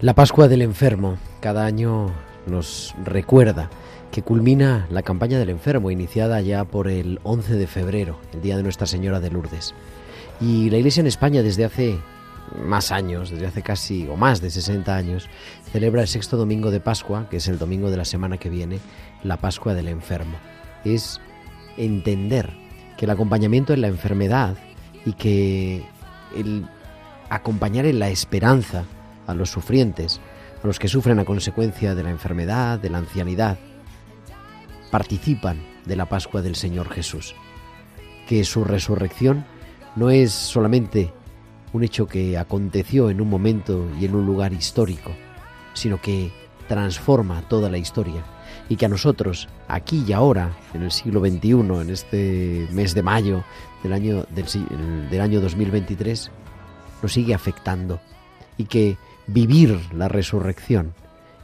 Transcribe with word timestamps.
La 0.00 0.14
Pascua 0.14 0.46
del 0.46 0.62
Enfermo 0.62 1.18
cada 1.40 1.66
año 1.66 2.12
nos 2.46 2.94
recuerda 3.04 3.68
que 4.12 4.22
culmina 4.22 4.86
la 4.92 5.02
campaña 5.02 5.40
del 5.40 5.50
enfermo 5.50 5.90
iniciada 5.90 6.40
ya 6.40 6.62
por 6.64 6.86
el 6.86 7.18
11 7.24 7.56
de 7.56 7.66
febrero, 7.66 8.20
el 8.32 8.40
día 8.40 8.56
de 8.56 8.62
Nuestra 8.62 8.86
Señora 8.86 9.18
de 9.18 9.32
Lourdes. 9.32 9.74
Y 10.40 10.70
la 10.70 10.76
Iglesia 10.76 11.00
en 11.00 11.08
España 11.08 11.42
desde 11.42 11.64
hace 11.64 11.98
más 12.64 12.92
años, 12.92 13.30
desde 13.30 13.48
hace 13.48 13.62
casi 13.62 14.06
o 14.06 14.14
más 14.14 14.40
de 14.40 14.52
60 14.52 14.94
años, 14.94 15.28
celebra 15.72 16.02
el 16.02 16.08
sexto 16.08 16.36
domingo 16.36 16.70
de 16.70 16.78
Pascua, 16.78 17.28
que 17.28 17.38
es 17.38 17.48
el 17.48 17.58
domingo 17.58 17.90
de 17.90 17.96
la 17.96 18.04
semana 18.04 18.38
que 18.38 18.50
viene, 18.50 18.78
la 19.24 19.38
Pascua 19.38 19.74
del 19.74 19.88
Enfermo. 19.88 20.36
Es 20.84 21.20
entender 21.76 22.52
que 22.96 23.06
el 23.06 23.10
acompañamiento 23.10 23.72
en 23.72 23.80
la 23.80 23.88
enfermedad 23.88 24.56
y 25.04 25.14
que 25.14 25.84
el 26.36 26.68
acompañar 27.30 27.84
en 27.84 27.98
la 27.98 28.10
esperanza 28.10 28.84
a 29.28 29.34
los 29.34 29.50
sufrientes, 29.50 30.20
a 30.62 30.66
los 30.66 30.80
que 30.80 30.88
sufren 30.88 31.20
a 31.20 31.24
consecuencia 31.24 31.94
de 31.94 32.02
la 32.02 32.10
enfermedad, 32.10 32.80
de 32.80 32.90
la 32.90 32.98
ancianidad, 32.98 33.58
participan 34.90 35.62
de 35.84 35.94
la 35.94 36.06
Pascua 36.06 36.42
del 36.42 36.56
Señor 36.56 36.88
Jesús. 36.88 37.36
Que 38.26 38.42
su 38.42 38.64
resurrección 38.64 39.46
no 39.94 40.10
es 40.10 40.32
solamente 40.32 41.12
un 41.72 41.84
hecho 41.84 42.06
que 42.06 42.36
aconteció 42.36 43.10
en 43.10 43.20
un 43.20 43.30
momento 43.30 43.88
y 44.00 44.06
en 44.06 44.16
un 44.16 44.26
lugar 44.26 44.52
histórico, 44.52 45.12
sino 45.74 46.00
que 46.00 46.32
transforma 46.66 47.42
toda 47.48 47.70
la 47.70 47.78
historia 47.78 48.24
y 48.68 48.76
que 48.76 48.86
a 48.86 48.88
nosotros, 48.88 49.48
aquí 49.66 50.04
y 50.06 50.12
ahora, 50.12 50.52
en 50.74 50.82
el 50.82 50.92
siglo 50.92 51.20
XXI, 51.20 51.50
en 51.50 51.90
este 51.90 52.68
mes 52.72 52.94
de 52.94 53.02
mayo 53.02 53.44
del 53.82 53.92
año, 53.92 54.26
del, 54.30 55.20
año 55.20 55.40
2023, 55.40 56.30
nos 57.02 57.12
sigue 57.12 57.34
afectando 57.34 58.00
y 58.56 58.64
que 58.64 58.96
vivir 59.28 59.78
la 59.92 60.08
resurrección 60.08 60.94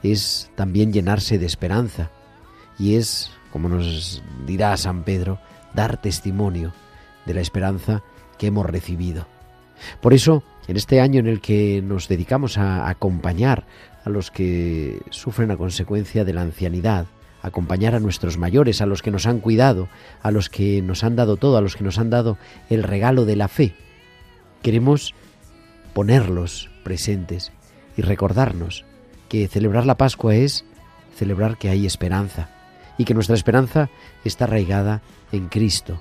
es 0.03 0.51
también 0.57 0.93
llenarse 0.93 1.39
de 1.39 1.47
esperanza 1.47 2.11
y 2.79 2.97
es, 2.97 3.31
como 3.53 3.69
nos 3.69 4.23
dirá 4.47 4.77
San 4.77 5.05
Pedro, 5.05 5.39
dar 5.75 6.01
testimonio 6.01 6.73
de 7.27 7.35
la 7.35 7.41
esperanza 7.41 8.03
que 8.39 8.49
hemos 8.49 8.67
recibido. 8.67 9.27
Por 10.01 10.15
eso, 10.15 10.43
en 10.67 10.77
este 10.77 11.01
año 11.01 11.21
en 11.21 11.27
el 11.27 11.41
que 11.41 11.83
nos 11.83 12.09
dedicamos 12.09 12.59
a 12.59 12.89
acompañar 12.89 13.67
a 14.05 14.11
los 14.11 14.31
que 14.31 15.01
sufren 15.11 15.51
a 15.51 15.57
consecuencia 15.57 16.25
de 16.25 16.33
la 16.33 16.43
ancianidad, 16.43 17.07
acompañar 17.43 17.95
a 17.95 18.01
nuestros 18.01 18.39
mayores, 18.39 18.81
a 18.81 18.87
los 18.87 19.03
que 19.03 19.11
nos 19.11 19.27
han 19.27 19.41
cuidado, 19.41 19.89
a 20.23 20.31
los 20.31 20.49
que 20.49 20.83
nos 20.83 21.05
han 21.05 21.17
dado 21.17 21.37
todo, 21.37 21.57
a 21.57 21.61
los 21.61 21.77
que 21.77 21.85
nos 21.85 21.99
han 21.99 22.11
dado 22.11 22.39
el 22.71 22.83
regalo 22.83 23.25
de 23.25 23.37
la 23.37 23.49
fe, 23.49 23.75
queremos 24.63 25.15
ponerlos 25.93 26.71
presentes 26.83 27.53
y 27.97 28.03
recordarnos 28.03 28.85
que 29.29 29.49
celebrar 29.49 29.87
la 29.87 29.97
Pascua 29.97 30.35
es 30.35 30.65
celebrar 31.15 31.59
que 31.59 31.69
hay 31.69 31.87
esperanza 31.87 32.51
y 32.99 33.05
que 33.05 33.15
nuestra 33.15 33.35
esperanza 33.35 33.91
está 34.25 34.45
arraigada 34.45 35.03
en 35.33 35.49
Cristo. 35.49 36.01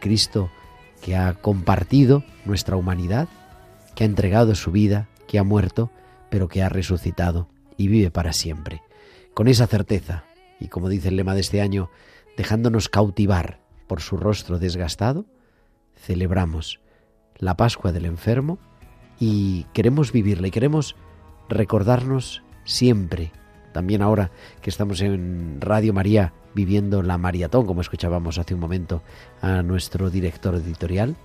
Cristo 0.00 0.50
que 1.00 1.16
ha 1.16 1.34
compartido 1.34 2.24
nuestra 2.44 2.76
humanidad, 2.76 3.28
que 3.94 4.04
ha 4.04 4.06
entregado 4.06 4.54
su 4.54 4.70
vida, 4.70 5.08
que 5.26 5.38
ha 5.38 5.44
muerto, 5.44 5.90
pero 6.30 6.48
que 6.48 6.62
ha 6.62 6.68
resucitado 6.68 7.48
y 7.76 7.88
vive 7.88 8.10
para 8.10 8.32
siempre. 8.32 8.82
Con 9.34 9.48
esa 9.48 9.66
certeza, 9.66 10.24
y 10.60 10.68
como 10.68 10.88
dice 10.88 11.08
el 11.08 11.16
lema 11.16 11.34
de 11.34 11.40
este 11.40 11.60
año, 11.60 11.90
dejándonos 12.36 12.88
cautivar 12.88 13.60
por 13.86 14.00
su 14.00 14.16
rostro 14.16 14.58
desgastado, 14.58 15.26
celebramos 15.96 16.80
la 17.36 17.56
Pascua 17.56 17.92
del 17.92 18.06
enfermo 18.06 18.58
y 19.18 19.64
queremos 19.72 20.12
vivirla 20.12 20.48
y 20.48 20.50
queremos 20.50 20.96
recordarnos 21.48 22.42
siempre, 22.64 23.32
también 23.72 24.02
ahora 24.02 24.30
que 24.60 24.70
estamos 24.70 25.00
en 25.00 25.60
Radio 25.60 25.92
María 25.92 26.32
viviendo 26.54 27.02
la 27.02 27.18
maratón, 27.18 27.66
como 27.66 27.80
escuchábamos 27.80 28.38
hace 28.38 28.54
un 28.54 28.60
momento 28.60 29.02
a 29.40 29.62
nuestro 29.62 30.10
director 30.10 30.54
editorial, 30.54 31.16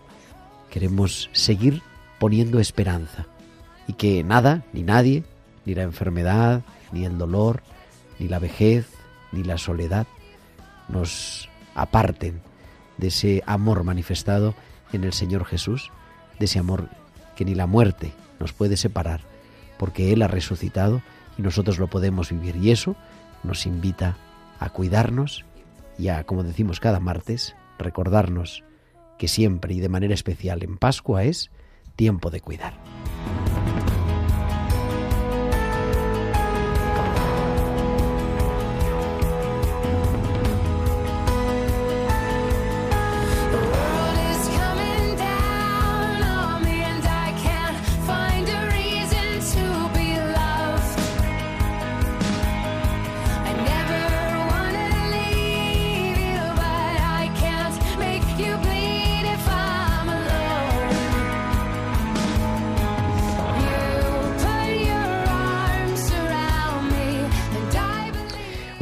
queremos 0.70 1.30
seguir 1.34 1.82
poniendo 2.20 2.60
esperanza 2.60 3.26
y 3.88 3.94
que 3.94 4.24
nada, 4.24 4.64
ni 4.74 4.84
nadie, 4.84 5.24
ni 5.66 5.76
la 5.76 5.84
enfermedad, 5.84 6.64
ni 6.92 7.06
el 7.06 7.18
dolor, 7.18 7.62
ni 8.20 8.28
la 8.28 8.40
vejez, 8.40 8.88
ni 9.32 9.44
la 9.44 9.58
soledad 9.58 10.08
nos 10.88 11.50
aparten 11.76 12.42
de 12.98 13.08
ese 13.08 13.44
amor 13.46 13.84
manifestado 13.84 14.56
en 14.94 15.04
el 15.04 15.14
Señor 15.14 15.46
Jesús, 15.46 15.92
de 16.40 16.46
ese 16.46 16.60
amor 16.60 16.90
que 17.36 17.46
ni 17.46 17.56
la 17.56 17.68
muerte 17.68 18.14
nos 18.40 18.54
puede 18.54 18.78
separar, 18.78 19.22
porque 19.78 20.14
Él 20.14 20.22
ha 20.22 20.28
resucitado 20.28 21.02
y 21.38 21.42
nosotros 21.42 21.80
lo 21.80 21.88
podemos 21.88 22.32
vivir. 22.32 22.56
Y 22.58 22.72
eso 22.72 22.96
nos 23.44 23.66
invita 23.66 24.18
a 24.60 24.70
cuidarnos 24.70 25.46
y 25.98 26.10
a, 26.10 26.24
como 26.24 26.44
decimos 26.44 26.80
cada 26.80 27.00
martes, 27.00 27.56
recordarnos 27.78 28.64
que 29.18 29.28
siempre 29.28 29.74
y 29.74 29.80
de 29.80 29.90
manera 29.90 30.14
especial 30.14 30.64
en 30.64 30.78
Pascua 30.78 31.24
es 31.24 31.50
tiempo 31.96 32.30
de 32.30 32.42
cuidar. 32.42 32.74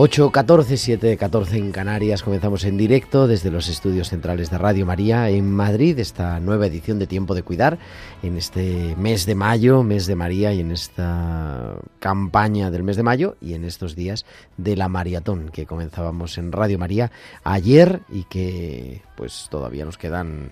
8.14, 0.06 1.18
7.14 1.18 1.56
en 1.56 1.72
Canarias. 1.72 2.22
Comenzamos 2.22 2.64
en 2.66 2.78
directo 2.78 3.28
desde 3.28 3.50
los 3.50 3.70
estudios 3.70 4.10
centrales 4.10 4.52
de 4.52 4.60
Radio 4.60 4.86
María 4.86 5.32
en 5.32 5.52
Madrid 5.52 5.98
esta 5.98 6.40
nueva 6.40 6.68
edición 6.68 7.00
de 7.00 7.08
Tiempo 7.08 7.34
de 7.34 7.42
Cuidar 7.42 7.80
en 8.22 8.38
este 8.38 8.96
mes 8.98 9.26
de 9.26 9.34
mayo, 9.34 9.82
mes 9.82 10.06
de 10.06 10.16
María 10.16 10.54
y 10.54 10.60
en 10.60 10.72
esta 10.72 11.78
campaña 11.98 12.70
del 12.70 12.84
mes 12.84 12.98
de 12.98 13.04
mayo 13.04 13.36
y 13.42 13.56
en 13.56 13.66
estos 13.66 13.96
días 13.96 14.28
de 14.58 14.76
la 14.76 14.90
maratón 14.90 15.50
que 15.50 15.66
comenzábamos 15.66 16.38
en 16.38 16.52
Radio 16.52 16.78
María 16.78 17.12
ayer 17.44 18.02
y 18.08 18.26
que 18.26 19.02
pues 19.18 19.48
todavía 19.50 19.86
nos 19.86 19.98
quedan 19.98 20.52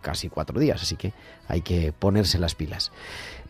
casi 0.00 0.28
cuatro 0.28 0.60
días, 0.60 0.82
así 0.82 0.96
que 0.96 1.12
hay 1.48 1.62
que 1.62 1.92
ponerse 1.92 2.38
las 2.38 2.54
pilas 2.54 2.92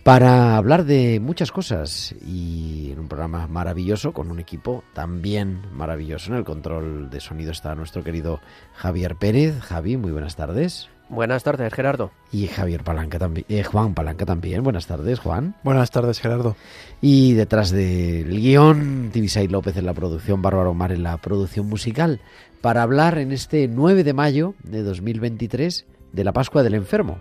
para 0.07 0.57
hablar 0.57 0.85
de 0.85 1.19
muchas 1.19 1.51
cosas 1.51 2.15
y 2.25 2.93
en 2.93 3.01
un 3.01 3.09
programa 3.09 3.49
maravilloso 3.49 4.13
con 4.13 4.31
un 4.31 4.39
equipo 4.39 4.85
también 4.93 5.63
maravilloso. 5.73 6.31
En 6.31 6.39
el 6.39 6.45
control 6.45 7.11
de 7.11 7.19
sonido 7.19 7.51
está 7.51 7.75
nuestro 7.75 8.05
querido 8.05 8.39
Javier 8.75 9.17
Pérez. 9.17 9.59
Javi, 9.59 9.97
muy 9.97 10.13
buenas 10.13 10.37
tardes. 10.37 10.89
Buenas 11.09 11.43
tardes, 11.43 11.75
Gerardo. 11.75 12.13
Y 12.31 12.47
Javier 12.47 12.85
Palanca 12.85 13.19
también, 13.19 13.47
eh, 13.49 13.65
Juan 13.65 13.95
Palanca 13.95 14.25
también. 14.25 14.63
Buenas 14.63 14.87
tardes, 14.87 15.19
Juan. 15.19 15.57
Buenas 15.65 15.91
tardes, 15.91 16.21
Gerardo. 16.21 16.55
Y 17.01 17.33
detrás 17.33 17.73
del 17.73 18.31
guion, 18.31 19.11
Tibisay 19.13 19.49
López 19.49 19.77
en 19.77 19.87
la 19.87 19.95
producción, 19.95 20.41
Bárbara 20.41 20.71
Omar 20.71 20.93
en 20.93 21.03
la 21.03 21.17
producción 21.17 21.69
musical, 21.69 22.21
para 22.61 22.83
hablar 22.83 23.19
en 23.19 23.33
este 23.33 23.67
9 23.67 24.05
de 24.05 24.13
mayo 24.13 24.55
de 24.63 24.85
2023 24.85 25.85
de 26.13 26.25
la 26.25 26.33
Pascua 26.33 26.63
del 26.63 26.75
Enfermo. 26.75 27.19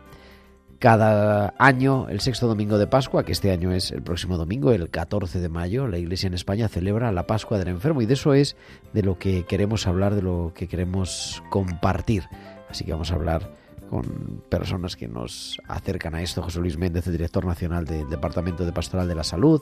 Cada 0.79 1.53
año, 1.57 2.09
el 2.09 2.19
sexto 2.19 2.47
domingo 2.47 2.77
de 2.77 2.87
Pascua, 2.87 3.23
que 3.23 3.31
este 3.31 3.51
año 3.51 3.71
es 3.71 3.91
el 3.91 4.01
próximo 4.01 4.37
domingo, 4.37 4.71
el 4.71 4.89
14 4.89 5.39
de 5.39 5.49
mayo, 5.49 5.87
la 5.87 5.97
Iglesia 5.97 6.27
en 6.27 6.33
España 6.33 6.67
celebra 6.67 7.11
la 7.11 7.27
Pascua 7.27 7.57
del 7.57 7.69
Enfermo 7.69 8.01
y 8.01 8.05
de 8.05 8.15
eso 8.15 8.33
es 8.33 8.57
de 8.93 9.01
lo 9.01 9.17
que 9.17 9.45
queremos 9.45 9.87
hablar, 9.87 10.15
de 10.15 10.21
lo 10.21 10.51
que 10.53 10.67
queremos 10.67 11.41
compartir. 11.49 12.23
Así 12.69 12.83
que 12.83 12.91
vamos 12.91 13.11
a 13.11 13.15
hablar 13.15 13.64
con 13.95 14.41
personas 14.49 14.97
que 14.97 15.07
nos 15.07 15.57
acercan 15.69 16.15
a 16.15 16.21
esto, 16.21 16.41
José 16.41 16.59
Luis 16.59 16.77
Méndez, 16.77 17.07
el 17.07 17.13
director 17.13 17.45
nacional 17.45 17.85
del 17.85 18.09
Departamento 18.09 18.65
de 18.65 18.73
Pastoral 18.73 19.07
de 19.07 19.15
la 19.15 19.23
Salud, 19.23 19.61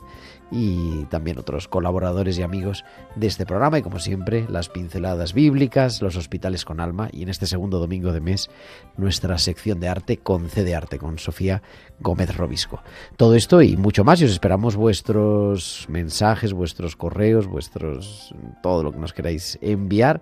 y 0.50 1.04
también 1.04 1.38
otros 1.38 1.68
colaboradores 1.68 2.36
y 2.36 2.42
amigos 2.42 2.84
de 3.14 3.28
este 3.28 3.46
programa, 3.46 3.78
y 3.78 3.82
como 3.82 4.00
siempre, 4.00 4.44
las 4.48 4.68
pinceladas 4.68 5.34
bíblicas, 5.34 6.02
los 6.02 6.16
hospitales 6.16 6.64
con 6.64 6.80
alma, 6.80 7.10
y 7.12 7.22
en 7.22 7.28
este 7.28 7.46
segundo 7.46 7.78
domingo 7.78 8.10
de 8.10 8.20
mes, 8.20 8.50
nuestra 8.96 9.38
sección 9.38 9.78
de 9.78 9.86
arte 9.86 10.16
con 10.16 10.48
C 10.48 10.64
de 10.64 10.74
Arte, 10.74 10.98
con 10.98 11.20
Sofía 11.20 11.62
Gómez 12.00 12.36
Robisco. 12.36 12.82
Todo 13.16 13.36
esto 13.36 13.62
y 13.62 13.76
mucho 13.76 14.02
más, 14.02 14.20
y 14.20 14.24
os 14.24 14.32
esperamos 14.32 14.74
vuestros 14.74 15.86
mensajes, 15.88 16.52
vuestros 16.52 16.96
correos, 16.96 17.46
vuestros 17.46 18.34
todo 18.64 18.82
lo 18.82 18.90
que 18.90 18.98
nos 18.98 19.12
queráis 19.12 19.60
enviar 19.62 20.20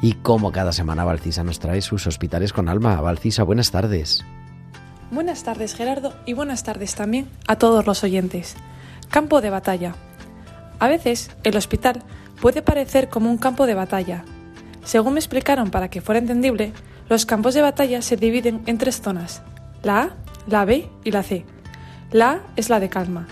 Y 0.00 0.12
como 0.14 0.52
cada 0.52 0.72
semana 0.72 1.04
Valcisa 1.04 1.42
nos 1.42 1.58
trae 1.58 1.82
sus 1.82 2.06
hospitales 2.06 2.52
con 2.52 2.68
alma. 2.68 3.00
Valcisa, 3.00 3.42
buenas 3.42 3.70
tardes. 3.70 4.24
Buenas 5.10 5.42
tardes 5.42 5.74
Gerardo 5.74 6.14
y 6.24 6.34
buenas 6.34 6.62
tardes 6.62 6.94
también 6.94 7.28
a 7.48 7.56
todos 7.56 7.86
los 7.86 8.04
oyentes. 8.04 8.56
Campo 9.10 9.40
de 9.40 9.50
batalla. 9.50 9.94
A 10.78 10.86
veces 10.86 11.30
el 11.42 11.56
hospital 11.56 12.02
puede 12.40 12.62
parecer 12.62 13.08
como 13.08 13.30
un 13.30 13.38
campo 13.38 13.66
de 13.66 13.74
batalla. 13.74 14.24
Según 14.84 15.14
me 15.14 15.20
explicaron 15.20 15.70
para 15.70 15.88
que 15.88 16.00
fuera 16.00 16.20
entendible, 16.20 16.72
los 17.08 17.26
campos 17.26 17.54
de 17.54 17.62
batalla 17.62 18.00
se 18.00 18.16
dividen 18.16 18.62
en 18.66 18.78
tres 18.78 19.00
zonas. 19.00 19.42
La 19.82 20.02
A, 20.02 20.10
la 20.46 20.64
B 20.64 20.88
y 21.02 21.10
la 21.10 21.22
C. 21.22 21.44
La 22.12 22.30
A 22.30 22.40
es 22.54 22.68
la 22.68 22.78
de 22.78 22.88
calma, 22.88 23.26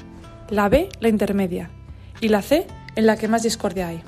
la 0.51 0.69
B 0.69 0.89
la 0.99 1.09
intermedia 1.09 1.71
y 2.21 2.29
la 2.29 2.43
C 2.43 2.67
en 2.97 3.07
la 3.07 3.17
que 3.17 3.29
más 3.29 3.45
discordia 3.45 3.89
hay. 3.89 4.03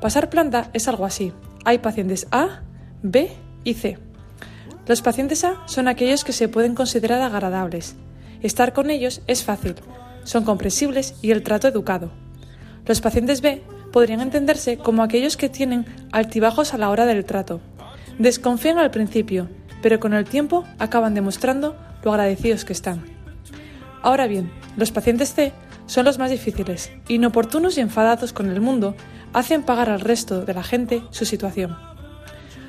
Pasar 0.00 0.30
planta 0.30 0.70
es 0.72 0.88
algo 0.88 1.04
así 1.04 1.32
hay 1.66 1.78
pacientes 1.78 2.28
A, 2.30 2.60
B 3.02 3.28
y 3.64 3.74
C. 3.74 3.98
Los 4.86 5.02
pacientes 5.02 5.42
A 5.42 5.66
son 5.66 5.88
aquellos 5.88 6.22
que 6.22 6.32
se 6.32 6.48
pueden 6.48 6.76
considerar 6.76 7.20
agradables. 7.20 7.96
Estar 8.40 8.72
con 8.72 8.88
ellos 8.88 9.20
es 9.26 9.42
fácil, 9.42 9.74
son 10.22 10.44
comprensibles 10.44 11.16
y 11.22 11.32
el 11.32 11.42
trato 11.42 11.66
educado. 11.66 12.12
Los 12.86 13.00
pacientes 13.00 13.40
B 13.40 13.62
podrían 13.92 14.20
entenderse 14.20 14.78
como 14.78 15.02
aquellos 15.02 15.36
que 15.36 15.48
tienen 15.48 15.86
altibajos 16.12 16.72
a 16.72 16.78
la 16.78 16.88
hora 16.88 17.04
del 17.04 17.24
trato. 17.24 17.60
Desconfían 18.16 18.78
al 18.78 18.92
principio, 18.92 19.48
pero 19.82 19.98
con 19.98 20.14
el 20.14 20.24
tiempo 20.24 20.64
acaban 20.78 21.14
demostrando 21.14 21.76
lo 22.04 22.12
agradecidos 22.12 22.64
que 22.64 22.74
están. 22.74 23.02
Ahora 24.02 24.28
bien, 24.28 24.52
los 24.76 24.92
pacientes 24.92 25.34
C 25.34 25.52
son 25.86 26.04
los 26.04 26.18
más 26.18 26.30
difíciles, 26.30 26.90
inoportunos 27.08 27.78
y 27.78 27.80
enfadados 27.80 28.32
con 28.32 28.50
el 28.50 28.60
mundo 28.60 28.94
hacen 29.32 29.62
pagar 29.62 29.90
al 29.90 30.00
resto 30.00 30.44
de 30.44 30.54
la 30.54 30.62
gente 30.62 31.02
su 31.10 31.24
situación. 31.24 31.76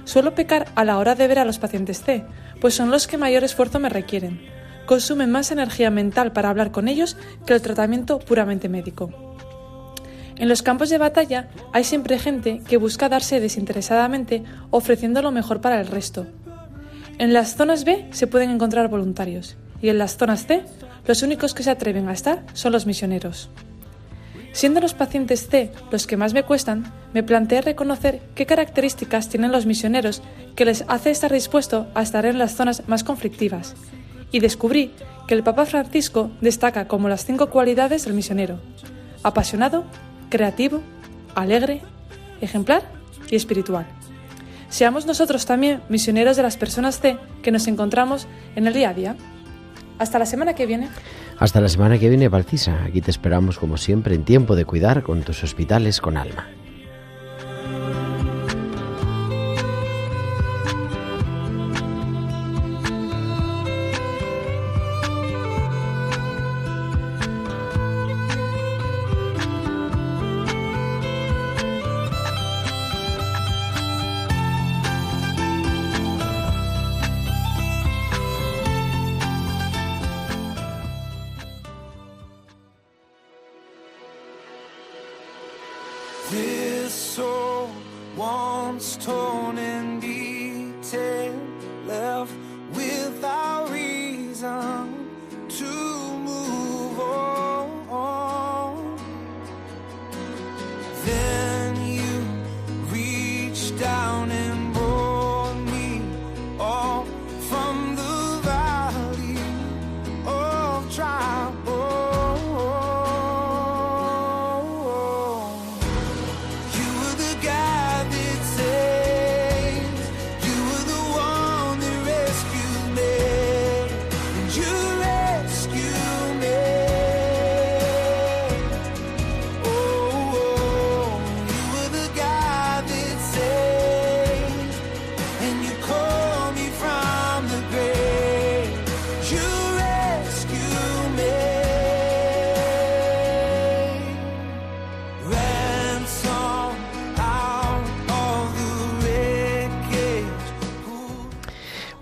Suelo 0.06 0.36
pecar 0.36 0.68
a 0.76 0.86
la 0.86 0.98
hora 0.98 1.16
de 1.16 1.28
ver 1.28 1.40
a 1.40 1.46
los 1.46 1.60
pacientes 1.60 2.02
C, 2.02 2.24
pues 2.62 2.74
son 2.74 2.92
los 2.92 3.08
que 3.08 3.18
mayor 3.18 3.44
esfuerzo 3.44 3.80
me 3.80 3.90
requieren. 3.90 4.42
Consumen 4.86 5.32
más 5.32 5.52
energía 5.52 5.90
mental 5.90 6.32
para 6.32 6.50
hablar 6.50 6.72
con 6.72 6.88
ellos 6.88 7.18
que 7.46 7.54
el 7.54 7.62
tratamiento 7.62 8.20
puramente 8.20 8.70
médico. 8.70 9.12
En 10.38 10.50
los 10.50 10.62
campos 10.62 10.90
de 10.90 10.98
batalla 10.98 11.50
hay 11.74 11.84
siempre 11.84 12.20
gente 12.20 12.62
que 12.68 12.78
busca 12.78 13.10
darse 13.10 13.40
desinteresadamente 13.40 14.44
ofreciendo 14.70 15.22
lo 15.22 15.32
mejor 15.32 15.62
para 15.62 15.82
el 15.82 15.88
resto. 15.88 16.28
En 17.18 17.34
las 17.34 17.56
zonas 17.56 17.84
B 17.84 18.08
se 18.12 18.28
pueden 18.28 18.52
encontrar 18.52 18.88
voluntarios 18.90 19.58
y 19.82 19.90
en 19.90 19.98
las 19.98 20.18
zonas 20.18 20.46
C 20.46 20.64
los 21.08 21.24
únicos 21.24 21.54
que 21.54 21.64
se 21.64 21.72
atreven 21.72 22.10
a 22.10 22.14
estar 22.14 22.46
son 22.54 22.74
los 22.74 22.86
misioneros. 22.86 23.50
Siendo 24.52 24.82
los 24.82 24.94
pacientes 24.94 25.48
C 25.48 25.72
los 25.92 26.08
que 26.08 26.18
más 26.18 26.34
me 26.34 26.44
cuestan, 26.44 26.92
me 27.14 27.24
planteé 27.24 27.62
reconocer 27.62 28.22
qué 28.36 28.46
características 28.46 29.30
tienen 29.30 29.52
los 29.52 29.66
misioneros 29.66 30.22
que 30.56 30.66
les 30.66 30.84
hace 30.88 31.12
estar 31.12 31.32
dispuesto 31.32 31.88
a 31.94 32.02
estar 32.02 32.26
en 32.26 32.38
las 32.38 32.56
zonas 32.56 32.84
más 32.88 33.04
conflictivas. 33.04 33.76
Y 34.32 34.40
descubrí 34.40 34.92
que 35.28 35.36
el 35.36 35.44
Papa 35.44 35.66
Francisco 35.66 36.32
destaca 36.42 36.88
como 36.88 37.08
las 37.08 37.26
cinco 37.26 37.50
cualidades 37.50 38.06
del 38.06 38.14
misionero. 38.14 38.60
Apasionado, 39.24 39.86
creativo, 40.30 40.82
alegre, 41.36 41.82
ejemplar 42.42 42.82
y 43.30 43.36
espiritual. 43.36 43.86
Seamos 44.70 45.06
nosotros 45.06 45.46
también 45.46 45.82
misioneros 45.88 46.36
de 46.36 46.44
las 46.44 46.58
personas 46.58 47.00
C 47.00 47.18
que 47.42 47.52
nos 47.52 47.68
encontramos 47.68 48.28
en 48.56 48.68
el 48.68 48.74
día 48.74 48.90
a 48.90 48.94
día. 48.94 49.16
Hasta 50.00 50.20
la 50.20 50.26
semana 50.26 50.54
que 50.54 50.66
viene. 50.66 50.90
Hasta 51.40 51.62
la 51.62 51.70
semana 51.70 51.98
que 51.98 52.10
viene, 52.10 52.30
Valcisa. 52.30 52.84
Aquí 52.84 53.02
te 53.02 53.12
esperamos 53.12 53.58
como 53.58 53.78
siempre 53.78 54.16
en 54.16 54.24
tiempo 54.24 54.56
de 54.56 54.66
cuidar 54.66 55.04
con 55.04 55.22
tus 55.22 55.44
hospitales 55.44 56.02
con 56.02 56.18
alma. 56.18 56.48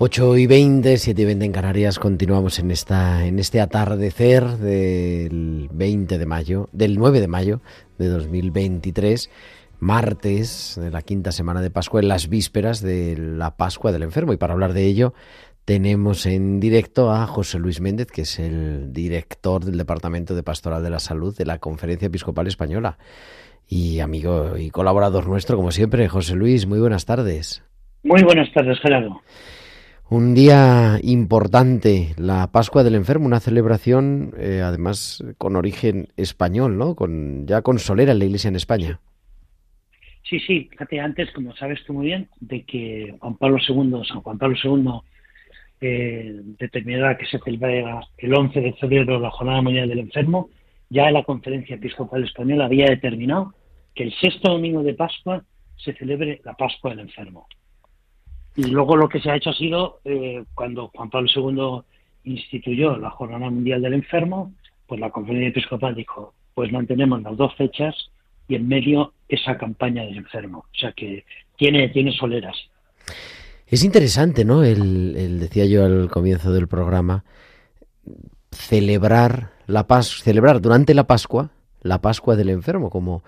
8 0.05 0.37
y 0.37 0.45
20, 0.45 0.97
7 0.97 1.19
y 1.19 1.25
20 1.25 1.45
en 1.45 1.51
Canarias, 1.51 1.97
continuamos 1.97 2.59
en 2.59 2.69
esta 2.69 3.25
en 3.25 3.39
este 3.39 3.59
atardecer 3.59 4.45
del 4.45 5.67
20 5.73 6.19
de 6.19 6.25
mayo, 6.27 6.69
del 6.73 6.95
9 6.95 7.21
de 7.21 7.27
mayo 7.27 7.61
de 7.97 8.09
2023, 8.09 9.31
martes 9.79 10.79
de 10.79 10.91
la 10.91 11.01
quinta 11.01 11.31
semana 11.31 11.59
de 11.59 11.71
Pascua, 11.71 12.01
en 12.01 12.07
las 12.07 12.29
vísperas 12.29 12.81
de 12.81 13.17
la 13.17 13.57
Pascua 13.57 13.91
del 13.91 14.03
enfermo. 14.03 14.31
Y 14.31 14.37
para 14.37 14.53
hablar 14.53 14.73
de 14.73 14.85
ello, 14.85 15.15
tenemos 15.65 16.27
en 16.27 16.59
directo 16.59 17.11
a 17.11 17.25
José 17.25 17.57
Luis 17.57 17.81
Méndez, 17.81 18.11
que 18.11 18.21
es 18.21 18.37
el 18.37 18.93
director 18.93 19.65
del 19.65 19.79
Departamento 19.79 20.35
de 20.35 20.43
Pastoral 20.43 20.83
de 20.83 20.91
la 20.91 20.99
Salud 20.99 21.35
de 21.35 21.45
la 21.45 21.57
Conferencia 21.57 22.05
Episcopal 22.05 22.45
Española. 22.45 22.99
Y 23.67 24.01
amigo 24.01 24.55
y 24.55 24.69
colaborador 24.69 25.25
nuestro, 25.27 25.57
como 25.57 25.71
siempre, 25.71 26.07
José 26.09 26.35
Luis, 26.35 26.67
muy 26.67 26.77
buenas 26.79 27.05
tardes. 27.05 27.63
Muy 28.03 28.21
buenas 28.21 28.53
tardes, 28.53 28.77
Gerardo. 28.81 29.19
Un 30.07 30.35
día 30.35 30.99
importante, 31.01 32.13
la 32.17 32.51
Pascua 32.51 32.83
del 32.83 32.93
Enfermo, 32.93 33.25
una 33.25 33.39
celebración 33.39 34.35
eh, 34.37 34.61
además 34.63 35.23
con 35.39 35.55
origen 35.55 36.09
español, 36.15 36.77
¿no? 36.77 36.95
Con, 36.95 37.47
ya 37.47 37.63
con 37.63 37.79
solera 37.79 38.11
en 38.11 38.19
la 38.19 38.25
Iglesia 38.25 38.49
en 38.49 38.55
España. 38.55 38.99
Sí, 40.21 40.39
sí, 40.39 40.67
fíjate 40.69 40.99
antes, 40.99 41.31
como 41.31 41.55
sabes 41.55 41.83
tú 41.85 41.93
muy 41.93 42.05
bien, 42.05 42.29
de 42.39 42.63
que 42.65 43.15
Juan 43.19 43.35
Pablo 43.37 43.57
II, 43.67 44.03
San 44.07 44.21
Juan 44.21 44.37
Pablo 44.37 44.55
II, 44.63 44.91
eh, 45.81 46.39
determinara 46.59 47.17
que 47.17 47.25
se 47.25 47.39
celebrara 47.39 48.01
el 48.19 48.33
11 48.33 48.61
de 48.61 48.73
febrero 48.73 49.19
la 49.19 49.31
Jornada 49.31 49.63
Mundial 49.63 49.89
del 49.89 49.99
Enfermo, 49.99 50.49
ya 50.89 51.09
la 51.09 51.23
Conferencia 51.23 51.77
Episcopal 51.77 52.23
Española 52.23 52.65
había 52.65 52.85
determinado 52.85 53.55
que 53.95 54.03
el 54.03 54.13
sexto 54.13 54.51
domingo 54.51 54.83
de 54.83 54.93
Pascua 54.93 55.43
se 55.77 55.93
celebre 55.93 56.41
la 56.43 56.53
Pascua 56.53 56.91
del 56.91 57.01
Enfermo. 57.01 57.47
Y 58.55 58.63
luego 58.63 58.95
lo 58.95 59.09
que 59.09 59.19
se 59.19 59.29
ha 59.29 59.35
hecho 59.35 59.49
ha 59.49 59.55
sido, 59.55 59.99
eh, 60.05 60.43
cuando 60.53 60.87
Juan 60.89 61.09
Pablo 61.09 61.29
II 62.23 62.31
instituyó 62.31 62.97
la 62.97 63.09
Jornada 63.09 63.49
Mundial 63.49 63.81
del 63.81 63.93
Enfermo, 63.93 64.53
pues 64.87 64.99
la 64.99 65.09
Conferencia 65.09 65.49
Episcopal 65.49 65.95
dijo, 65.95 66.33
pues 66.53 66.71
mantenemos 66.71 67.21
las 67.21 67.35
dos 67.35 67.53
fechas 67.55 67.95
y 68.47 68.55
en 68.55 68.67
medio 68.67 69.13
esa 69.27 69.57
campaña 69.57 70.03
del 70.03 70.17
enfermo. 70.17 70.59
O 70.59 70.77
sea 70.77 70.91
que 70.93 71.25
tiene, 71.57 71.89
tiene 71.89 72.11
soleras. 72.11 72.55
Es 73.67 73.83
interesante, 73.83 74.45
¿no? 74.45 74.63
El, 74.63 75.39
decía 75.39 75.65
yo 75.65 75.83
al 75.83 76.09
comienzo 76.09 76.53
del 76.53 76.67
programa, 76.67 77.23
celebrar 78.51 79.49
la 79.67 79.87
Pas 79.87 80.21
celebrar 80.21 80.61
durante 80.61 80.93
la 80.93 81.07
Pascua 81.07 81.49
la 81.81 82.01
Pascua 82.01 82.35
del 82.35 82.49
enfermo, 82.49 82.89
como 82.89 83.23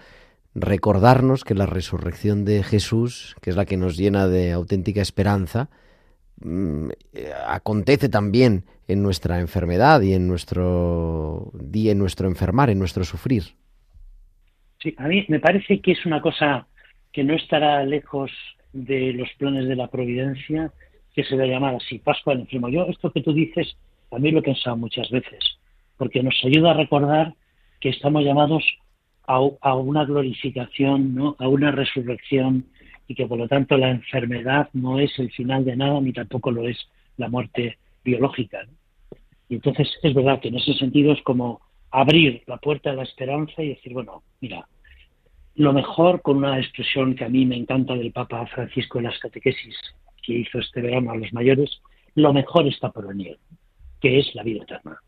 recordarnos 0.59 1.43
que 1.43 1.53
la 1.53 1.67
resurrección 1.67 2.43
de 2.43 2.63
Jesús, 2.63 3.35
que 3.41 3.51
es 3.51 3.55
la 3.55 3.65
que 3.65 3.77
nos 3.77 3.95
llena 3.95 4.27
de 4.27 4.51
auténtica 4.51 5.01
esperanza, 5.01 5.69
mm, 6.41 6.89
acontece 7.47 8.09
también 8.09 8.63
en 8.87 9.03
nuestra 9.03 9.39
enfermedad 9.39 10.01
y 10.01 10.13
en 10.13 10.27
nuestro 10.27 11.51
día, 11.53 11.91
en 11.91 11.99
nuestro 11.99 12.27
enfermar, 12.27 12.69
en 12.71 12.79
nuestro 12.79 13.03
sufrir. 13.03 13.43
Sí, 14.81 14.95
a 14.97 15.07
mí 15.07 15.25
me 15.27 15.39
parece 15.39 15.79
que 15.79 15.91
es 15.91 16.05
una 16.05 16.21
cosa 16.21 16.67
que 17.11 17.23
no 17.23 17.35
estará 17.35 17.83
lejos 17.85 18.31
de 18.73 19.13
los 19.13 19.29
planes 19.37 19.67
de 19.67 19.75
la 19.75 19.87
providencia, 19.87 20.71
que 21.13 21.23
se 21.23 21.35
va 21.35 21.43
a 21.43 21.47
llamar 21.47 21.75
así, 21.75 21.99
Pascua 21.99 22.33
del 22.33 22.41
enfermo. 22.41 22.69
Yo, 22.69 22.85
esto 22.85 23.11
que 23.11 23.21
tú 23.21 23.33
dices, 23.33 23.75
también 24.09 24.35
lo 24.35 24.41
he 24.41 24.43
pensado 24.43 24.75
muchas 24.75 25.09
veces, 25.09 25.39
porque 25.97 26.23
nos 26.23 26.35
ayuda 26.43 26.71
a 26.71 26.77
recordar 26.77 27.33
que 27.79 27.89
estamos 27.89 28.23
llamados 28.23 28.63
a, 29.27 29.75
una 29.75 30.05
glorificación, 30.05 31.13
¿no? 31.13 31.35
a 31.37 31.47
una 31.47 31.71
resurrección 31.71 32.65
y 33.07 33.15
que 33.15 33.27
por 33.27 33.37
lo 33.37 33.47
tanto 33.47 33.77
la 33.77 33.91
enfermedad 33.91 34.69
no 34.73 34.99
es 34.99 35.17
el 35.19 35.31
final 35.31 35.65
de 35.65 35.75
nada 35.75 35.99
ni 36.01 36.13
tampoco 36.13 36.51
lo 36.51 36.67
es 36.67 36.77
la 37.17 37.29
muerte 37.29 37.77
biológica. 38.03 38.65
Y 39.49 39.55
entonces 39.55 39.89
es 40.01 40.13
verdad 40.13 40.39
que 40.39 40.47
en 40.47 40.55
ese 40.55 40.73
sentido 40.73 41.11
es 41.11 41.21
como 41.23 41.61
abrir 41.91 42.43
la 42.47 42.57
puerta 42.57 42.89
de 42.89 42.97
la 42.97 43.03
esperanza 43.03 43.61
y 43.61 43.69
decir, 43.69 43.93
bueno, 43.93 44.23
mira, 44.41 44.67
lo 45.55 45.73
mejor 45.73 46.21
con 46.21 46.37
una 46.37 46.59
expresión 46.59 47.15
que 47.15 47.25
a 47.25 47.29
mí 47.29 47.45
me 47.45 47.55
encanta 47.55 47.95
del 47.95 48.11
Papa 48.11 48.45
Francisco 48.47 48.99
en 48.99 49.05
las 49.05 49.19
catequesis 49.19 49.75
que 50.21 50.33
hizo 50.33 50.59
este 50.59 50.81
verano 50.81 51.11
a 51.11 51.17
los 51.17 51.31
mayores, 51.33 51.81
lo 52.15 52.33
mejor 52.33 52.67
está 52.67 52.91
por 52.91 53.07
venir, 53.07 53.37
que 54.01 54.19
es 54.19 54.35
la 54.35 54.43
vida 54.43 54.63
eterna. 54.63 54.99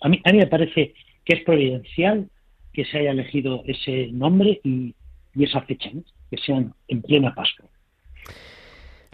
A 0.00 0.08
mí 0.08 0.20
me 0.32 0.46
parece 0.46 0.94
que 1.24 1.34
es 1.34 1.44
providencial 1.44 2.28
que 2.72 2.84
se 2.84 2.98
haya 2.98 3.10
elegido 3.10 3.62
ese 3.66 4.08
nombre 4.12 4.60
y, 4.64 4.94
esa 5.34 5.62
fecha, 5.62 5.90
que 6.30 6.36
sean 6.38 6.74
en 6.88 7.02
plena 7.02 7.34
Pascua. 7.34 7.68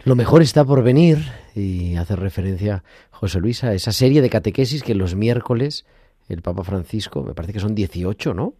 Lo 0.05 0.15
mejor 0.15 0.41
está 0.41 0.63
por 0.65 0.83
venir, 0.83 1.17
y 1.55 1.95
hace 1.95 2.15
referencia 2.15 2.83
José 3.11 3.39
Luis 3.39 3.63
a 3.63 3.73
esa 3.73 3.91
serie 3.91 4.21
de 4.21 4.29
catequesis 4.29 4.83
que 4.83 4.95
los 4.95 5.15
miércoles 5.15 5.85
el 6.29 6.41
Papa 6.43 6.63
Francisco, 6.63 7.23
me 7.23 7.33
parece 7.33 7.53
que 7.53 7.59
son 7.59 7.75
18, 7.75 8.33
¿no? 8.33 8.53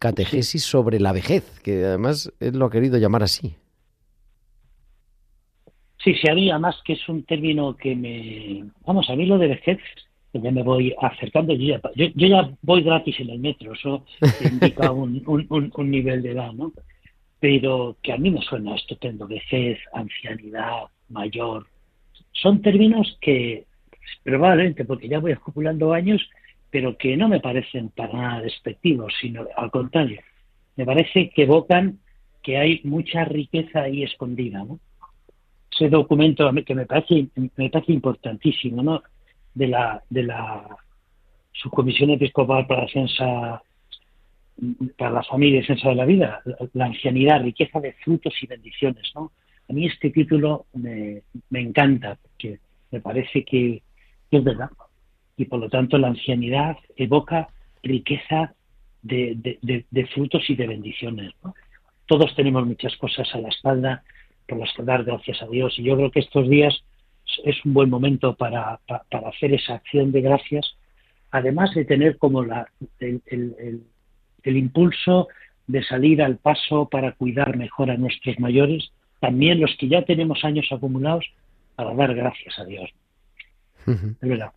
Catequesis 0.00 0.64
sobre 0.64 0.98
la 0.98 1.12
vejez, 1.12 1.60
que 1.60 1.84
además 1.84 2.32
él 2.40 2.58
lo 2.58 2.66
ha 2.66 2.70
querido 2.70 2.98
llamar 2.98 3.22
así. 3.22 3.54
Sí, 6.02 6.14
se 6.14 6.30
había 6.30 6.58
más 6.58 6.74
que 6.84 6.94
es 6.94 7.08
un 7.08 7.22
término 7.24 7.76
que 7.76 7.94
me... 7.94 8.64
Vamos, 8.84 9.08
a 9.08 9.14
mí 9.14 9.26
lo 9.26 9.38
de 9.38 9.48
vejez 9.48 9.78
ya 10.32 10.50
me 10.50 10.62
voy 10.62 10.94
acercando, 11.00 11.52
yo 11.54 11.76
ya, 11.76 11.80
yo, 11.94 12.06
ya 12.14 12.50
voy 12.62 12.82
gratis 12.82 13.20
en 13.20 13.30
el 13.30 13.38
metro, 13.38 13.74
eso 13.74 14.04
indica 14.50 14.90
un, 14.90 15.22
un, 15.26 15.90
nivel 15.90 16.22
de 16.22 16.30
edad, 16.30 16.52
¿no? 16.52 16.72
Pero 17.38 17.96
que 18.02 18.12
a 18.12 18.16
mí 18.16 18.30
me 18.30 18.40
suena 18.40 18.74
estupendo, 18.74 19.26
vejez, 19.26 19.78
ancianidad, 19.92 20.84
mayor, 21.08 21.66
son 22.32 22.62
términos 22.62 23.18
que 23.20 23.64
probablemente 24.24 24.84
porque 24.84 25.08
ya 25.08 25.18
voy 25.18 25.32
acumulando 25.32 25.92
años, 25.92 26.22
pero 26.70 26.96
que 26.96 27.16
no 27.16 27.28
me 27.28 27.40
parecen 27.40 27.90
para 27.90 28.12
nada 28.12 28.40
despectivos, 28.42 29.12
sino 29.20 29.46
al 29.56 29.70
contrario, 29.70 30.20
me 30.76 30.86
parece 30.86 31.30
que 31.30 31.42
evocan 31.42 31.98
que 32.42 32.56
hay 32.56 32.80
mucha 32.84 33.24
riqueza 33.24 33.82
ahí 33.82 34.02
escondida, 34.02 34.64
¿no? 34.64 34.80
Ese 35.70 35.88
documento 35.88 36.50
que 36.66 36.74
me 36.74 36.86
parece, 36.86 37.28
me 37.56 37.70
parece 37.70 37.92
importantísimo, 37.92 38.82
¿no? 38.82 39.02
De 39.54 39.68
la, 39.68 40.02
de 40.10 40.22
la 40.22 40.66
Subcomisión 41.52 42.10
Episcopal 42.10 42.66
para 42.66 42.82
la 42.82 42.88
Ciencia 42.88 43.62
para 44.96 45.10
la 45.10 45.22
familia 45.24 45.60
y 45.60 45.64
ciencia 45.64 45.90
de 45.90 45.96
la 45.96 46.04
vida, 46.04 46.40
la, 46.74 46.84
ancianidad, 46.84 47.42
riqueza 47.42 47.80
de 47.80 47.94
frutos 47.94 48.34
y 48.42 48.46
bendiciones, 48.46 49.10
¿no? 49.14 49.32
A 49.68 49.72
mí 49.72 49.86
este 49.86 50.10
título 50.10 50.66
me, 50.74 51.22
me 51.50 51.60
encanta, 51.60 52.18
porque 52.20 52.58
me 52.90 53.00
parece 53.00 53.44
que, 53.44 53.82
es 54.30 54.44
verdad. 54.44 54.70
Y 55.36 55.46
por 55.46 55.60
lo 55.60 55.68
tanto 55.68 55.98
la 55.98 56.08
ancianidad 56.08 56.76
evoca 56.96 57.48
riqueza 57.82 58.54
de, 59.02 59.58
de, 59.62 60.06
frutos 60.06 60.48
y 60.48 60.54
de 60.54 60.66
bendiciones. 60.66 61.32
Todos 62.06 62.34
tenemos 62.34 62.66
muchas 62.66 62.96
cosas 62.96 63.28
a 63.34 63.38
la 63.38 63.48
espalda 63.48 64.02
por 64.46 64.58
las 64.58 64.72
que 64.74 64.82
dar 64.84 65.04
gracias 65.04 65.42
a 65.42 65.46
Dios. 65.46 65.78
Y 65.78 65.82
yo 65.82 65.96
creo 65.96 66.10
que 66.10 66.20
estos 66.20 66.48
días 66.48 66.82
es 67.44 67.64
un 67.64 67.74
buen 67.74 67.90
momento 67.90 68.34
para, 68.34 68.80
para, 68.86 69.28
hacer 69.28 69.54
esa 69.54 69.74
acción 69.74 70.12
de 70.12 70.20
gracias, 70.20 70.76
además 71.30 71.74
de 71.74 71.84
tener 71.84 72.18
como 72.18 72.44
la, 72.44 72.66
el, 73.00 73.22
el, 73.26 73.82
el, 74.42 74.56
impulso 74.56 75.28
de 75.66 75.82
salir 75.84 76.22
al 76.22 76.36
paso 76.36 76.88
para 76.88 77.12
cuidar 77.12 77.56
mejor 77.56 77.90
a 77.90 77.96
nuestros 77.96 78.38
mayores, 78.38 78.90
también 79.20 79.60
los 79.60 79.74
que 79.78 79.88
ya 79.88 80.02
tenemos 80.02 80.44
años 80.44 80.66
acumulados, 80.70 81.24
para 81.74 81.94
dar 81.94 82.14
gracias 82.14 82.58
a 82.58 82.64
Dios. 82.64 82.90
Es 83.86 84.28
verdad. 84.28 84.52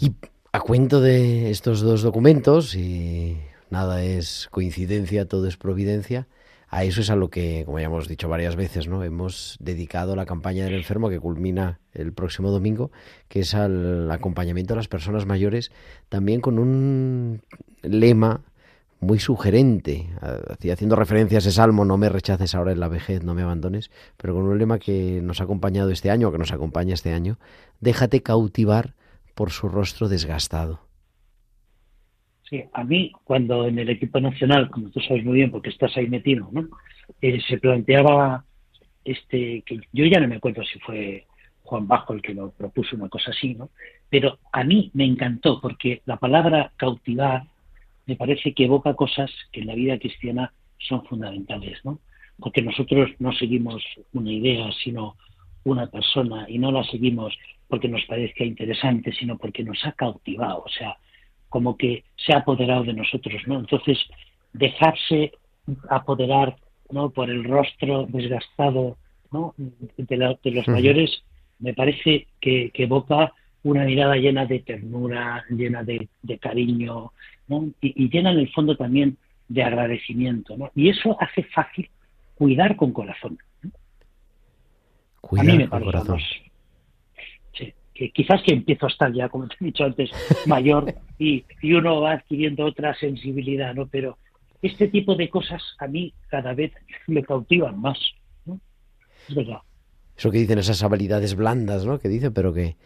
Y 0.00 0.12
a 0.52 0.60
cuento 0.60 1.00
de 1.00 1.50
estos 1.50 1.80
dos 1.80 2.02
documentos, 2.02 2.74
y 2.74 3.38
nada 3.70 4.02
es 4.04 4.48
coincidencia, 4.50 5.26
todo 5.26 5.46
es 5.48 5.56
providencia, 5.56 6.26
a 6.70 6.84
eso 6.84 7.00
es 7.00 7.10
a 7.10 7.16
lo 7.16 7.30
que, 7.30 7.62
como 7.64 7.78
ya 7.78 7.86
hemos 7.86 8.08
dicho 8.08 8.28
varias 8.28 8.54
veces, 8.54 8.88
¿no? 8.88 9.02
Hemos 9.02 9.56
dedicado 9.60 10.14
la 10.16 10.26
campaña 10.26 10.64
del 10.64 10.74
enfermo 10.74 11.08
que 11.08 11.18
culmina 11.18 11.80
el 11.94 12.12
próximo 12.12 12.50
domingo, 12.50 12.90
que 13.28 13.40
es 13.40 13.54
al 13.54 14.10
acompañamiento 14.10 14.74
a 14.74 14.76
las 14.76 14.88
personas 14.88 15.24
mayores, 15.24 15.72
también 16.08 16.40
con 16.40 16.58
un 16.58 17.42
lema 17.82 18.42
muy 19.00 19.18
sugerente, 19.18 20.10
haciendo 20.70 20.96
referencia 20.96 21.38
a 21.38 21.40
ese 21.40 21.52
salmo, 21.52 21.84
no 21.84 21.96
me 21.96 22.08
rechaces 22.08 22.54
ahora 22.54 22.72
en 22.72 22.80
la 22.80 22.88
vejez, 22.88 23.22
no 23.22 23.34
me 23.34 23.42
abandones, 23.42 23.90
pero 24.16 24.34
con 24.34 24.42
un 24.42 24.58
lema 24.58 24.78
que 24.78 25.20
nos 25.22 25.40
ha 25.40 25.44
acompañado 25.44 25.90
este 25.90 26.10
año, 26.10 26.32
que 26.32 26.38
nos 26.38 26.52
acompaña 26.52 26.94
este 26.94 27.12
año, 27.12 27.38
déjate 27.80 28.22
cautivar 28.22 28.94
por 29.34 29.50
su 29.52 29.68
rostro 29.68 30.08
desgastado. 30.08 30.87
Sí, 32.48 32.64
a 32.72 32.84
mí 32.84 33.12
cuando 33.24 33.66
en 33.66 33.78
el 33.78 33.90
equipo 33.90 34.20
nacional, 34.20 34.70
como 34.70 34.90
tú 34.90 35.00
sabes 35.00 35.24
muy 35.24 35.34
bien 35.34 35.50
porque 35.50 35.68
estás 35.68 35.94
ahí 35.96 36.08
metido, 36.08 36.48
¿no? 36.50 36.66
Eh, 37.20 37.40
se 37.46 37.58
planteaba 37.58 38.44
este 39.04 39.62
que 39.62 39.80
yo 39.92 40.04
ya 40.06 40.20
no 40.20 40.28
me 40.28 40.36
acuerdo 40.36 40.62
si 40.64 40.78
fue 40.78 41.26
Juan 41.62 41.86
Bajo 41.86 42.14
el 42.14 42.22
que 42.22 42.32
lo 42.32 42.50
propuso 42.50 42.96
una 42.96 43.08
cosa 43.08 43.32
así, 43.32 43.54
¿no? 43.54 43.70
Pero 44.08 44.38
a 44.52 44.64
mí 44.64 44.90
me 44.94 45.04
encantó 45.04 45.60
porque 45.60 46.00
la 46.06 46.16
palabra 46.16 46.72
cautivar 46.76 47.44
me 48.06 48.16
parece 48.16 48.54
que 48.54 48.64
evoca 48.64 48.94
cosas 48.94 49.30
que 49.52 49.60
en 49.60 49.66
la 49.66 49.74
vida 49.74 49.98
cristiana 49.98 50.52
son 50.78 51.04
fundamentales, 51.04 51.78
¿no? 51.84 52.00
Porque 52.38 52.62
nosotros 52.62 53.10
no 53.18 53.32
seguimos 53.32 53.82
una 54.14 54.32
idea, 54.32 54.70
sino 54.82 55.16
una 55.64 55.88
persona 55.88 56.46
y 56.48 56.58
no 56.58 56.72
la 56.72 56.84
seguimos 56.84 57.36
porque 57.68 57.88
nos 57.88 58.04
parezca 58.06 58.44
interesante, 58.44 59.12
sino 59.12 59.36
porque 59.36 59.62
nos 59.62 59.84
ha 59.84 59.92
cautivado, 59.92 60.62
o 60.64 60.68
sea, 60.70 60.96
como 61.48 61.76
que 61.76 62.04
se 62.16 62.32
ha 62.32 62.38
apoderado 62.38 62.84
de 62.84 62.92
nosotros, 62.92 63.42
¿no? 63.46 63.58
Entonces, 63.60 63.98
dejarse 64.52 65.32
apoderar, 65.88 66.56
¿no? 66.90 67.10
Por 67.10 67.30
el 67.30 67.44
rostro 67.44 68.06
desgastado, 68.08 68.96
¿no? 69.32 69.54
De, 69.96 70.50
los 70.50 70.68
mayores, 70.68 71.22
me 71.58 71.74
parece 71.74 72.26
que, 72.40 72.70
evoca 72.74 73.32
una 73.62 73.84
mirada 73.84 74.16
llena 74.16 74.46
de 74.46 74.60
ternura, 74.60 75.44
llena 75.50 75.82
de, 75.82 76.08
cariño, 76.40 77.12
¿no? 77.48 77.70
Y, 77.80 78.08
llena 78.08 78.32
en 78.32 78.38
el 78.38 78.52
fondo 78.52 78.76
también 78.76 79.16
de 79.48 79.62
agradecimiento, 79.62 80.56
¿no? 80.56 80.70
Y 80.74 80.90
eso 80.90 81.16
hace 81.20 81.42
fácil 81.44 81.88
cuidar 82.34 82.76
con 82.76 82.92
corazón. 82.92 83.38
Cuidar 85.20 85.48
a 85.48 85.52
mí 85.52 85.58
me 85.58 85.68
con 85.68 85.82
corazón 85.82 86.20
que 87.98 88.10
quizás 88.10 88.40
que 88.42 88.52
empiezo 88.52 88.86
a 88.86 88.90
estar 88.90 89.12
ya, 89.12 89.28
como 89.28 89.48
te 89.48 89.56
he 89.60 89.64
dicho 89.64 89.82
antes, 89.82 90.10
mayor 90.46 90.94
y, 91.18 91.44
y 91.60 91.72
uno 91.72 92.00
va 92.00 92.12
adquiriendo 92.12 92.64
otra 92.64 92.94
sensibilidad, 92.94 93.74
¿no? 93.74 93.88
Pero 93.88 94.16
este 94.62 94.86
tipo 94.86 95.16
de 95.16 95.28
cosas 95.28 95.60
a 95.80 95.88
mí 95.88 96.14
cada 96.28 96.54
vez 96.54 96.72
me 97.08 97.24
cautivan 97.24 97.80
más, 97.80 97.98
¿no? 98.46 98.60
Es 99.28 99.34
verdad. 99.34 99.58
Eso 100.16 100.30
que 100.30 100.38
dicen 100.38 100.60
esas 100.60 100.82
habilidades 100.84 101.34
blandas, 101.34 101.84
¿no? 101.84 101.98
Que 101.98 102.08
dicen, 102.08 102.32
pero 102.32 102.52
que, 102.52 102.76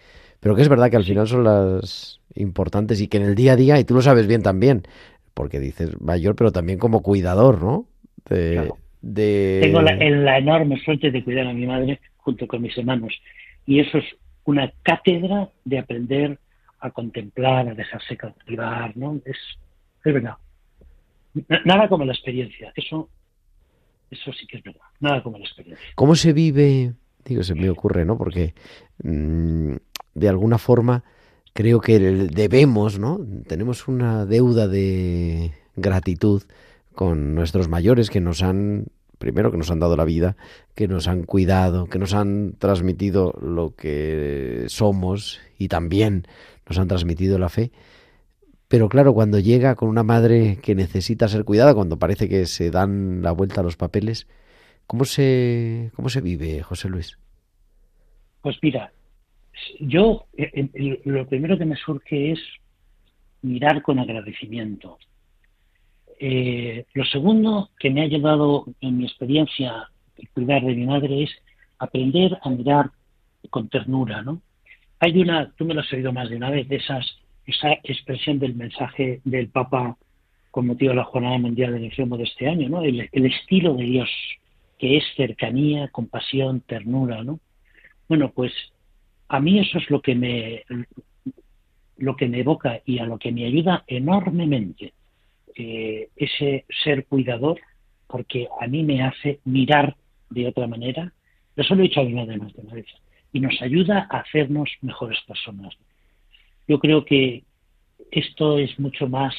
pero 0.41 0.57
que 0.57 0.63
es 0.63 0.69
verdad 0.71 0.91
que 0.91 0.97
al 0.97 1.05
final 1.05 1.29
son 1.29 1.45
las 1.45 2.21
importantes 2.35 3.03
y 3.03 3.09
que 3.09 3.19
en 3.19 3.25
el 3.25 3.35
día 3.35 3.53
a 3.53 3.57
día, 3.57 3.79
y 3.79 3.85
tú 3.85 3.95
lo 3.95 4.01
sabes 4.01 4.27
bien 4.27 4.43
también, 4.43 4.83
porque 5.35 5.61
dices 5.61 6.01
mayor, 6.01 6.37
pero 6.37 6.53
también 6.53 6.79
como 6.79 7.03
cuidador, 7.03 7.63
¿no? 7.63 7.87
De, 8.31 9.59
Tengo 9.61 9.83
la, 9.83 9.95
la 9.95 10.39
enorme 10.39 10.81
suerte 10.83 11.11
de 11.11 11.23
cuidar 11.23 11.49
a 11.49 11.53
mi 11.53 11.67
madre 11.67 12.01
junto 12.17 12.47
con 12.47 12.63
mis 12.63 12.77
hermanos. 12.79 13.13
Y 13.67 13.81
eso 13.81 13.99
es 13.99 14.05
una 14.45 14.73
cátedra 14.83 15.51
de 15.65 15.79
aprender 15.79 16.39
a 16.81 16.91
contemplar, 16.91 17.69
a 17.69 17.75
dejarse 17.75 18.17
cautivar, 18.17 18.97
¿no? 18.97 19.21
Es, 19.25 19.37
es 20.05 20.15
verdad. 20.15 20.37
Nada 21.65 21.89
como 21.89 22.05
la 22.05 22.13
experiencia, 22.13 22.73
eso, 22.77 23.09
eso 24.11 24.33
sí 24.33 24.47
que 24.47 24.59
es 24.59 24.63
verdad, 24.63 24.83
nada 25.01 25.23
como 25.23 25.39
la 25.39 25.45
experiencia. 25.45 25.87
¿Cómo 25.95 26.15
se 26.15 26.33
vive? 26.33 26.93
Digo, 27.25 27.43
se 27.43 27.55
me 27.55 27.71
ocurre, 27.71 28.05
¿no? 28.05 28.19
Porque 28.19 28.55
mm, 29.03 29.77
de 30.15 30.29
alguna 30.29 30.59
forma 30.59 31.05
creo 31.55 31.81
que 31.81 31.99
debemos, 31.99 32.99
¿no? 32.99 33.21
Tenemos 33.47 33.89
una 33.89 34.27
deuda 34.27 34.69
de 34.69 35.53
gratitud 35.77 36.43
con 36.95 37.35
nuestros 37.35 37.69
mayores 37.69 38.11
que 38.11 38.21
nos 38.21 38.43
han 38.43 38.87
primero 39.23 39.53
que 39.53 39.57
nos 39.57 39.71
han 39.71 39.79
dado 39.79 39.97
la 39.97 40.05
vida, 40.05 40.37
que 40.75 40.89
nos 40.89 41.07
han 41.07 41.23
cuidado, 41.23 41.87
que 41.87 42.01
nos 42.01 42.13
han 42.13 42.55
transmitido 42.59 43.33
lo 43.41 43.77
que 43.77 44.65
somos 44.67 45.41
y 45.59 45.69
también 45.69 46.25
nos 46.69 46.77
han 46.81 46.89
transmitido 46.89 47.39
la 47.39 47.49
fe. 47.49 47.71
Pero 48.67 48.89
claro, 48.89 49.15
cuando 49.15 49.39
llega 49.39 49.77
con 49.77 49.89
una 49.89 50.03
madre 50.03 50.59
que 50.61 50.75
necesita 50.75 51.29
ser 51.29 51.45
cuidada, 51.45 51.73
cuando 51.73 52.01
parece 52.01 52.29
que 52.29 52.47
se 52.47 52.73
dan 52.73 53.23
la 53.23 53.31
vuelta 53.31 53.61
a 53.61 53.65
los 53.65 53.77
papeles, 53.77 54.27
¿cómo 54.89 55.05
se, 55.05 55.93
cómo 55.95 56.09
se 56.09 56.21
vive, 56.21 56.61
José 56.63 56.89
Luis? 56.89 57.17
Pues 58.41 58.57
mira, 58.61 58.93
yo 59.79 60.27
eh, 60.37 60.51
eh, 60.75 61.01
lo 61.05 61.29
primero 61.29 61.57
que 61.57 61.65
me 61.65 61.77
surge 61.77 62.33
es 62.33 62.41
mirar 63.43 63.83
con 63.83 64.01
agradecimiento, 64.01 64.99
eh, 66.25 66.87
lo 66.95 67.05
segundo 67.07 67.71
que 67.81 67.91
me 67.91 68.01
ha 68.01 68.05
ayudado 68.05 68.67
en 68.81 68.99
mi 68.99 69.07
experiencia 69.07 69.89
de 70.17 70.29
cuidar 70.33 70.63
de 70.63 70.77
mi 70.77 70.87
madre 70.87 71.25
es 71.25 71.31
aprender 71.81 72.39
a 72.41 72.49
mirar 72.49 72.93
con 73.51 73.69
ternura, 73.69 74.23
¿no? 74.23 74.41
Hay 75.01 75.21
una, 75.21 75.51
tú 75.57 75.65
me 75.65 75.75
lo 75.75 75.81
has 75.81 75.93
oído 75.93 76.13
más 76.13 76.31
de 76.31 76.37
una 76.37 76.51
vez, 76.51 76.69
de 76.69 76.77
esas, 76.77 77.05
esa 77.45 77.73
expresión 77.83 78.39
del 78.39 78.55
mensaje 78.55 79.21
del 79.25 79.49
Papa 79.49 79.97
con 80.53 80.69
motivo 80.69 80.91
de 80.91 80.99
la 80.99 81.05
Jornada 81.05 81.39
Mundial 81.39 81.73
del 81.73 81.87
Enfermo 81.87 82.17
de 82.17 82.23
este 82.23 82.47
año, 82.47 82.69
¿no? 82.69 82.85
El, 82.85 83.09
el 83.11 83.27
estilo 83.27 83.75
de 83.75 83.83
Dios, 83.83 84.11
que 84.79 84.99
es 84.99 85.05
cercanía, 85.17 85.89
compasión, 85.89 86.61
ternura, 86.61 87.25
¿no? 87.25 87.41
Bueno, 88.09 88.31
pues 88.31 88.53
a 89.27 89.41
mí 89.41 89.59
eso 89.59 89.79
es 89.79 89.91
lo 89.91 90.01
que 90.01 90.15
me 90.15 90.63
lo 91.97 92.15
que 92.15 92.29
me 92.29 92.39
evoca 92.39 92.81
y 92.85 93.01
a 93.01 93.07
lo 93.07 93.19
que 93.19 93.33
me 93.33 93.45
ayuda 93.45 93.83
enormemente 93.89 94.93
eh, 95.57 96.09
ese 96.17 96.65
ser 96.83 97.07
cuidador, 97.07 97.61
porque 98.07 98.49
a 98.61 98.67
mí 98.67 98.83
me 98.83 99.03
hace 99.03 99.41
mirar 99.45 99.97
de 100.31 100.49
otra 100.49 100.67
manera. 100.67 101.13
Eso 101.57 101.75
lo 101.75 101.83
he 101.83 101.89
dicho 101.89 102.01
a 102.01 102.05
madre 102.05 102.39
más 102.39 102.53
de 102.55 102.63
una 102.63 102.75
vez. 102.75 102.87
Y 103.33 103.41
nos 103.41 103.61
ayuda 103.63 104.07
a 104.11 104.19
hacernos 104.19 104.71
mejores 104.83 105.19
personas. 105.27 105.75
Yo 106.69 106.79
creo 106.79 107.05
que 107.05 107.45
esto 108.11 108.59
es 108.59 108.79
mucho 108.79 109.09
más 109.09 109.35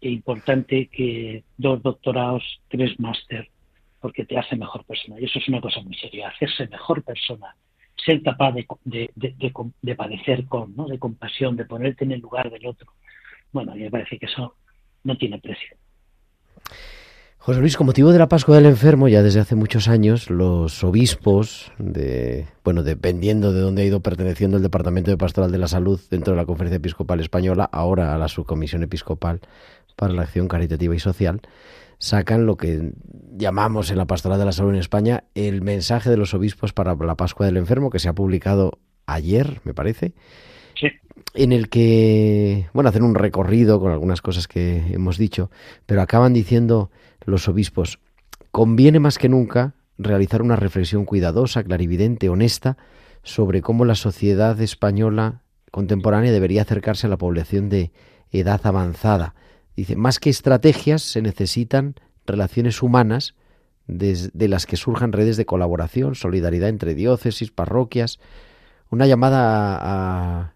importante 0.00 0.88
que 0.88 1.44
dos 1.56 1.82
doctorados, 1.82 2.42
tres 2.68 2.98
máster, 2.98 3.48
porque 4.00 4.24
te 4.24 4.36
hace 4.36 4.56
mejor 4.56 4.84
persona. 4.84 5.20
Y 5.20 5.24
eso 5.24 5.38
es 5.38 5.48
una 5.48 5.60
cosa 5.60 5.80
muy 5.80 5.94
seria, 5.94 6.28
hacerse 6.28 6.66
mejor 6.68 7.02
persona, 7.04 7.54
ser 8.04 8.22
capaz 8.22 8.52
de, 8.84 9.10
de, 9.14 9.94
padecer 9.94 10.46
con, 10.46 10.74
¿no? 10.74 10.86
de 10.88 10.98
compasión, 10.98 11.56
de 11.56 11.64
ponerte 11.64 12.04
en 12.04 12.12
el 12.12 12.20
lugar 12.20 12.50
del 12.50 12.66
otro. 12.66 12.92
Bueno, 13.52 13.72
a 13.72 13.74
mí 13.74 13.82
me 13.82 13.90
parece 13.90 14.18
que 14.18 14.26
eso 14.26 14.56
no 15.04 15.16
tiene 15.16 15.38
precio. 15.38 15.76
José 17.44 17.58
Luis, 17.58 17.76
con 17.76 17.88
motivo 17.88 18.12
de 18.12 18.20
la 18.20 18.28
Pascua 18.28 18.54
del 18.54 18.66
Enfermo, 18.66 19.08
ya 19.08 19.20
desde 19.20 19.40
hace 19.40 19.56
muchos 19.56 19.88
años, 19.88 20.30
los 20.30 20.84
obispos, 20.84 21.72
de, 21.76 22.46
bueno, 22.62 22.84
dependiendo 22.84 23.52
de 23.52 23.60
dónde 23.60 23.82
ha 23.82 23.84
ido 23.84 23.98
perteneciendo 23.98 24.58
el 24.58 24.62
Departamento 24.62 25.10
de 25.10 25.16
Pastoral 25.16 25.50
de 25.50 25.58
la 25.58 25.66
Salud 25.66 26.00
dentro 26.08 26.34
de 26.34 26.36
la 26.36 26.46
Conferencia 26.46 26.76
Episcopal 26.76 27.18
Española, 27.18 27.68
ahora 27.72 28.14
a 28.14 28.18
la 28.18 28.28
Subcomisión 28.28 28.84
Episcopal 28.84 29.40
para 29.96 30.12
la 30.12 30.22
Acción 30.22 30.46
Caritativa 30.46 30.94
y 30.94 31.00
Social, 31.00 31.40
sacan 31.98 32.46
lo 32.46 32.56
que 32.56 32.92
llamamos 33.32 33.90
en 33.90 33.98
la 33.98 34.06
Pastoral 34.06 34.38
de 34.38 34.44
la 34.44 34.52
Salud 34.52 34.70
en 34.70 34.78
España 34.78 35.24
el 35.34 35.62
mensaje 35.62 36.10
de 36.10 36.16
los 36.16 36.34
obispos 36.34 36.72
para 36.72 36.94
la 36.94 37.16
Pascua 37.16 37.46
del 37.46 37.56
Enfermo, 37.56 37.90
que 37.90 37.98
se 37.98 38.08
ha 38.08 38.12
publicado 38.12 38.78
ayer, 39.06 39.60
me 39.64 39.74
parece, 39.74 40.14
en 41.34 41.52
el 41.52 41.68
que, 41.68 42.68
bueno, 42.72 42.90
hacen 42.90 43.04
un 43.04 43.14
recorrido 43.14 43.80
con 43.80 43.92
algunas 43.92 44.20
cosas 44.20 44.48
que 44.48 44.84
hemos 44.92 45.18
dicho, 45.18 45.50
pero 45.86 46.02
acaban 46.02 46.32
diciendo 46.32 46.90
los 47.24 47.48
obispos, 47.48 47.98
conviene 48.50 49.00
más 49.00 49.18
que 49.18 49.28
nunca 49.28 49.74
realizar 49.98 50.42
una 50.42 50.56
reflexión 50.56 51.04
cuidadosa, 51.04 51.62
clarividente, 51.62 52.28
honesta, 52.28 52.76
sobre 53.22 53.62
cómo 53.62 53.84
la 53.84 53.94
sociedad 53.94 54.60
española 54.60 55.42
contemporánea 55.70 56.32
debería 56.32 56.62
acercarse 56.62 57.06
a 57.06 57.10
la 57.10 57.18
población 57.18 57.68
de 57.68 57.92
edad 58.30 58.60
avanzada. 58.64 59.34
Dice, 59.76 59.96
más 59.96 60.18
que 60.18 60.30
estrategias 60.30 61.02
se 61.02 61.22
necesitan 61.22 61.94
relaciones 62.26 62.82
humanas 62.82 63.34
de 63.86 64.48
las 64.48 64.66
que 64.66 64.76
surjan 64.76 65.12
redes 65.12 65.36
de 65.36 65.46
colaboración, 65.46 66.14
solidaridad 66.14 66.68
entre 66.68 66.94
diócesis, 66.94 67.50
parroquias, 67.50 68.20
una 68.90 69.06
llamada 69.06 69.78
a, 69.80 70.51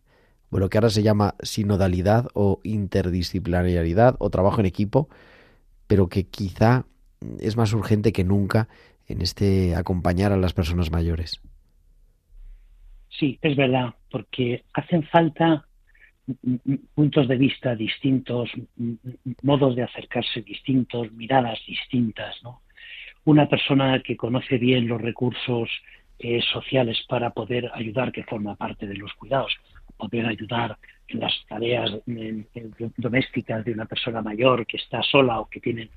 lo 0.51 0.69
que 0.69 0.79
ahora 0.79 0.91
se 0.91 1.03
llama 1.03 1.35
sinodalidad 1.41 2.29
o 2.35 2.61
interdisciplinariedad 2.63 4.17
o 4.19 4.31
trabajo 4.31 4.61
en 4.61 4.67
equipo, 4.67 5.09
pero 5.87 6.09
que 6.09 6.25
quizá 6.25 6.87
es 7.41 7.57
más 7.57 7.73
urgente 7.73 8.13
que 8.13 8.25
nunca 8.25 8.69
en 9.07 9.23
este 9.23 9.75
acompañar 9.75 10.33
a 10.33 10.37
las 10.37 10.53
personas 10.53 10.91
mayores. 10.91 11.41
Sí, 13.09 13.39
es 13.41 13.57
verdad, 13.57 13.95
porque 14.11 14.65
hacen 14.75 15.03
falta 15.05 15.67
puntos 16.95 17.29
de 17.29 17.37
vista 17.37 17.77
distintos, 17.77 18.51
modos 19.43 19.77
de 19.77 19.85
acercarse 19.85 20.43
distintos, 20.43 21.13
miradas 21.13 21.59
distintas, 21.67 22.43
¿no? 22.43 22.63
Una 23.25 23.49
persona 23.49 24.03
que 24.03 24.17
conoce 24.17 24.59
bien 24.59 24.89
los 24.89 25.01
recursos 25.01 25.71
eh, 26.19 26.41
sociales 26.53 26.99
para 27.09 27.31
poder 27.31 27.71
ayudar, 27.75 28.11
que 28.11 28.25
forma 28.25 28.57
parte 28.57 28.87
de 28.87 28.97
los 28.97 29.13
cuidados 29.15 29.53
poder 29.97 30.27
ayudar 30.27 30.77
en 31.09 31.21
las 31.21 31.33
tareas 31.49 31.91
domésticas 32.97 33.65
de 33.65 33.73
una 33.73 33.87
persona 33.87 34.23
mayor 34.23 34.67
que 34.67 34.77
está 34.77 35.03
sola 35.03 35.41
o 35.41 35.49
que 35.49 35.61
tiene 35.61 35.91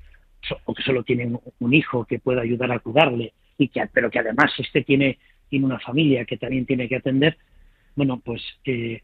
o 0.66 0.74
que 0.74 0.84
solo 0.84 1.04
tiene 1.04 1.38
un 1.60 1.74
hijo 1.74 2.06
que 2.06 2.20
pueda 2.20 2.42
ayudar 2.42 2.72
a 2.72 2.80
cuidarle 2.80 3.34
y 3.58 3.68
que 3.68 3.86
pero 3.94 4.10
que 4.10 4.20
además 4.20 4.52
este 4.58 4.84
tiene 4.84 5.18
tiene 5.50 5.66
una 5.66 5.80
familia 5.80 6.26
que 6.26 6.38
también 6.38 6.66
tiene 6.66 6.88
que 6.88 6.96
atender 6.96 7.38
bueno 7.96 8.22
pues 8.24 8.42
eh, 8.66 9.02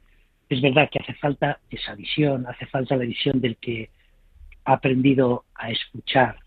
es 0.47 0.61
verdad 0.61 0.89
que 0.89 0.99
hace 0.99 1.13
falta 1.15 1.59
esa 1.69 1.95
visión 1.95 2.45
hace 2.47 2.65
falta 2.67 2.95
la 2.95 3.05
visión 3.05 3.41
del 3.41 3.57
que 3.57 3.89
ha 4.65 4.73
aprendido 4.73 5.45
a 5.55 5.71
escuchar 5.71 6.39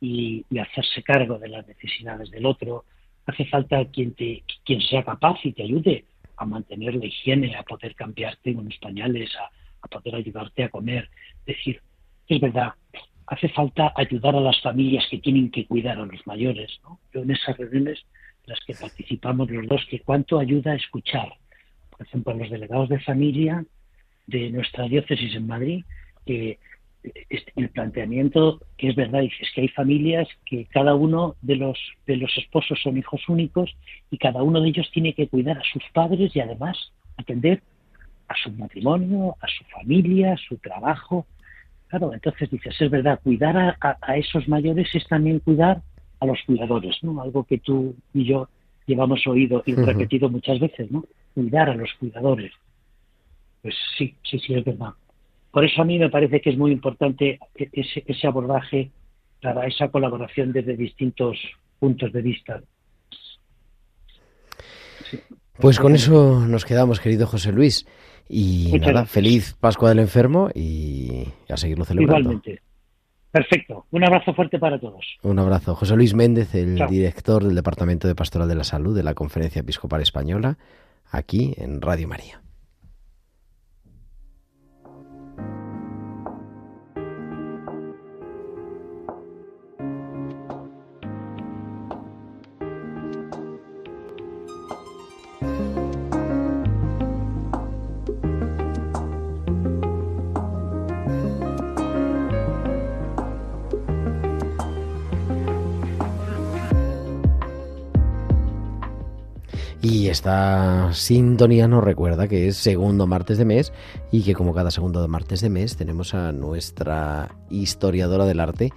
y, 0.00 0.44
y, 0.50 0.58
hacerse 0.58 1.02
cargo 1.02 1.38
de 1.38 1.48
las 1.48 1.66
necesidades 1.66 2.30
del 2.30 2.44
otro. 2.44 2.84
Hace 3.26 3.46
falta 3.46 3.82
quien 3.86 4.14
te 4.14 4.42
quien 4.64 4.82
sea 4.82 5.02
capaz 5.02 5.38
y 5.44 5.52
te 5.52 5.62
ayude 5.62 6.04
a 6.36 6.44
mantener 6.44 6.94
la 6.94 7.06
higiene, 7.06 7.56
a 7.56 7.62
poder 7.62 7.94
cambiarte 7.94 8.52
unos 8.52 8.76
pañales, 8.78 9.30
a, 9.36 9.88
poder 9.88 10.16
ayudarte 10.16 10.64
a 10.64 10.68
comer. 10.70 11.08
Es 11.46 11.56
decir, 11.56 11.80
es 12.28 12.40
verdad, 12.40 12.72
hace 13.26 13.48
falta 13.50 13.92
ayudar 13.96 14.34
a 14.34 14.40
las 14.40 14.60
familias 14.60 15.04
que 15.10 15.18
tienen 15.18 15.50
que 15.50 15.66
cuidar 15.66 15.98
a 15.98 16.06
los 16.06 16.26
mayores. 16.26 16.80
¿no? 16.82 16.98
Yo 17.12 17.22
en 17.22 17.30
esas 17.30 17.56
reuniones 17.56 18.04
las 18.46 18.60
que 18.66 18.74
participamos 18.74 19.50
los 19.50 19.66
dos, 19.66 19.86
que 19.88 20.00
cuánto 20.00 20.38
ayuda 20.38 20.72
a 20.72 20.76
escuchar. 20.76 21.32
Por 21.90 22.06
ejemplo, 22.06 22.34
los 22.34 22.50
delegados 22.50 22.88
de 22.88 23.00
familia 23.00 23.64
de 24.26 24.50
nuestra 24.50 24.84
diócesis 24.84 25.34
en 25.34 25.46
Madrid, 25.46 25.84
que 26.26 26.58
el 27.56 27.68
planteamiento 27.70 28.60
que 28.78 28.88
es 28.88 28.96
verdad, 28.96 29.22
es 29.22 29.50
que 29.54 29.62
hay 29.62 29.68
familias 29.68 30.26
que 30.46 30.64
cada 30.66 30.94
uno 30.94 31.36
de 31.42 31.56
los, 31.56 31.78
de 32.06 32.16
los 32.16 32.36
esposos 32.36 32.80
son 32.82 32.96
hijos 32.96 33.28
únicos 33.28 33.76
y 34.10 34.18
cada 34.18 34.42
uno 34.42 34.60
de 34.60 34.68
ellos 34.68 34.90
tiene 34.92 35.12
que 35.14 35.28
cuidar 35.28 35.58
a 35.58 35.64
sus 35.64 35.82
padres 35.92 36.34
y 36.34 36.40
además 36.40 36.92
atender 37.16 37.62
a 38.28 38.34
su 38.42 38.50
matrimonio, 38.52 39.36
a 39.40 39.46
su 39.48 39.64
familia, 39.64 40.32
a 40.32 40.36
su 40.38 40.56
trabajo. 40.56 41.26
Claro, 41.88 42.14
entonces 42.14 42.50
dices, 42.50 42.74
es 42.80 42.90
verdad, 42.90 43.20
cuidar 43.22 43.56
a, 43.56 43.98
a 44.00 44.16
esos 44.16 44.48
mayores 44.48 44.88
es 44.94 45.06
también 45.06 45.40
cuidar 45.40 45.82
a 46.20 46.26
los 46.26 46.38
cuidadores, 46.46 46.96
¿no? 47.02 47.20
Algo 47.20 47.44
que 47.44 47.58
tú 47.58 47.94
y 48.14 48.24
yo 48.24 48.48
llevamos 48.86 49.26
oído 49.26 49.62
y 49.66 49.74
repetido 49.74 50.28
muchas 50.30 50.58
veces, 50.58 50.90
¿no? 50.90 51.04
Cuidar 51.34 51.70
a 51.70 51.74
los 51.74 51.92
cuidadores. 51.94 52.52
Pues 53.62 53.74
sí, 53.96 54.14
sí, 54.22 54.38
sí, 54.38 54.54
es 54.54 54.64
verdad. 54.64 54.90
Por 55.54 55.64
eso 55.64 55.82
a 55.82 55.84
mí 55.84 56.00
me 56.00 56.10
parece 56.10 56.40
que 56.40 56.50
es 56.50 56.58
muy 56.58 56.72
importante 56.72 57.38
e-, 57.54 57.68
ese, 57.72 58.02
ese 58.08 58.26
abordaje 58.26 58.90
para 59.40 59.66
esa 59.68 59.86
colaboración 59.88 60.52
desde 60.52 60.76
distintos 60.76 61.38
puntos 61.78 62.12
de 62.12 62.22
vista. 62.22 62.60
Pues 65.60 65.78
con 65.78 65.94
eso 65.94 66.40
nos 66.40 66.64
quedamos, 66.64 66.98
querido 66.98 67.28
José 67.28 67.52
Luis. 67.52 67.86
Y 68.28 68.72
nada, 68.80 69.06
feliz 69.06 69.54
Pascua 69.60 69.90
del 69.90 70.00
Enfermo 70.00 70.48
y 70.52 71.28
a 71.48 71.56
seguirlo 71.56 71.84
celebrando. 71.84 72.32
Igualmente. 72.32 72.60
Perfecto. 73.30 73.86
Un 73.92 74.04
abrazo 74.04 74.34
fuerte 74.34 74.58
para 74.58 74.80
todos. 74.80 75.04
Un 75.22 75.38
abrazo. 75.38 75.76
José 75.76 75.94
Luis 75.94 76.14
Méndez, 76.14 76.52
el 76.56 76.84
director 76.88 77.44
del 77.44 77.54
Departamento 77.54 78.08
de 78.08 78.16
Pastoral 78.16 78.48
de 78.48 78.56
la 78.56 78.64
Salud 78.64 78.96
de 78.96 79.04
la 79.04 79.14
Conferencia 79.14 79.60
Episcopal 79.60 80.02
Española, 80.02 80.56
aquí 81.10 81.54
en 81.58 81.80
Radio 81.80 82.08
María. 82.08 82.43
Y 110.04 110.10
esta 110.10 110.92
sintonía 110.92 111.66
nos 111.66 111.82
recuerda 111.82 112.28
que 112.28 112.46
es 112.46 112.58
segundo 112.58 113.06
martes 113.06 113.38
de 113.38 113.46
mes 113.46 113.72
y 114.12 114.22
que 114.22 114.34
como 114.34 114.52
cada 114.52 114.70
segundo 114.70 115.08
martes 115.08 115.40
de 115.40 115.48
mes 115.48 115.78
tenemos 115.78 116.12
a 116.12 116.30
nuestra 116.30 117.30
historiadora 117.48 118.26
del 118.26 118.40
arte, 118.40 118.68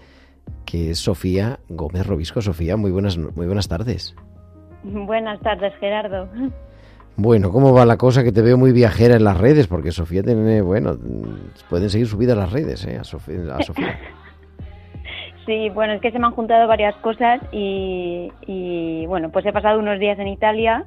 que 0.65 0.91
es 0.91 0.99
Sofía 0.99 1.59
Gómez 1.67 2.07
Robisco. 2.07 2.39
Sofía, 2.39 2.77
muy 2.77 2.91
buenas, 2.91 3.17
muy 3.17 3.45
buenas 3.45 3.67
tardes. 3.67 4.15
Buenas 4.83 5.41
tardes, 5.41 5.73
Gerardo. 5.81 6.29
Bueno, 7.17 7.51
¿cómo 7.51 7.73
va 7.73 7.85
la 7.85 7.97
cosa? 7.97 8.23
Que 8.23 8.31
te 8.31 8.41
veo 8.41 8.57
muy 8.57 8.71
viajera 8.71 9.17
en 9.17 9.25
las 9.25 9.37
redes, 9.37 9.67
porque 9.67 9.91
Sofía 9.91 10.23
tiene, 10.23 10.61
bueno, 10.61 10.97
pueden 11.69 11.89
seguir 11.89 12.07
subida 12.07 12.35
las 12.35 12.53
redes, 12.53 12.85
¿eh? 12.85 12.99
A 13.01 13.03
Sofía. 13.03 13.53
A 13.53 13.63
Sofía. 13.63 13.99
Sí, 15.45 15.69
bueno, 15.69 15.93
es 15.93 16.01
que 16.01 16.11
se 16.11 16.19
me 16.19 16.25
han 16.25 16.33
juntado 16.33 16.67
varias 16.67 16.93
cosas 16.97 17.39
y, 17.53 19.05
bueno, 19.07 19.29
pues 19.31 19.45
he 19.45 19.53
pasado 19.53 19.79
unos 19.79 19.97
días 19.97 20.19
en 20.19 20.27
Italia 20.27 20.85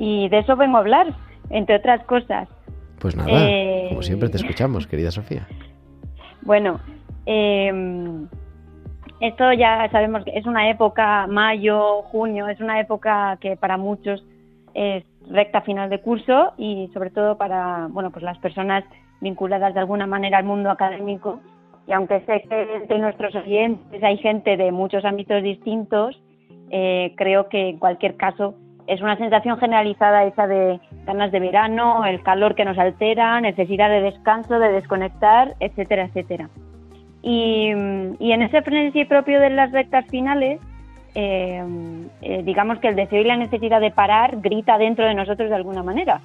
y 0.00 0.30
de 0.30 0.38
eso 0.38 0.56
vengo 0.56 0.78
a 0.78 0.80
hablar, 0.80 1.14
entre 1.50 1.76
otras 1.76 2.02
cosas. 2.06 2.48
Pues 2.98 3.14
nada, 3.14 3.30
eh, 3.30 3.86
como 3.90 4.02
siempre 4.02 4.30
te 4.30 4.38
escuchamos, 4.38 4.86
querida 4.86 5.10
Sofía. 5.10 5.46
Bueno, 6.40 6.80
em, 7.26 8.26
esto 9.20 9.52
ya 9.52 9.88
sabemos 9.90 10.24
que 10.24 10.36
es 10.38 10.46
una 10.46 10.70
época, 10.70 11.26
mayo, 11.26 12.02
junio, 12.04 12.48
es 12.48 12.58
una 12.60 12.80
época 12.80 13.36
que 13.42 13.56
para 13.56 13.76
muchos 13.76 14.24
es 14.72 15.04
recta 15.30 15.60
final 15.60 15.90
de 15.90 16.00
curso 16.00 16.54
y 16.56 16.88
sobre 16.94 17.10
todo 17.10 17.36
para, 17.36 17.86
bueno, 17.90 18.10
pues 18.10 18.22
las 18.22 18.38
personas 18.38 18.84
vinculadas 19.20 19.74
de 19.74 19.80
alguna 19.80 20.06
manera 20.06 20.38
al 20.38 20.44
mundo 20.44 20.70
académico 20.70 21.40
y 21.86 21.92
aunque 21.92 22.20
sé 22.20 22.42
que 22.48 22.76
entre 22.76 22.98
nuestros 22.98 23.34
oyentes 23.34 24.02
hay 24.02 24.16
gente 24.16 24.56
de 24.56 24.72
muchos 24.72 25.04
ámbitos 25.04 25.42
distintos, 25.42 26.18
eh, 26.70 27.12
creo 27.18 27.48
que 27.48 27.68
en 27.68 27.78
cualquier 27.78 28.16
caso 28.16 28.54
es 28.90 29.00
una 29.00 29.16
sensación 29.16 29.56
generalizada 29.58 30.24
esa 30.24 30.48
de 30.48 30.80
ganas 31.06 31.30
de 31.30 31.38
verano, 31.38 32.04
el 32.04 32.22
calor 32.22 32.56
que 32.56 32.64
nos 32.64 32.76
altera, 32.76 33.40
necesidad 33.40 33.88
de 33.88 34.00
descanso, 34.00 34.58
de 34.58 34.72
desconectar, 34.72 35.54
etcétera, 35.60 36.06
etcétera. 36.06 36.50
Y, 37.22 37.68
en 37.68 38.42
ese 38.42 38.62
frenesí 38.62 39.04
propio 39.04 39.40
de 39.40 39.50
las 39.50 39.70
rectas 39.70 40.06
finales, 40.06 40.60
eh, 41.14 41.62
eh, 42.20 42.42
digamos 42.42 42.80
que 42.80 42.88
el 42.88 42.96
deseo 42.96 43.20
y 43.20 43.24
la 43.24 43.36
necesidad 43.36 43.80
de 43.80 43.92
parar 43.92 44.40
grita 44.40 44.76
dentro 44.76 45.04
de 45.04 45.14
nosotros 45.14 45.50
de 45.50 45.54
alguna 45.54 45.84
manera. 45.84 46.20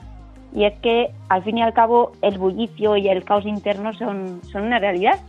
Y 0.52 0.64
es 0.64 0.74
que, 0.80 1.12
al 1.30 1.44
fin 1.44 1.60
y 1.60 1.62
al 1.62 1.74
cabo, 1.74 2.14
el 2.24 2.40
bullicio 2.40 2.98
y 2.98 3.10
el 3.10 3.24
caos 3.24 3.46
interno 3.46 3.94
son, 3.94 4.42
son 4.44 4.64
una 4.64 4.80
realidad 4.80 5.20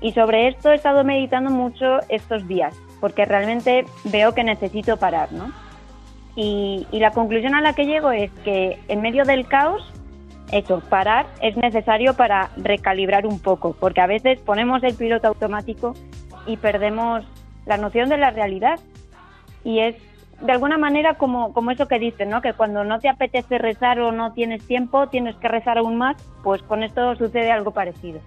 y 0.00 0.12
sobre 0.12 0.48
esto 0.48 0.70
he 0.70 0.76
estado 0.76 1.04
meditando 1.04 1.50
mucho 1.50 1.98
estos 2.08 2.48
días, 2.48 2.74
porque 2.98 3.26
realmente 3.26 3.84
veo 4.04 4.32
que 4.32 4.44
necesito 4.44 4.96
parar, 4.96 5.32
¿no? 5.32 5.52
Y, 6.40 6.86
la 6.92 7.10
conclusión 7.10 7.56
a 7.56 7.60
la 7.60 7.72
que 7.72 7.84
llego 7.84 8.12
es 8.12 8.30
que 8.44 8.78
en 8.86 9.00
medio 9.00 9.24
del 9.24 9.48
caos, 9.48 9.82
eso, 10.52 10.80
parar 10.88 11.26
es 11.42 11.56
necesario 11.56 12.14
para 12.14 12.50
recalibrar 12.56 13.26
un 13.26 13.40
poco, 13.40 13.74
porque 13.80 14.00
a 14.00 14.06
veces 14.06 14.38
ponemos 14.38 14.84
el 14.84 14.94
piloto 14.94 15.26
automático 15.26 15.94
y 16.46 16.56
perdemos 16.56 17.24
la 17.66 17.76
noción 17.76 18.08
de 18.08 18.18
la 18.18 18.30
realidad. 18.30 18.78
Y 19.64 19.80
es 19.80 19.96
de 20.40 20.52
alguna 20.52 20.78
manera 20.78 21.14
como, 21.14 21.52
como 21.52 21.72
eso 21.72 21.88
que 21.88 21.98
dicen, 21.98 22.30
¿no? 22.30 22.40
Que 22.40 22.52
cuando 22.52 22.84
no 22.84 23.00
te 23.00 23.08
apetece 23.08 23.58
rezar 23.58 23.98
o 23.98 24.12
no 24.12 24.32
tienes 24.32 24.64
tiempo, 24.64 25.08
tienes 25.08 25.34
que 25.38 25.48
rezar 25.48 25.78
aún 25.78 25.96
más, 25.96 26.16
pues 26.44 26.62
con 26.62 26.84
esto 26.84 27.16
sucede 27.16 27.50
algo 27.50 27.72
parecido. 27.72 28.20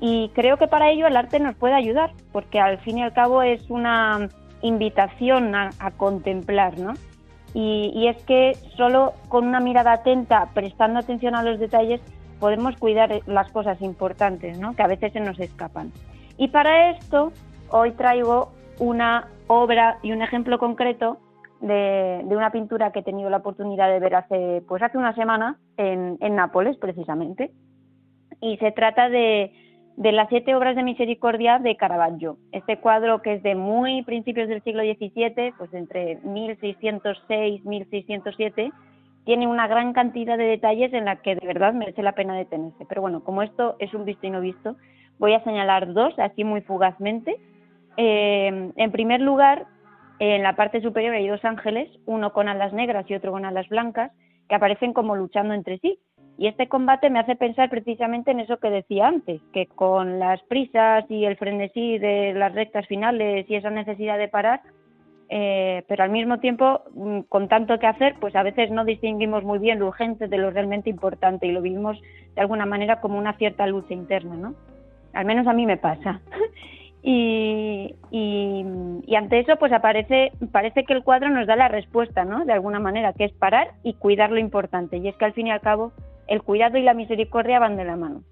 Y 0.00 0.30
creo 0.34 0.56
que 0.56 0.66
para 0.66 0.90
ello 0.90 1.06
el 1.06 1.16
arte 1.16 1.40
nos 1.40 1.56
puede 1.56 1.74
ayudar, 1.74 2.12
porque 2.32 2.58
al 2.58 2.78
fin 2.78 2.96
y 2.96 3.02
al 3.02 3.12
cabo 3.12 3.42
es 3.42 3.68
una 3.68 4.30
invitación 4.62 5.54
a, 5.54 5.70
contemplar, 5.98 6.78
¿no? 6.78 6.94
Y, 7.54 8.08
es 8.08 8.20
que 8.24 8.54
solo 8.76 9.14
con 9.28 9.46
una 9.46 9.60
mirada 9.60 9.92
atenta, 9.92 10.48
prestando 10.54 10.98
atención 10.98 11.36
a 11.36 11.42
los 11.44 11.60
detalles, 11.60 12.00
podemos 12.40 12.76
cuidar 12.76 13.20
las 13.26 13.50
cosas 13.52 13.80
importantes, 13.80 14.58
¿no? 14.58 14.74
Que 14.74 14.82
a 14.82 14.88
veces 14.88 15.12
se 15.12 15.20
nos 15.20 15.38
escapan. 15.38 15.92
Y 16.36 16.48
para 16.48 16.90
esto, 16.90 17.32
hoy 17.70 17.92
traigo 17.92 18.50
una 18.80 19.28
obra 19.46 19.98
y 20.02 20.10
un 20.10 20.20
ejemplo 20.20 20.58
concreto 20.58 21.18
de, 21.60 22.24
una 22.26 22.50
pintura 22.50 22.90
que 22.90 22.98
he 22.98 23.04
tenido 23.04 23.30
la 23.30 23.36
oportunidad 23.36 23.88
de 23.88 24.00
ver 24.00 24.16
hace, 24.16 24.62
pues 24.66 24.82
hace 24.82 24.98
una 24.98 25.14
semana 25.14 25.58
en 25.76 26.18
Nápoles, 26.34 26.76
precisamente. 26.76 27.52
Y 28.40 28.56
se 28.56 28.72
trata 28.72 29.08
de, 29.08 29.52
de 29.96 30.12
las 30.12 30.28
siete 30.28 30.54
obras 30.54 30.76
de 30.76 30.82
misericordia 30.82 31.58
de 31.58 31.76
Caravaggio. 31.76 32.36
Este 32.52 32.78
cuadro 32.78 33.22
que 33.22 33.34
es 33.34 33.42
de 33.42 33.54
muy 33.54 34.02
principios 34.02 34.48
del 34.48 34.62
siglo 34.62 34.82
XVII, 34.82 35.52
pues 35.56 35.72
entre 35.72 36.16
1606 36.22 37.64
1607, 37.64 38.72
tiene 39.24 39.46
una 39.46 39.66
gran 39.68 39.92
cantidad 39.92 40.36
de 40.36 40.44
detalles 40.44 40.92
en 40.92 41.06
la 41.06 41.16
que 41.16 41.36
de 41.36 41.46
verdad 41.46 41.72
merece 41.72 42.02
la 42.02 42.12
pena 42.12 42.36
detenerse. 42.36 42.84
Pero 42.88 43.00
bueno, 43.02 43.22
como 43.22 43.42
esto 43.42 43.76
es 43.78 43.94
un 43.94 44.04
visto 44.04 44.26
y 44.26 44.30
no 44.30 44.40
visto, 44.40 44.76
voy 45.18 45.32
a 45.32 45.44
señalar 45.44 45.92
dos, 45.92 46.18
así 46.18 46.44
muy 46.44 46.60
fugazmente. 46.60 47.36
Eh, 47.96 48.72
en 48.74 48.92
primer 48.92 49.20
lugar, 49.20 49.66
en 50.18 50.42
la 50.42 50.56
parte 50.56 50.82
superior 50.82 51.14
hay 51.14 51.28
dos 51.28 51.44
ángeles, 51.44 51.88
uno 52.04 52.32
con 52.32 52.48
alas 52.48 52.72
negras 52.72 53.06
y 53.08 53.14
otro 53.14 53.32
con 53.32 53.44
alas 53.44 53.68
blancas, 53.68 54.12
que 54.48 54.54
aparecen 54.54 54.92
como 54.92 55.16
luchando 55.16 55.54
entre 55.54 55.78
sí. 55.78 55.98
Y 56.36 56.48
este 56.48 56.68
combate 56.68 57.10
me 57.10 57.20
hace 57.20 57.36
pensar 57.36 57.70
precisamente 57.70 58.32
en 58.32 58.40
eso 58.40 58.56
que 58.58 58.70
decía 58.70 59.06
antes, 59.06 59.40
que 59.52 59.66
con 59.66 60.18
las 60.18 60.42
prisas 60.42 61.04
y 61.08 61.24
el 61.24 61.36
frenesí 61.36 61.98
de 61.98 62.34
las 62.34 62.52
rectas 62.54 62.86
finales 62.88 63.48
y 63.48 63.54
esa 63.54 63.70
necesidad 63.70 64.18
de 64.18 64.28
parar, 64.28 64.60
eh, 65.28 65.84
pero 65.88 66.04
al 66.04 66.10
mismo 66.10 66.38
tiempo, 66.38 66.82
mm, 66.92 67.20
con 67.28 67.48
tanto 67.48 67.78
que 67.78 67.86
hacer, 67.86 68.16
pues 68.20 68.34
a 68.36 68.42
veces 68.42 68.70
no 68.70 68.84
distinguimos 68.84 69.44
muy 69.44 69.58
bien 69.58 69.78
lo 69.78 69.88
urgente 69.88 70.28
de 70.28 70.38
lo 70.38 70.50
realmente 70.50 70.90
importante 70.90 71.46
y 71.46 71.52
lo 71.52 71.62
vivimos 71.62 72.00
de 72.34 72.40
alguna 72.40 72.66
manera 72.66 73.00
como 73.00 73.18
una 73.18 73.34
cierta 73.34 73.66
lucha 73.66 73.94
interna, 73.94 74.34
¿no? 74.34 74.54
Al 75.12 75.24
menos 75.24 75.46
a 75.46 75.52
mí 75.52 75.66
me 75.66 75.76
pasa. 75.76 76.20
y, 77.02 77.94
y, 78.10 78.64
y, 79.06 79.14
ante 79.14 79.38
eso, 79.38 79.56
pues 79.56 79.72
aparece, 79.72 80.32
parece 80.52 80.84
que 80.84 80.92
el 80.92 81.04
cuadro 81.04 81.30
nos 81.30 81.46
da 81.46 81.56
la 81.56 81.68
respuesta, 81.68 82.24
¿no? 82.24 82.44
De 82.44 82.52
alguna 82.52 82.80
manera, 82.80 83.12
que 83.12 83.24
es 83.24 83.32
parar 83.32 83.72
y 83.82 83.94
cuidar 83.94 84.30
lo 84.30 84.38
importante. 84.38 84.98
Y 84.98 85.08
es 85.08 85.16
que 85.16 85.24
al 85.24 85.32
fin 85.32 85.46
y 85.46 85.52
al 85.52 85.60
cabo, 85.60 85.92
el 86.28 86.42
cuidado 86.42 86.78
y 86.78 86.82
la 86.82 86.94
misericordia 86.94 87.58
van 87.58 87.76
de 87.76 87.84
la 87.84 87.96
mano. 87.96 88.22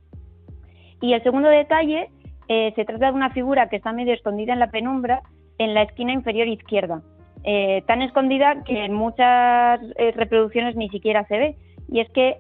Y 1.01 1.15
el 1.15 1.23
segundo 1.23 1.49
detalle, 1.49 2.09
eh, 2.49 2.73
se 2.77 2.85
trata 2.85 3.07
de 3.07 3.13
una 3.13 3.31
figura 3.31 3.69
que 3.69 3.77
está 3.77 3.93
medio 3.93 4.15
escondida 4.15 4.53
en 4.53 4.59
la 4.59 4.71
penumbra 4.71 5.23
en 5.59 5.75
la 5.75 5.83
esquina 5.83 6.13
inferior 6.13 6.49
izquierda. 6.49 7.03
eh, 7.45 7.83
tan 7.89 8.03
escondida 8.03 8.63
que 8.63 8.85
en 8.85 8.95
muchas 8.95 9.81
eh, 9.97 10.13
reproducciones 10.15 10.77
ni 10.77 10.89
siquiera 10.91 11.25
se 11.27 11.39
ve. 11.39 11.57
Y 11.89 11.99
es 12.01 12.09
que 12.11 12.39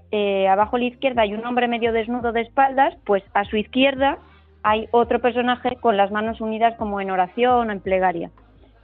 abajo 0.48 0.76
a 0.76 0.78
la 0.78 0.84
izquierda 0.84 1.22
hay 1.22 1.34
un 1.34 1.44
hombre 1.44 1.66
medio 1.66 1.92
desnudo 1.92 2.30
de 2.32 2.42
espaldas, 2.42 2.94
pues 3.04 3.22
a 3.34 3.44
su 3.44 3.56
izquierda 3.56 4.18
hay 4.62 4.88
otro 4.92 5.20
personaje 5.20 5.76
con 5.76 5.96
las 5.96 6.10
manos 6.10 6.40
unidas 6.40 6.74
como 6.78 7.00
en 7.00 7.10
oración 7.10 7.68
o 7.68 7.72
en 7.72 7.80
plegaria. 7.80 8.30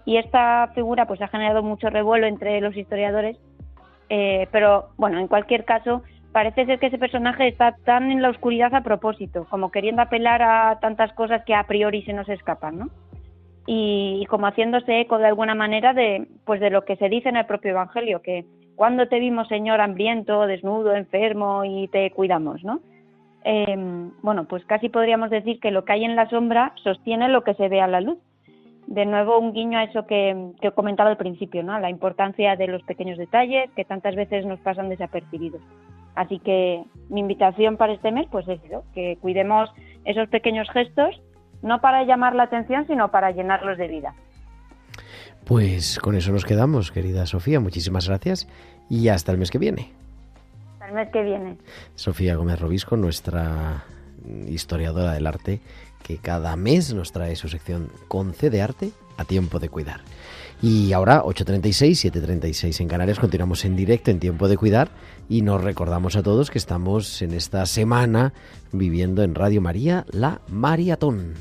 Y 0.04 0.16
esta 0.16 0.70
figura 0.74 1.06
pues 1.06 1.22
ha 1.22 1.28
generado 1.28 1.62
mucho 1.62 1.88
revuelo 1.88 2.26
entre 2.26 2.60
los 2.60 2.76
historiadores, 2.76 3.38
pero 4.08 4.88
bueno, 4.98 5.18
en 5.20 5.28
cualquier 5.28 5.64
caso, 5.64 6.02
parece 6.32 6.66
ser 6.66 6.78
que 6.78 6.86
ese 6.86 6.98
personaje 6.98 7.48
está 7.48 7.76
tan 7.84 8.10
en 8.10 8.22
la 8.22 8.30
oscuridad 8.30 8.74
a 8.74 8.82
propósito, 8.82 9.46
como 9.50 9.70
queriendo 9.70 10.02
apelar 10.02 10.42
a 10.42 10.78
tantas 10.80 11.12
cosas 11.12 11.44
que 11.44 11.54
a 11.54 11.64
priori 11.64 12.02
se 12.02 12.12
nos 12.12 12.28
escapan, 12.28 12.78
¿no? 12.78 12.88
Y, 13.66 14.20
y 14.22 14.26
como 14.26 14.46
haciéndose 14.46 15.00
eco 15.00 15.18
de 15.18 15.26
alguna 15.26 15.54
manera 15.54 15.92
de, 15.92 16.26
pues 16.44 16.60
de 16.60 16.70
lo 16.70 16.84
que 16.84 16.96
se 16.96 17.08
dice 17.08 17.28
en 17.28 17.36
el 17.36 17.46
propio 17.46 17.72
Evangelio, 17.72 18.22
que 18.22 18.46
cuando 18.78 19.08
te 19.08 19.18
vimos, 19.18 19.48
Señor, 19.48 19.80
hambriento, 19.80 20.46
desnudo, 20.46 20.94
enfermo 20.94 21.64
y 21.64 21.88
te 21.88 22.10
cuidamos, 22.12 22.62
¿no? 22.62 22.80
Eh, 23.44 23.76
bueno, 24.22 24.44
pues 24.44 24.64
casi 24.66 24.88
podríamos 24.88 25.30
decir 25.30 25.58
que 25.58 25.70
lo 25.70 25.84
que 25.84 25.94
hay 25.94 26.04
en 26.04 26.14
la 26.14 26.28
sombra 26.30 26.72
sostiene 26.84 27.28
lo 27.28 27.42
que 27.42 27.54
se 27.54 27.68
ve 27.68 27.80
a 27.80 27.88
la 27.88 28.00
luz. 28.00 28.18
De 28.86 29.04
nuevo, 29.04 29.38
un 29.38 29.52
guiño 29.52 29.78
a 29.78 29.84
eso 29.84 30.06
que, 30.06 30.52
que 30.60 30.70
comentaba 30.70 31.10
al 31.10 31.16
principio, 31.16 31.62
¿no? 31.62 31.78
La 31.80 31.90
importancia 31.90 32.54
de 32.56 32.68
los 32.68 32.82
pequeños 32.84 33.18
detalles 33.18 33.68
que 33.72 33.84
tantas 33.84 34.14
veces 34.14 34.46
nos 34.46 34.60
pasan 34.60 34.88
desapercibidos. 34.88 35.60
Así 36.18 36.40
que 36.40 36.82
mi 37.10 37.20
invitación 37.20 37.76
para 37.76 37.92
este 37.92 38.10
mes, 38.10 38.26
pues 38.28 38.48
es 38.48 38.58
eso, 38.64 38.82
que 38.92 39.18
cuidemos 39.20 39.70
esos 40.04 40.28
pequeños 40.28 40.68
gestos, 40.70 41.22
no 41.62 41.80
para 41.80 42.02
llamar 42.02 42.34
la 42.34 42.42
atención, 42.42 42.88
sino 42.88 43.12
para 43.12 43.30
llenarlos 43.30 43.78
de 43.78 43.86
vida. 43.86 44.14
Pues 45.44 46.00
con 46.00 46.16
eso 46.16 46.32
nos 46.32 46.44
quedamos, 46.44 46.90
querida 46.90 47.24
Sofía. 47.24 47.60
Muchísimas 47.60 48.08
gracias 48.08 48.48
y 48.90 49.10
hasta 49.10 49.30
el 49.30 49.38
mes 49.38 49.52
que 49.52 49.58
viene. 49.58 49.92
Hasta 50.72 50.88
el 50.88 50.94
mes 50.94 51.08
que 51.10 51.22
viene. 51.22 51.56
Sofía 51.94 52.34
Gómez 52.34 52.58
Robisco, 52.58 52.96
nuestra 52.96 53.84
historiadora 54.48 55.12
del 55.12 55.24
arte, 55.24 55.60
que 56.02 56.18
cada 56.18 56.56
mes 56.56 56.92
nos 56.94 57.12
trae 57.12 57.36
su 57.36 57.48
sección 57.48 57.90
Concede 58.08 58.62
Arte 58.62 58.92
a 59.16 59.24
tiempo 59.24 59.58
de 59.58 59.68
cuidar. 59.68 60.00
Y 60.60 60.92
ahora, 60.92 61.22
8.36, 61.22 62.10
7.36 62.10 62.80
en 62.80 62.88
Canarias, 62.88 63.20
continuamos 63.20 63.64
en 63.64 63.76
directo 63.76 64.10
en 64.10 64.18
Tiempo 64.18 64.48
de 64.48 64.56
Cuidar 64.56 64.90
y 65.28 65.42
nos 65.42 65.62
recordamos 65.62 66.16
a 66.16 66.22
todos 66.22 66.50
que 66.50 66.58
estamos 66.58 67.22
en 67.22 67.32
esta 67.32 67.64
semana 67.66 68.32
viviendo 68.72 69.22
en 69.22 69.36
Radio 69.36 69.60
María 69.60 70.04
la 70.10 70.40
Maratón. 70.48 71.34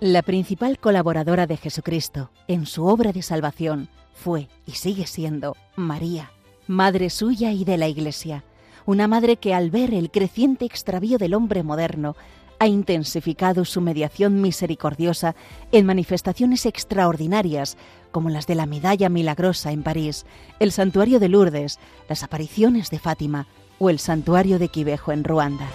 La 0.00 0.22
principal 0.22 0.80
colaboradora 0.80 1.46
de 1.46 1.56
Jesucristo 1.56 2.30
en 2.48 2.66
su 2.66 2.86
obra 2.86 3.12
de 3.12 3.22
salvación 3.22 3.88
fue 4.12 4.48
y 4.66 4.72
sigue 4.72 5.06
siendo 5.06 5.56
María, 5.76 6.32
madre 6.66 7.08
suya 7.08 7.52
y 7.52 7.64
de 7.64 7.76
la 7.76 7.86
Iglesia, 7.86 8.42
una 8.86 9.08
madre 9.08 9.36
que 9.36 9.54
al 9.54 9.70
ver 9.70 9.94
el 9.94 10.10
creciente 10.10 10.64
extravío 10.64 11.18
del 11.18 11.34
hombre 11.34 11.62
moderno 11.62 12.16
ha 12.58 12.68
intensificado 12.68 13.64
su 13.64 13.80
mediación 13.80 14.40
misericordiosa 14.40 15.34
en 15.72 15.84
manifestaciones 15.84 16.64
extraordinarias 16.64 17.76
como 18.12 18.30
las 18.30 18.46
de 18.46 18.54
la 18.54 18.66
Medalla 18.66 19.08
Milagrosa 19.08 19.72
en 19.72 19.82
París, 19.82 20.26
el 20.60 20.70
Santuario 20.70 21.18
de 21.18 21.28
Lourdes, 21.28 21.80
las 22.08 22.22
apariciones 22.22 22.90
de 22.90 23.00
Fátima 23.00 23.48
o 23.80 23.90
el 23.90 23.98
Santuario 23.98 24.60
de 24.60 24.68
Quivejo 24.68 25.10
en 25.10 25.24
Ruanda. 25.24 25.66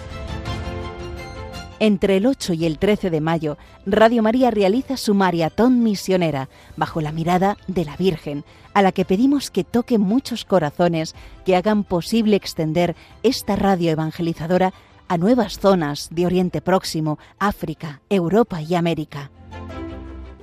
Entre 1.80 2.16
el 2.16 2.26
8 2.26 2.54
y 2.54 2.64
el 2.64 2.78
13 2.78 3.10
de 3.10 3.20
mayo, 3.20 3.56
Radio 3.86 4.22
María 4.22 4.50
realiza 4.50 4.96
su 4.96 5.14
maratón 5.14 5.82
misionera 5.82 6.48
bajo 6.76 7.00
la 7.00 7.12
mirada 7.12 7.56
de 7.68 7.84
la 7.84 7.96
Virgen, 7.96 8.44
a 8.78 8.82
la 8.82 8.92
que 8.92 9.04
pedimos 9.04 9.50
que 9.50 9.64
toque 9.64 9.98
muchos 9.98 10.44
corazones 10.44 11.16
que 11.44 11.56
hagan 11.56 11.82
posible 11.82 12.36
extender 12.36 12.94
esta 13.24 13.56
radio 13.56 13.90
evangelizadora 13.90 14.72
a 15.08 15.18
nuevas 15.18 15.58
zonas 15.58 16.10
de 16.12 16.26
Oriente 16.26 16.60
Próximo, 16.60 17.18
África, 17.40 18.02
Europa 18.08 18.62
y 18.62 18.76
América. 18.76 19.32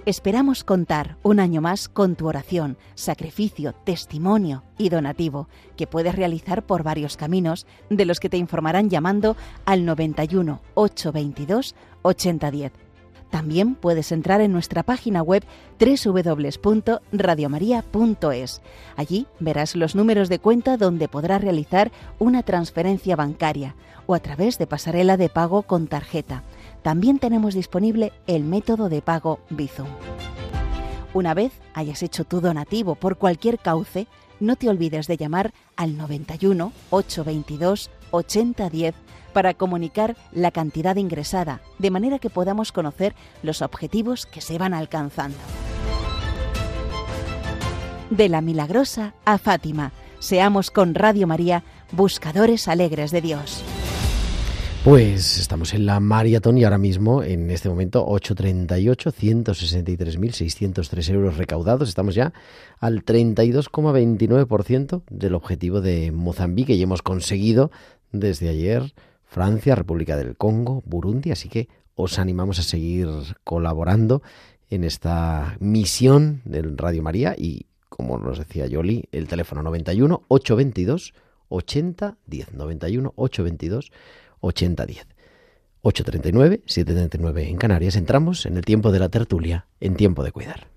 Esperamos 0.05 0.65
contar 0.65 1.15
un 1.23 1.39
año 1.39 1.61
más 1.61 1.87
con 1.87 2.17
tu 2.17 2.27
oración, 2.27 2.77
sacrificio, 2.95 3.71
testimonio 3.85 4.63
y 4.77 4.89
donativo, 4.89 5.47
que 5.77 5.87
puedes 5.87 6.13
realizar 6.13 6.65
por 6.65 6.83
varios 6.83 7.15
caminos, 7.15 7.65
de 7.89 8.03
los 8.03 8.19
que 8.19 8.27
te 8.27 8.35
informarán 8.35 8.89
llamando 8.89 9.37
al 9.63 9.85
91 9.85 10.59
822 10.73 11.73
8010. 12.01 12.84
También 13.35 13.75
puedes 13.75 14.13
entrar 14.13 14.39
en 14.39 14.53
nuestra 14.53 14.81
página 14.81 15.21
web 15.21 15.43
www.radiomaria.es. 15.77 18.61
Allí 18.95 19.27
verás 19.41 19.75
los 19.75 19.93
números 19.93 20.29
de 20.29 20.39
cuenta 20.39 20.77
donde 20.77 21.09
podrás 21.09 21.41
realizar 21.41 21.91
una 22.17 22.43
transferencia 22.43 23.17
bancaria 23.17 23.75
o 24.07 24.15
a 24.15 24.19
través 24.19 24.57
de 24.57 24.67
pasarela 24.67 25.17
de 25.17 25.27
pago 25.27 25.63
con 25.63 25.87
tarjeta 25.87 26.43
también 26.81 27.19
tenemos 27.19 27.53
disponible 27.53 28.13
el 28.25 28.45
método 28.45 28.87
de 28.87 29.01
pago 29.01 29.41
Bizum. 29.49 29.89
Una 31.13 31.33
vez 31.33 31.51
hayas 31.73 32.03
hecho 32.03 32.23
tu 32.23 32.39
donativo 32.39 32.95
por 32.95 33.17
cualquier 33.17 33.59
cauce, 33.59 34.07
no 34.39 34.55
te 34.55 34.69
olvides 34.69 35.07
de 35.07 35.17
llamar 35.17 35.51
al 35.75 35.97
91 35.97 36.71
822 36.89 37.91
8010 38.11 38.95
para 39.35 39.53
comunicar 39.53 40.15
la 40.31 40.49
cantidad 40.51 40.95
ingresada, 40.95 41.59
de 41.77 41.91
manera 41.91 42.19
que 42.19 42.29
podamos 42.29 42.71
conocer 42.71 43.13
los 43.43 43.61
objetivos 43.61 44.25
que 44.25 44.39
se 44.39 44.57
van 44.57 44.73
alcanzando. 44.73 45.35
De 48.09 48.29
la 48.29 48.39
Milagrosa 48.39 49.13
a 49.25 49.37
Fátima, 49.37 49.91
seamos 50.19 50.71
con 50.71 50.95
Radio 50.95 51.27
María 51.27 51.65
buscadores 51.91 52.69
alegres 52.69 53.11
de 53.11 53.19
Dios. 53.19 53.61
Pues 54.85 55.37
estamos 55.37 55.73
en 55.73 55.85
la 55.85 55.99
maratón 55.99 56.57
y 56.57 56.63
ahora 56.63 56.77
mismo, 56.77 57.21
en 57.21 57.51
este 57.51 57.67
momento, 57.67 58.07
8.38, 58.07 59.11
163.603 59.43 61.09
euros 61.09 61.35
recaudados. 61.35 61.89
Estamos 61.89 62.15
ya 62.15 62.31
al 62.79 63.03
32,29% 63.03 65.01
del 65.09 65.35
objetivo 65.35 65.81
de 65.81 66.13
Mozambique 66.13 66.75
y 66.75 66.81
hemos 66.81 67.01
conseguido 67.01 67.69
desde 68.13 68.47
ayer 68.47 68.93
Francia, 69.35 69.75
República 69.75 70.15
del 70.15 70.37
Congo, 70.37 70.81
Burundi. 70.85 71.31
Así 71.31 71.49
que 71.49 71.67
os 71.93 72.19
animamos 72.19 72.57
a 72.59 72.63
seguir 72.63 73.09
colaborando 73.43 74.21
en 74.69 74.85
esta 74.85 75.57
misión 75.59 76.41
del 76.45 76.77
Radio 76.77 77.03
María 77.03 77.35
y, 77.37 77.65
como 77.89 78.17
nos 78.17 78.39
decía 78.39 78.65
Yoli, 78.65 79.09
el 79.11 79.27
teléfono 79.27 79.61
91 79.61 80.23
822 80.29 81.13
8010 81.49 82.53
91 82.53 83.13
822 83.13 83.91
8010. 84.39 85.07
8.39, 85.83 86.63
7.39 86.63 87.47
en 87.49 87.57
Canarias. 87.57 87.97
Entramos 87.97 88.45
en 88.45 88.55
el 88.55 88.63
tiempo 88.63 88.93
de 88.93 88.99
la 88.99 89.09
tertulia, 89.09 89.67
en 89.81 89.95
tiempo 89.95 90.23
de 90.23 90.31
cuidar. 90.31 90.74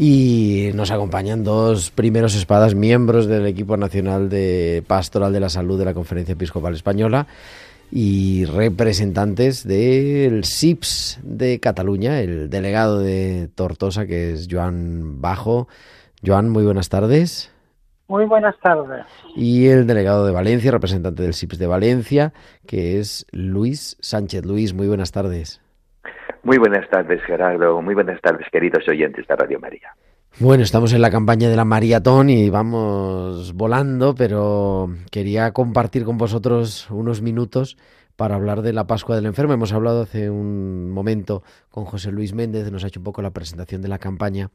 Y 0.00 0.70
nos 0.74 0.92
acompañan 0.92 1.42
dos 1.42 1.90
primeros 1.90 2.36
espadas, 2.36 2.76
miembros 2.76 3.26
del 3.26 3.46
equipo 3.46 3.76
nacional 3.76 4.28
de 4.28 4.84
Pastoral 4.86 5.32
de 5.32 5.40
la 5.40 5.48
Salud 5.48 5.76
de 5.76 5.84
la 5.84 5.92
Conferencia 5.92 6.34
Episcopal 6.34 6.74
Española 6.74 7.26
y 7.90 8.44
representantes 8.44 9.66
del 9.66 10.44
SIPS 10.44 11.18
de 11.24 11.58
Cataluña, 11.58 12.20
el 12.20 12.48
delegado 12.48 13.00
de 13.00 13.48
Tortosa, 13.52 14.06
que 14.06 14.32
es 14.32 14.46
Joan 14.48 15.20
Bajo. 15.20 15.66
Joan, 16.24 16.48
muy 16.48 16.64
buenas 16.64 16.90
tardes. 16.90 17.52
Muy 18.06 18.24
buenas 18.24 18.54
tardes. 18.62 19.04
Y 19.34 19.66
el 19.66 19.86
delegado 19.88 20.24
de 20.24 20.32
Valencia, 20.32 20.70
representante 20.70 21.24
del 21.24 21.34
SIPS 21.34 21.58
de 21.58 21.66
Valencia, 21.66 22.32
que 22.68 23.00
es 23.00 23.26
Luis 23.32 23.96
Sánchez. 24.00 24.46
Luis, 24.46 24.74
muy 24.74 24.86
buenas 24.86 25.10
tardes. 25.10 25.60
Muy 26.48 26.56
buenas 26.56 26.88
tardes, 26.88 27.20
Gerardo. 27.24 27.82
Muy 27.82 27.94
buenas 27.94 28.22
tardes, 28.22 28.46
queridos 28.50 28.88
oyentes 28.88 29.26
de 29.26 29.36
Radio 29.36 29.60
María. 29.60 29.94
Bueno, 30.38 30.62
estamos 30.62 30.94
en 30.94 31.02
la 31.02 31.10
campaña 31.10 31.50
de 31.50 31.56
la 31.56 31.66
maratón 31.66 32.30
y 32.30 32.48
vamos 32.48 33.52
volando, 33.52 34.14
pero 34.14 34.88
quería 35.10 35.52
compartir 35.52 36.04
con 36.04 36.16
vosotros 36.16 36.90
unos 36.90 37.20
minutos 37.20 37.76
para 38.16 38.36
hablar 38.36 38.62
de 38.62 38.72
la 38.72 38.86
Pascua 38.86 39.14
del 39.14 39.26
Enfermo. 39.26 39.52
Hemos 39.52 39.74
hablado 39.74 40.00
hace 40.00 40.30
un 40.30 40.90
momento 40.90 41.42
con 41.70 41.84
José 41.84 42.12
Luis 42.12 42.32
Méndez, 42.32 42.72
nos 42.72 42.82
ha 42.82 42.86
hecho 42.86 43.00
un 43.00 43.04
poco 43.04 43.20
la 43.20 43.32
presentación 43.32 43.82
de 43.82 43.88
la 43.88 43.98
campaña, 43.98 44.48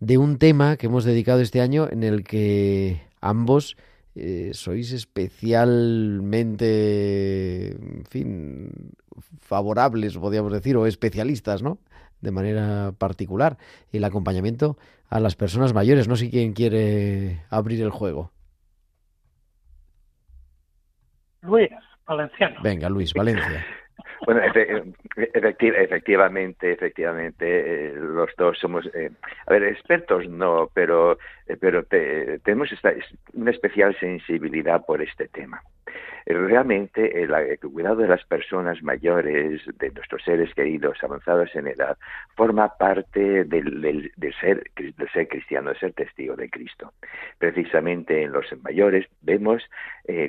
de 0.00 0.18
un 0.18 0.36
tema 0.36 0.76
que 0.76 0.88
hemos 0.88 1.04
dedicado 1.04 1.40
este 1.40 1.62
año 1.62 1.88
en 1.90 2.02
el 2.02 2.22
que 2.22 3.00
ambos 3.22 3.78
eh, 4.14 4.50
sois 4.52 4.92
especialmente, 4.92 7.72
en 7.72 8.04
fin, 8.04 8.70
favorables, 9.40 10.16
podríamos 10.16 10.52
decir, 10.52 10.76
o 10.76 10.86
especialistas, 10.86 11.62
¿no? 11.62 11.78
De 12.20 12.30
manera 12.30 12.92
particular, 12.98 13.56
el 13.92 14.04
acompañamiento 14.04 14.76
a 15.10 15.20
las 15.20 15.36
personas 15.36 15.74
mayores. 15.74 16.08
No 16.08 16.16
sé 16.16 16.30
quién 16.30 16.52
quiere 16.52 17.42
abrir 17.50 17.82
el 17.82 17.90
juego. 17.90 18.30
Luis, 21.42 21.70
Valenciano. 22.06 22.60
Venga, 22.62 22.88
Luis, 22.88 23.12
Valencia. 23.14 23.64
Bueno, 24.26 24.40
efectivamente, 25.14 26.72
efectivamente, 26.72 27.88
eh, 27.88 27.92
los 27.94 28.30
dos 28.38 28.58
somos, 28.58 28.86
eh, 28.94 29.10
a 29.46 29.52
ver, 29.52 29.64
expertos 29.64 30.26
no, 30.28 30.70
pero, 30.72 31.18
eh, 31.46 31.56
pero 31.60 31.84
tenemos 31.84 32.72
esta, 32.72 32.92
una 33.34 33.50
especial 33.50 33.96
sensibilidad 33.98 34.84
por 34.84 35.02
este 35.02 35.28
tema. 35.28 35.62
Realmente 36.26 37.22
el, 37.22 37.58
cuidado 37.58 37.96
de 37.96 38.08
las 38.08 38.24
personas 38.24 38.82
mayores, 38.82 39.60
de 39.78 39.90
nuestros 39.90 40.22
seres 40.24 40.54
queridos 40.54 40.96
avanzados 41.02 41.54
en 41.54 41.66
edad, 41.66 41.98
forma 42.34 42.68
parte 42.78 43.44
del, 43.44 44.10
ser, 44.40 44.64
del 44.74 45.10
ser 45.12 45.28
cristiano, 45.28 45.70
de 45.70 45.78
ser 45.78 45.92
testigo 45.92 46.34
de 46.34 46.48
Cristo. 46.48 46.94
Precisamente 47.38 48.22
en 48.22 48.32
los 48.32 48.46
mayores 48.62 49.06
vemos 49.20 49.62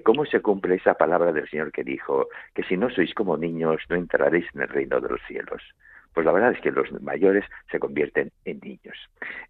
cómo 0.03 0.25
se 0.25 0.41
cumple 0.41 0.75
esa 0.75 0.95
palabra 0.95 1.31
del 1.31 1.49
Señor 1.49 1.71
que 1.71 1.85
dijo 1.85 2.27
que 2.53 2.63
si 2.63 2.75
no 2.75 2.89
sois 2.89 3.13
como 3.13 3.37
niños, 3.37 3.81
no 3.87 3.95
entraréis 3.95 4.45
en 4.53 4.63
el 4.63 4.67
reino 4.67 4.99
de 4.99 5.09
los 5.09 5.21
cielos. 5.29 5.63
Pues 6.15 6.25
la 6.25 6.31
verdad 6.31 6.53
es 6.53 6.61
que 6.61 6.71
los 6.71 6.89
mayores 7.01 7.43
se 7.69 7.77
convierten 7.77 8.31
en 8.45 8.59
niños. 8.61 8.97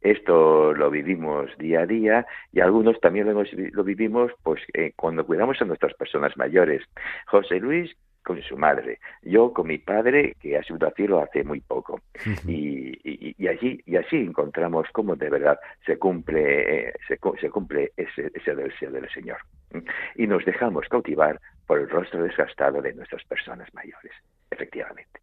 Esto 0.01 0.73
lo 0.73 0.89
vivimos 0.89 1.55
día 1.59 1.81
a 1.81 1.85
día 1.85 2.25
y 2.51 2.59
algunos 2.59 2.99
también 2.99 3.31
lo, 3.31 3.83
vivimos 3.83 4.31
pues 4.41 4.61
eh, 4.73 4.91
cuando 4.95 5.25
cuidamos 5.25 5.61
a 5.61 5.65
nuestras 5.65 5.93
personas 5.93 6.35
mayores. 6.35 6.81
José 7.27 7.59
Luis 7.59 7.95
con 8.23 8.41
su 8.41 8.57
madre, 8.57 8.99
yo 9.21 9.53
con 9.53 9.67
mi 9.67 9.77
padre 9.77 10.35
que 10.41 10.57
ha 10.57 10.63
sido 10.63 10.89
cielo 10.95 11.21
hace 11.21 11.43
muy 11.43 11.61
poco 11.61 12.01
y, 12.47 13.47
allí 13.47 13.79
y 13.85 13.95
así 13.97 14.15
encontramos 14.17 14.87
cómo 14.91 15.15
de 15.15 15.29
verdad 15.29 15.59
se 15.85 15.99
cumple 15.99 16.87
eh, 16.87 16.93
se, 17.07 17.17
cumple 17.51 17.91
ese, 17.95 18.31
ese 18.33 18.55
deseo 18.55 18.89
del 18.89 19.07
Señor 19.11 19.37
y 20.15 20.25
nos 20.25 20.43
dejamos 20.43 20.87
cautivar 20.89 21.39
por 21.67 21.79
el 21.79 21.87
rostro 21.87 22.23
desgastado 22.23 22.81
de 22.81 22.93
nuestras 22.93 23.23
personas 23.25 23.71
mayores, 23.75 24.11
efectivamente. 24.49 25.19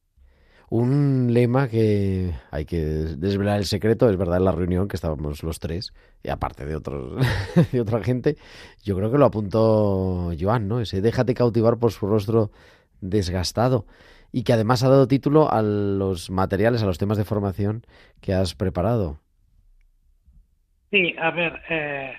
Un 0.75 1.35
lema 1.35 1.69
que 1.69 2.31
hay 2.51 2.65
que 2.65 2.79
desvelar 2.79 3.59
el 3.59 3.67
secreto, 3.67 4.09
es 4.09 4.17
verdad, 4.17 4.39
en 4.39 4.47
la 4.47 4.53
reunión 4.53 4.89
que 4.89 4.97
estábamos 4.97 5.43
los 5.43 5.61
tres, 5.61 5.93
y 6.23 6.31
aparte 6.31 6.65
de 6.65 6.75
otros 6.75 7.21
de 7.73 7.79
otra 7.79 8.03
gente, 8.03 8.37
yo 8.83 8.97
creo 8.97 9.13
que 9.13 9.19
lo 9.19 9.27
apuntó 9.27 10.31
Joan, 10.41 10.69
¿no? 10.69 10.81
Ese 10.81 11.03
déjate 11.03 11.35
cautivar 11.35 11.77
por 11.79 11.93
su 11.93 12.07
rostro 12.07 12.53
desgastado 13.03 13.85
y 14.33 14.45
que 14.45 14.55
además 14.55 14.83
ha 14.83 14.89
dado 14.89 15.07
título 15.07 15.53
a 15.53 15.61
los 15.61 16.31
materiales, 16.31 16.83
a 16.83 16.87
los 16.87 16.97
temas 16.97 17.19
de 17.19 17.25
formación 17.25 17.83
que 18.23 18.33
has 18.33 18.55
preparado. 18.55 19.19
Sí, 20.91 21.15
a 21.21 21.33
ver, 21.33 21.61
eh, 21.69 22.15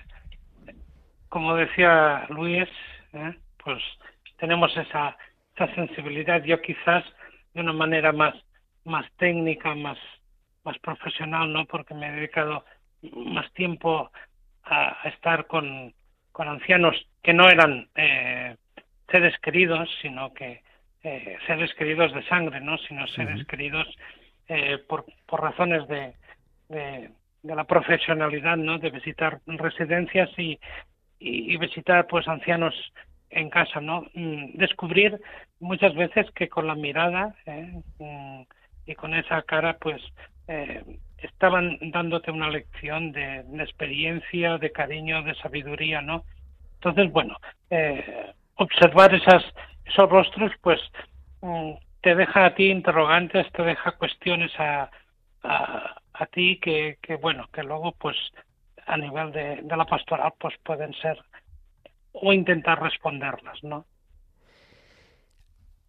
como 1.28 1.56
decía 1.56 2.28
Luis, 2.30 2.70
¿eh? 3.14 3.36
pues 3.64 3.82
tenemos 4.38 4.78
esa, 4.78 5.18
esa 5.56 5.74
sensibilidad. 5.74 6.44
Yo 6.44 6.62
quizás 6.62 7.04
de 7.54 7.62
una 7.62 7.74
manera 7.74 8.12
más, 8.12 8.36
más 8.86 9.06
técnica, 9.18 9.76
más, 9.76 9.98
más 10.64 10.78
profesional, 10.80 11.52
¿no? 11.52 11.66
Porque 11.66 11.94
me 11.94 12.08
he 12.08 12.12
dedicado 12.12 12.66
más 13.12 13.52
tiempo 13.54 14.12
a, 14.64 14.98
estar 15.10 15.48
con, 15.48 15.94
con 16.32 16.48
ancianos 16.48 16.96
que 17.22 17.34
no 17.34 17.50
eran 17.50 17.90
eh, 17.96 18.56
seres 19.10 19.38
queridos, 19.40 19.90
sino 20.02 20.34
que 20.34 20.62
eh, 21.04 21.38
seres 21.48 21.74
queridos 21.76 22.14
de 22.14 22.24
sangre, 22.28 22.62
¿no? 22.62 22.78
Sino 22.78 23.06
seres 23.08 23.46
queridos 23.46 23.88
eh, 24.48 24.78
por, 24.88 25.06
por 25.26 25.42
razones 25.42 25.88
de, 25.88 26.14
de, 26.70 27.10
de, 27.44 27.56
la 27.56 27.66
profesionalidad, 27.66 28.58
¿no? 28.58 28.80
De 28.80 28.90
visitar 28.90 29.42
residencias 29.46 30.30
y, 30.38 30.60
y, 31.20 31.58
visitar 31.58 32.08
pues 32.08 32.28
ancianos 32.28 32.74
en 33.36 33.50
casa, 33.50 33.82
¿no? 33.82 34.06
Mm, 34.14 34.58
descubrir 34.58 35.20
muchas 35.60 35.94
veces 35.96 36.30
que 36.32 36.50
con 36.50 36.68
la 36.68 36.76
mirada 36.76 37.36
¿eh? 37.46 37.82
Mm, 38.00 38.42
y 38.86 38.96
con 38.96 39.14
esa 39.14 39.42
cara, 39.44 39.78
pues 39.80 40.02
eh, 40.48 40.84
estaban 41.18 41.78
dándote 41.92 42.32
una 42.32 42.50
lección 42.50 43.12
de, 43.12 43.46
experiencia, 43.60 44.58
de 44.58 44.72
cariño, 44.72 45.24
de 45.24 45.36
sabiduría, 45.36 46.02
¿no? 46.02 46.26
Entonces, 46.76 47.12
bueno, 47.12 47.38
eh, 47.70 48.34
observar 48.56 49.14
esas, 49.16 49.44
esos 49.86 50.10
rostros, 50.10 50.52
pues 50.62 50.82
mm, 51.42 51.72
te 52.02 52.16
deja 52.16 52.46
a 52.46 52.56
ti 52.56 52.70
interrogantes, 52.70 53.50
te 53.54 53.64
deja 53.64 53.94
cuestiones 53.94 54.52
a, 54.60 54.90
a, 55.44 55.96
a 56.14 56.26
ti 56.28 56.60
que, 56.62 56.98
que, 57.02 57.16
bueno, 57.16 57.48
que 57.54 57.64
luego, 57.64 57.94
pues, 57.94 58.18
a 58.86 58.98
nivel 58.98 59.32
de, 59.32 59.62
de 59.62 59.78
la 59.78 59.86
pastoral, 59.86 60.34
pues 60.38 60.56
pueden 60.64 60.94
ser 60.96 61.18
o 62.14 62.32
intentar 62.32 62.82
responderlas, 62.82 63.64
¿no? 63.64 63.86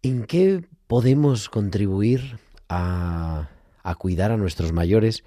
¿En 0.01 0.25
qué 0.25 0.63
podemos 0.87 1.49
contribuir 1.49 2.37
a, 2.67 3.49
cuidar 3.97 4.31
a 4.31 4.37
nuestros 4.37 4.73
mayores 4.73 5.23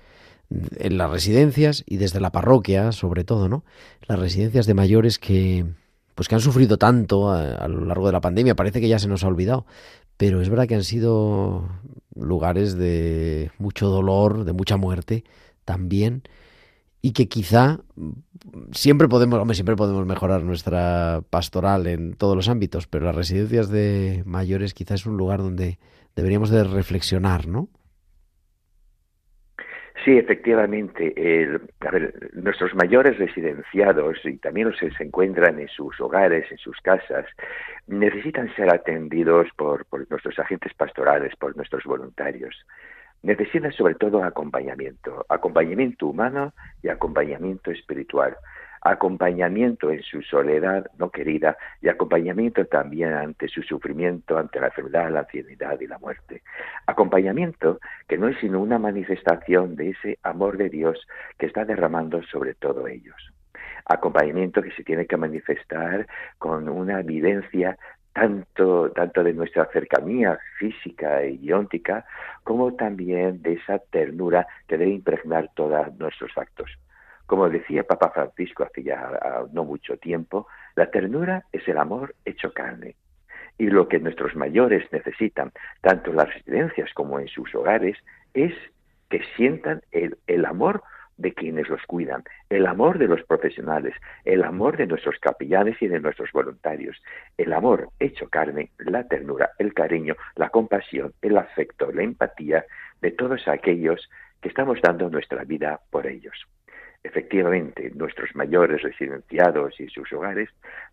en 0.51 0.99
las 0.99 1.11
residencias 1.11 1.85
y 1.87 1.97
desde 1.97 2.21
la 2.21 2.31
parroquia, 2.31 2.93
sobre 2.93 3.25
todo, 3.25 3.49
¿no? 3.49 3.65
Las 4.07 4.19
residencias 4.19 4.67
de 4.67 4.75
mayores 4.75 5.19
que 5.19 5.65
pues 6.15 6.27
que 6.27 6.35
han 6.35 6.41
sufrido 6.41 6.79
tanto 6.79 7.31
a 7.31 7.69
lo 7.69 7.85
largo 7.85 8.07
de 8.07 8.13
la 8.13 8.21
pandemia, 8.21 8.57
parece 8.57 8.81
que 8.81 8.89
ya 8.89 8.99
se 8.99 9.07
nos 9.07 9.23
ha 9.23 9.29
olvidado, 9.29 9.67
pero 10.17 10.41
es 10.41 10.49
verdad 10.49 10.67
que 10.67 10.75
han 10.75 10.83
sido 10.83 11.69
lugares 12.17 12.77
de 12.77 13.53
mucho 13.59 13.89
dolor, 13.89 14.45
de 14.45 14.53
mucha 14.53 14.77
muerte 14.77 15.23
también 15.65 16.25
y 17.01 17.13
que 17.13 17.29
quizá 17.29 17.79
siempre 18.73 19.09
podemos, 19.09 19.39
hombre, 19.39 19.55
siempre 19.55 19.77
podemos 19.77 20.05
mejorar 20.07 20.43
nuestra 20.43 21.21
pastoral 21.31 21.87
en 21.87 22.15
todos 22.15 22.37
los 22.37 22.49
ámbitos, 22.49 22.87
pero 22.87 23.07
las 23.07 23.15
residencias 23.15 23.71
de 23.71 24.23
mayores 24.27 24.75
quizá 24.75 24.95
es 24.95 25.07
un 25.07 25.17
lugar 25.17 25.39
donde 25.39 25.79
deberíamos 26.17 26.51
de 26.51 26.65
reflexionar, 26.65 27.47
¿no? 27.47 27.69
Sí, 30.05 30.17
efectivamente. 30.17 31.13
a 31.81 31.91
ver, 31.91 32.31
nuestros 32.33 32.75
mayores 32.75 33.19
residenciados 33.19 34.19
y 34.25 34.39
también 34.39 34.69
los 34.69 34.79
que 34.79 34.91
se 34.93 35.05
encuentran 35.05 35.59
en 35.59 35.69
sus 35.69 36.01
hogares, 36.01 36.51
en 36.51 36.59
sus 36.59 36.81
casas, 36.81 37.27
necesitan 37.87 38.55
ser 38.55 38.73
atendidos 38.73 39.49
por, 39.57 39.85
por 39.87 40.09
nuestros 40.09 40.39
agentes 40.39 40.73
pastorales, 40.75 41.35
por 41.37 41.57
nuestros 41.57 41.85
voluntarios 41.85 42.55
necesitan 43.23 43.73
sobre 43.73 43.95
todo 43.95 44.23
acompañamiento, 44.23 45.25
acompañamiento 45.29 46.07
humano 46.07 46.53
y 46.83 46.89
acompañamiento 46.89 47.71
espiritual, 47.71 48.37
acompañamiento 48.83 49.91
en 49.91 50.03
su 50.03 50.23
soledad 50.23 50.87
no 50.99 51.11
querida 51.11 51.57
y 51.81 51.89
acompañamiento 51.89 52.65
también 52.67 53.13
ante 53.13 53.49
su 53.49 53.63
sufrimiento, 53.63 54.39
ante 54.39 54.61
la 54.61 54.67
enfermedad, 54.67 55.11
la 55.11 55.21
ancianidad 55.21 55.81
y 55.81 55.87
la 55.87 55.99
muerte. 55.99 56.43
Acompañamiento 56.87 57.81
que 58.07 58.19
no 58.19 58.29
es 58.29 58.39
sino 58.39 58.61
una 58.61 58.79
manifestación 58.79 59.75
de 59.77 59.91
ese 59.91 60.19
amor 60.23 60.57
de 60.57 60.71
Dios 60.71 61.07
que 61.39 61.47
está 61.47 61.65
derramando 61.65 62.23
sobre 62.25 62.55
todo 62.55 62.87
ellos 62.87 63.17
acompañamiento 63.89 64.63
que 64.63 64.71
se 64.73 64.85
tiene 64.85 65.07
que 65.07 65.17
manifestar 65.17 66.07
con 66.39 66.69
una 66.69 67.03
vivencia 67.03 67.79
tanto, 68.19 68.91
tanto 68.91 69.23
de 69.23 69.33
nuestra 69.33 69.67
cercanía 69.67 70.39
física 70.59 71.25
y 71.25 71.53
óntica, 71.53 72.05
como 72.43 72.75
también 72.75 73.43
de 73.43 73.53
esa 73.55 73.79
ternura 73.79 74.47
que 74.67 74.77
debe 74.77 74.91
impregnar 74.91 75.51
todos 75.55 75.97
nuestros 75.99 76.37
actos. 76.37 76.69
Como 77.27 77.49
decía 77.49 77.85
Papa 77.85 78.11
Francisco 78.11 78.65
hace 78.65 78.83
ya 78.83 78.99
ah, 79.23 79.45
no 79.53 79.65
mucho 79.65 79.97
tiempo, 79.99 80.49
la 80.75 80.91
ternura 80.91 81.45
es 81.53 81.67
el 81.69 81.79
amor 81.79 82.17
hecho 82.25 82.53
carne. 82.53 82.97
Y 83.57 83.69
lo 83.69 83.89
que 83.89 84.01
nuestros 84.01 84.35
mayores 84.35 84.91
necesitan, 84.93 85.53
tanto 85.81 86.11
en 86.11 86.17
las 86.17 86.35
residencias 86.35 86.93
como 86.95 87.21
en 87.21 87.29
sus 87.29 87.55
hogares, 87.55 87.97
es 88.35 88.55
que 89.11 89.23
sientan 89.37 89.83
el, 89.93 90.19
el 90.27 90.45
amor 90.45 90.83
de 91.19 91.35
quienes 91.35 91.69
los 91.69 91.83
cuidan, 91.87 92.23
el 92.49 92.67
amor 92.67 92.99
de 92.99 93.09
los 93.09 93.23
profesionales, 93.25 93.95
el 94.25 94.43
amor 94.45 94.77
de 94.77 94.87
nuestros 94.87 95.19
capellanes 95.19 95.77
y 95.83 95.89
de 95.89 96.01
nuestros 96.01 96.33
voluntarios, 96.33 97.03
el 97.37 97.53
amor 97.53 97.91
hecho 97.99 98.29
carne, 98.29 98.71
la 98.79 99.07
ternura, 99.07 99.51
el 99.59 99.75
cariño, 99.75 100.17
la 100.37 100.49
compasión, 100.49 101.13
el 101.21 101.37
afecto, 101.37 101.93
la 101.93 102.03
empatía 102.03 102.65
de 103.03 103.11
todos 103.11 103.47
aquellos 103.49 104.09
que 104.41 104.49
estamos 104.49 104.81
dando 104.81 105.11
nuestra 105.11 105.45
vida 105.45 105.81
por 105.91 106.07
ellos. 106.07 106.47
Efectivamente, 107.03 107.91
nuestros 107.95 108.35
mayores 108.35 108.83
residenciados 108.83 109.79
y 109.81 109.89
sus 109.89 110.13
hogares 110.13 110.49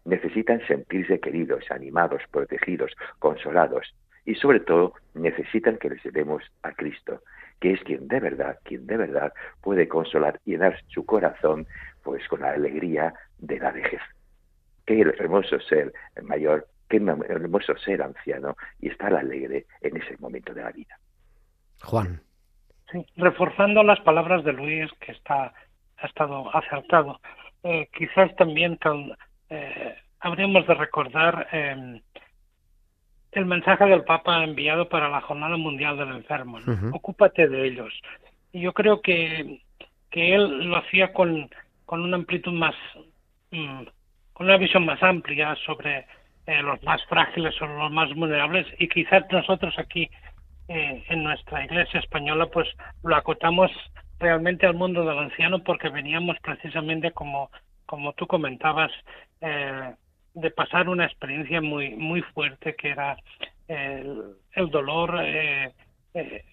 necesitan 0.05 0.65
sentirse 0.67 1.19
queridos, 1.19 1.65
animados, 1.71 2.21
protegidos, 2.32 2.95
consolados 3.19 3.95
y 4.23 4.36
sobre 4.36 4.59
todo 4.59 4.93
necesitan 5.13 5.78
que 5.78 5.89
les 5.89 6.03
demos 6.13 6.43
a 6.63 6.73
Cristo, 6.73 7.21
que 7.60 7.74
es 7.74 7.82
quien 7.82 8.08
de 8.08 8.20
verdad, 8.20 8.60
quien 8.64 8.86
de 8.86 8.97
verdad 8.97 9.34
puede 9.62 9.88
consolar 9.88 10.39
y 10.45 10.51
llenar 10.51 10.80
su 10.88 11.06
corazón 11.06 11.68
pues 12.03 12.28
con 12.28 12.41
la 12.41 12.51
alegría 12.51 13.14
de 13.39 13.60
la 13.60 13.72
vejez. 13.72 14.01
Qué 14.86 15.01
hermoso 15.01 15.60
ser 15.62 15.93
mayor, 16.22 16.68
qué 16.89 16.97
hermoso 16.97 17.76
ser 17.78 18.01
anciano 18.01 18.56
y 18.80 18.89
estar 18.89 19.14
alegre 19.14 19.66
en 19.82 19.97
ese 19.97 20.16
momento 20.20 20.53
de 20.53 20.62
la 20.64 20.72
vida. 20.72 20.99
Juan. 21.82 22.22
Sí, 22.91 23.03
reforzando 23.18 23.82
las 23.84 23.99
palabras 24.01 24.43
de 24.43 24.53
Luis, 24.53 24.91
que 24.99 25.12
está 25.12 25.53
ha 25.97 26.08
estado 26.08 26.56
acertado. 26.56 27.20
Eh, 27.64 27.88
quizás 27.97 28.36
también 28.36 28.78
eh, 29.49 29.95
habríamos 30.20 30.68
de 30.68 30.74
recordar 30.74 31.47
em, 31.51 32.01
el 33.36 33.45
mensaje 33.45 33.86
del 33.86 34.03
Papa 34.03 34.43
enviado 34.43 34.88
para 34.89 35.09
la 35.09 35.21
Jornada 35.21 35.57
Mundial 35.57 35.97
del 35.97 36.09
Enfermo. 36.09 36.59
Ocúpate 36.91 37.47
de 37.47 37.67
ellos. 37.67 37.93
Y 38.51 38.61
yo 38.61 38.73
creo 38.73 39.01
que, 39.01 39.61
que 40.09 40.33
él 40.33 40.69
lo 40.69 40.77
hacía 40.77 41.13
con, 41.13 41.49
con 41.86 42.01
una 42.01 42.17
amplitud 42.17 42.53
más, 42.53 42.75
mm, 43.51 43.83
con 44.33 44.47
una 44.47 44.57
visión 44.57 44.86
más 44.86 45.01
amplia 45.03 45.55
sobre 45.65 46.05
eh, 46.47 46.61
los 46.61 46.81
más 46.83 47.03
frágiles 47.05 47.59
o 47.59 47.65
los 47.65 47.91
más 47.91 48.13
vulnerables 48.13 48.67
y 48.77 48.88
quizás 48.88 49.23
nosotros 49.31 49.73
aquí 49.79 50.09
eh, 50.67 51.03
en 51.09 51.23
nuestra 51.23 51.65
iglesia 51.65 51.99
española 51.99 52.45
pues 52.45 52.67
lo 53.03 53.15
acotamos 53.15 53.71
realmente 54.19 54.67
al 54.67 54.75
mundo 54.75 55.03
del 55.03 55.17
anciano 55.17 55.63
porque 55.63 55.89
veníamos 55.89 56.38
precisamente 56.43 57.11
como 57.13 57.49
como 57.88 58.13
tú 58.13 58.27
comentabas 58.27 58.91
eh, 59.41 59.95
de 60.36 60.51
pasar 60.51 60.89
una 60.89 61.05
experiencia 61.05 61.61
muy 61.61 61.95
muy 61.95 62.21
fuerte 62.21 62.75
que 62.75 62.89
era 62.89 63.17
el, 63.67 64.36
el 64.51 64.69
dolor 64.69 65.19
eh, 65.23 65.71
eh, 66.13 66.43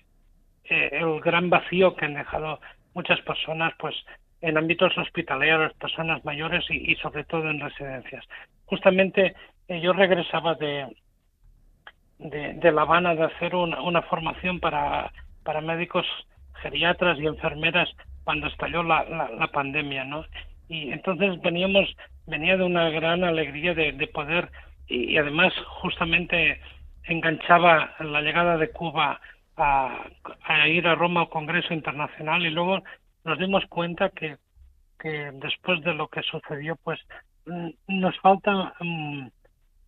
eh, 0.64 0.88
el 0.92 1.20
gran 1.20 1.50
vacío 1.50 1.94
que 1.96 2.06
han 2.06 2.14
dejado 2.14 2.60
muchas 2.94 3.20
personas 3.22 3.74
pues 3.78 3.94
en 4.40 4.56
ámbitos 4.56 4.96
hospitalarios 4.96 5.74
personas 5.74 6.24
mayores 6.24 6.64
y, 6.70 6.92
y 6.92 6.96
sobre 6.96 7.24
todo 7.24 7.50
en 7.50 7.60
residencias 7.60 8.24
justamente 8.66 9.34
yo 9.68 9.92
regresaba 9.92 10.54
de, 10.54 10.86
de, 12.18 12.54
de 12.54 12.72
La 12.72 12.82
Habana 12.82 13.14
de 13.14 13.24
hacer 13.24 13.54
una, 13.54 13.80
una 13.82 14.02
formación 14.02 14.60
para 14.60 15.12
para 15.44 15.60
médicos 15.60 16.06
geriatras 16.62 17.18
y 17.18 17.26
enfermeras 17.26 17.88
cuando 18.22 18.46
estalló 18.46 18.84
la, 18.84 19.02
la, 19.04 19.28
la 19.30 19.48
pandemia, 19.48 20.04
¿no? 20.04 20.24
Y 20.72 20.90
entonces 20.90 21.38
veníamos, 21.42 21.94
venía 22.26 22.56
de 22.56 22.64
una 22.64 22.88
gran 22.88 23.24
alegría 23.24 23.74
de, 23.74 23.92
de 23.92 24.06
poder 24.06 24.48
y, 24.86 25.18
además 25.18 25.52
justamente 25.82 26.58
enganchaba 27.04 27.94
la 28.00 28.22
llegada 28.22 28.56
de 28.56 28.70
Cuba 28.70 29.20
a, 29.58 30.08
ir 30.68 30.88
a 30.88 30.94
Roma 30.94 31.20
al 31.20 31.28
Congreso 31.28 31.74
Internacional 31.74 32.46
y 32.46 32.50
luego 32.50 32.82
nos 33.22 33.38
dimos 33.38 33.62
cuenta 33.66 34.08
que, 34.08 34.38
que 34.98 35.30
después 35.34 35.82
de 35.82 35.92
lo 35.92 36.08
que 36.08 36.22
sucedió, 36.22 36.76
pues 36.82 36.98
nos 37.86 38.18
falta 38.20 38.72
um, 38.80 39.28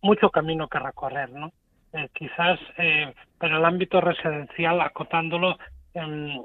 mucho 0.03 0.29
camino 0.29 0.67
que 0.67 0.77
recorrer, 0.77 1.31
¿no? 1.31 1.51
Eh, 1.93 2.09
quizás 2.13 2.59
eh, 2.77 3.11
pero 3.39 3.57
el 3.57 3.65
ámbito 3.65 4.01
residencial, 4.01 4.81
acotándolo, 4.81 5.57
eh, 5.95 6.41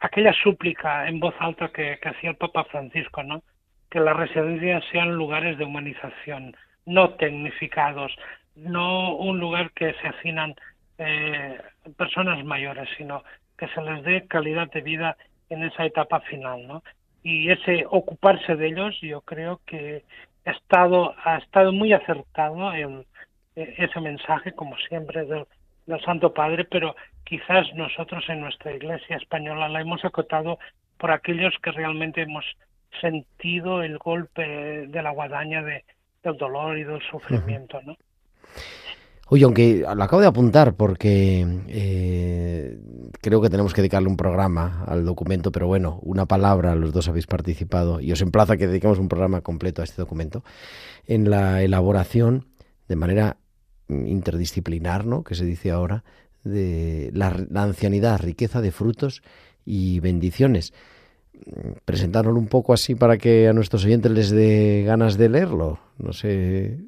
aquella 0.00 0.32
súplica 0.42 1.06
en 1.06 1.20
voz 1.20 1.34
alta 1.38 1.68
que 1.68 2.00
hacía 2.02 2.30
el 2.30 2.36
Papa 2.36 2.64
Francisco, 2.64 3.22
¿no? 3.22 3.44
Que 3.94 4.00
las 4.00 4.16
residencias 4.16 4.82
sean 4.90 5.14
lugares 5.14 5.56
de 5.56 5.64
humanización, 5.64 6.56
no 6.84 7.10
tecnificados, 7.10 8.10
no 8.56 9.14
un 9.14 9.38
lugar 9.38 9.70
que 9.70 9.94
se 10.02 10.08
hacinan 10.08 10.56
eh, 10.98 11.60
personas 11.96 12.44
mayores, 12.44 12.88
sino 12.96 13.22
que 13.56 13.68
se 13.68 13.80
les 13.82 14.02
dé 14.02 14.26
calidad 14.26 14.68
de 14.72 14.80
vida 14.80 15.16
en 15.48 15.62
esa 15.62 15.84
etapa 15.84 16.18
final, 16.22 16.66
¿no? 16.66 16.82
Y 17.22 17.52
ese 17.52 17.86
ocuparse 17.88 18.56
de 18.56 18.66
ellos, 18.66 19.00
yo 19.00 19.20
creo 19.20 19.60
que 19.64 20.02
ha 20.44 20.50
estado 20.50 21.14
ha 21.24 21.36
estado 21.36 21.72
muy 21.72 21.92
acertado 21.92 22.72
el, 22.72 23.06
ese 23.54 24.00
mensaje, 24.00 24.50
como 24.54 24.76
siempre, 24.88 25.24
del, 25.24 25.44
del 25.86 26.00
Santo 26.00 26.34
Padre, 26.34 26.64
pero 26.64 26.96
quizás 27.22 27.72
nosotros 27.74 28.24
en 28.28 28.40
nuestra 28.40 28.72
Iglesia 28.72 29.18
española 29.18 29.68
la 29.68 29.82
hemos 29.82 30.04
acotado 30.04 30.58
por 30.98 31.12
aquellos 31.12 31.54
que 31.62 31.70
realmente 31.70 32.22
hemos 32.22 32.44
sentido 33.00 33.82
el 33.82 33.98
golpe 33.98 34.86
de 34.86 35.02
la 35.02 35.10
guadaña 35.10 35.62
de, 35.62 35.84
del 36.22 36.36
dolor 36.36 36.78
y 36.78 36.84
del 36.84 37.00
sufrimiento, 37.10 37.80
¿no? 37.82 37.96
Oye, 39.28 39.44
aunque 39.44 39.84
lo 39.96 40.02
acabo 40.02 40.20
de 40.20 40.28
apuntar 40.28 40.74
porque 40.74 41.46
eh, 41.68 42.78
creo 43.22 43.40
que 43.40 43.48
tenemos 43.48 43.72
que 43.72 43.80
dedicarle 43.80 44.08
un 44.08 44.18
programa 44.18 44.84
al 44.86 45.06
documento, 45.06 45.50
pero 45.50 45.66
bueno, 45.66 45.98
una 46.02 46.26
palabra, 46.26 46.74
los 46.74 46.92
dos 46.92 47.08
habéis 47.08 47.26
participado 47.26 48.00
y 48.00 48.12
os 48.12 48.20
emplazo 48.20 48.52
a 48.52 48.56
que 48.58 48.66
dediquemos 48.66 48.98
un 48.98 49.08
programa 49.08 49.40
completo 49.40 49.80
a 49.80 49.84
este 49.84 50.02
documento, 50.02 50.44
en 51.06 51.30
la 51.30 51.62
elaboración 51.62 52.48
de 52.86 52.96
manera 52.96 53.38
interdisciplinar, 53.88 55.06
¿no? 55.06 55.24
que 55.24 55.34
se 55.34 55.46
dice 55.46 55.70
ahora, 55.70 56.04
de 56.42 57.10
la, 57.14 57.34
la 57.48 57.62
ancianidad, 57.62 58.20
riqueza 58.20 58.60
de 58.60 58.72
frutos 58.72 59.22
y 59.64 60.00
bendiciones. 60.00 60.74
Presentaron 61.84 62.36
un 62.36 62.48
poco 62.48 62.72
así 62.72 62.94
para 62.94 63.18
que 63.18 63.48
a 63.48 63.52
nuestros 63.52 63.84
oyentes 63.84 64.10
les 64.10 64.30
dé 64.30 64.84
ganas 64.86 65.18
de 65.18 65.28
leerlo. 65.28 65.78
No 65.98 66.12
sé, 66.12 66.78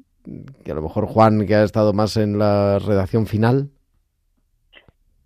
que 0.63 0.71
a 0.71 0.75
lo 0.75 0.81
mejor 0.81 1.05
Juan, 1.05 1.45
que 1.45 1.55
ha 1.55 1.63
estado 1.63 1.93
más 1.93 2.17
en 2.17 2.39
la 2.39 2.79
redacción 2.79 3.27
final. 3.27 3.69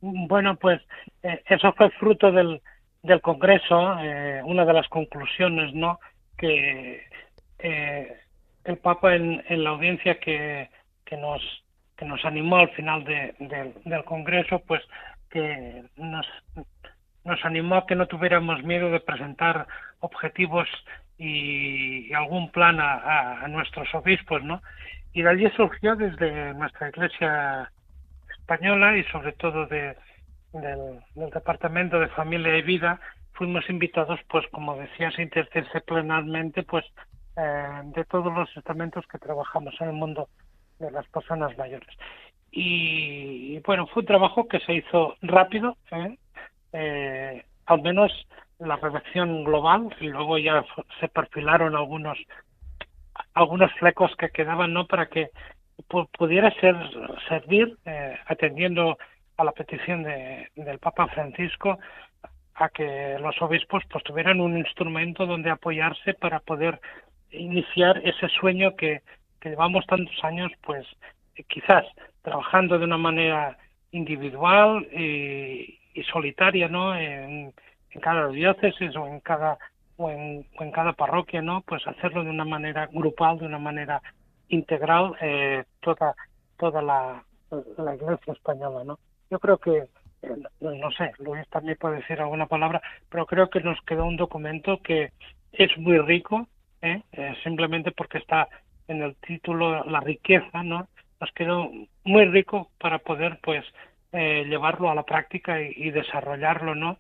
Bueno, 0.02 0.56
pues 0.56 0.82
eh, 1.24 1.42
eso 1.48 1.72
fue 1.74 1.90
fruto 1.92 2.32
del, 2.32 2.62
del 3.04 3.22
Congreso, 3.22 4.00
eh, 4.00 4.42
una 4.44 4.66
de 4.66 4.74
las 4.74 4.88
conclusiones, 4.90 5.74
¿no? 5.74 6.00
Que 6.38 7.02
eh, 7.60 8.18
el 8.64 8.78
Papa 8.78 9.16
en, 9.16 9.44
en, 9.48 9.64
la 9.64 9.72
audiencia 9.72 10.20
que, 10.20 10.70
que 11.06 11.18
nos 11.18 11.42
que 11.98 12.06
nos 12.06 12.26
animó 12.26 12.58
al 12.58 12.72
final 12.72 13.04
de, 13.04 13.36
de, 13.38 13.74
del 13.86 14.04
Congreso, 14.06 14.60
pues 14.66 14.82
que 15.30 15.84
nos, 15.98 16.26
nos 17.24 17.44
animó 17.46 17.76
a 17.76 17.86
que 17.86 17.96
no 17.96 18.08
tuviéramos 18.08 18.64
miedo 18.64 18.90
de 18.90 19.00
presentar 19.00 19.68
objetivos 20.00 20.68
y, 21.18 22.12
algún 22.14 22.52
plan 22.52 22.80
a, 22.80 23.44
a, 23.44 23.48
nuestros 23.48 23.94
obispos, 23.94 24.44
¿no? 24.44 24.62
Y 25.14 25.22
de 25.22 25.30
allí 25.30 25.50
surgió 25.52 25.96
desde 25.96 26.54
nuestra 26.56 26.90
iglesia 26.90 27.72
española 28.40 28.98
y 28.98 29.04
sobre 29.06 29.34
todo 29.34 29.68
de, 29.68 29.96
del, 30.54 31.00
Departamento 31.32 32.00
de 32.00 32.08
Familia 32.10 32.58
y 32.58 32.62
Vida, 32.62 33.00
fuimos 33.34 33.70
invitados, 33.70 34.20
pues 34.30 34.46
como 34.52 34.76
decías, 34.76 35.18
interdisciplinarmente, 35.20 36.64
pues 36.64 36.86
eh, 37.38 37.82
de 37.96 38.04
todos 38.06 38.34
los 38.34 38.56
estamentos 38.58 39.06
que 39.08 39.20
trabajamos 39.20 39.74
en 39.80 39.90
el 39.90 39.94
mundo 39.94 40.28
de 40.80 40.92
las 40.92 41.08
personas 41.08 41.58
mayores. 41.58 41.90
Y, 42.52 43.56
y 43.56 43.60
bueno, 43.60 43.88
fue 43.88 44.02
un 44.02 44.08
trabajo 44.08 44.48
que 44.48 44.60
se 44.60 44.74
hizo 44.74 45.16
rápido, 45.22 45.78
¿eh? 45.92 46.18
Eh, 46.74 47.44
al 47.66 47.82
menos 47.82 48.12
la 48.60 48.76
redacción 48.76 49.44
global, 49.44 49.96
y 50.00 50.08
luego 50.08 50.38
ya 50.38 50.64
se 51.00 51.08
perfilaron 51.08 51.76
algunos 51.76 52.18
algunos 53.34 53.72
flecos 53.74 54.16
que 54.18 54.30
quedaban 54.30 54.74
no 54.74 54.88
para 54.88 55.08
que 55.08 55.30
pudiera 56.18 56.52
ser 56.60 56.76
servir 57.28 57.78
eh, 57.86 58.18
atendiendo 58.28 58.98
a 59.38 59.44
la 59.44 59.52
petición 59.52 60.04
de, 60.04 60.50
del 60.56 60.80
Papa 60.80 61.08
Francisco 61.08 61.80
a 62.56 62.70
que 62.70 63.18
los 63.20 63.42
obispos 63.42 63.84
pues 63.90 64.04
tuvieran 64.04 64.40
un 64.40 64.58
instrumento 64.58 65.26
donde 65.26 65.50
apoyarse 65.50 66.14
para 66.14 66.40
poder 66.40 66.80
iniciar 67.32 68.02
ese 68.04 68.28
sueño 68.30 68.76
que, 68.76 69.02
que 69.40 69.50
llevamos 69.50 69.86
tantos 69.88 70.24
años 70.24 70.52
pues 70.62 70.86
quizás 71.48 71.86
trabajando 72.22 72.78
de 72.78 72.86
una 72.86 72.98
manera 72.98 73.58
individual 73.92 74.88
y, 74.94 75.81
y 75.94 76.04
solitaria 76.04 76.68
no 76.68 76.96
en, 76.96 77.54
cada 78.02 78.28
diócesis 78.30 78.96
o 78.96 79.08
en 79.08 79.20
cada 79.20 79.58
o 79.98 80.10
en, 80.10 80.46
o 80.58 80.64
en, 80.64 80.72
cada 80.72 80.94
parroquia, 80.94 81.42
¿no? 81.42 81.62
Pues 81.62 81.86
hacerlo 81.86 82.24
de 82.24 82.30
una 82.30 82.46
manera 82.46 82.88
grupal, 82.88 83.38
de 83.38 83.46
una 83.46 83.60
manera 83.60 84.02
integral, 84.48 85.16
eh, 85.22 85.64
toda, 85.82 86.16
toda 86.58 86.82
la, 86.82 87.24
la 87.78 87.96
iglesia 87.96 88.34
española, 88.34 88.84
¿no? 88.84 89.00
Yo 89.30 89.40
creo 89.40 89.58
que, 89.58 89.88
eh, 90.24 90.36
no 90.60 90.92
sé, 90.92 91.12
Luis 91.20 91.48
también 91.50 91.78
puede 91.80 91.98
decir 91.98 92.20
alguna 92.20 92.48
palabra, 92.48 92.82
pero 93.10 93.26
creo 93.26 93.50
que 93.50 93.62
nos 93.62 93.80
quedó 93.82 94.06
un 94.06 94.18
documento 94.18 94.82
que 94.82 95.12
es 95.54 95.78
muy 95.78 95.98
rico, 96.00 96.48
¿eh? 96.82 97.02
eh 97.12 97.36
simplemente 97.44 97.92
porque 97.92 98.18
está 98.18 98.48
en 98.88 99.02
el 99.02 99.16
título 99.16 99.84
la 99.86 100.00
riqueza, 100.02 100.64
¿no? 100.64 100.88
Nos 101.20 101.32
quedó 101.34 101.70
muy 102.04 102.26
rico 102.26 102.72
para 102.80 103.00
poder, 103.00 103.40
pues, 103.42 103.64
eh, 104.12 104.46
llevarlo 104.48 104.90
a 104.90 104.96
la 104.96 105.04
práctica 105.04 105.62
y, 105.62 105.74
y 105.76 105.92
desarrollarlo, 105.92 106.76
¿no? 106.76 106.98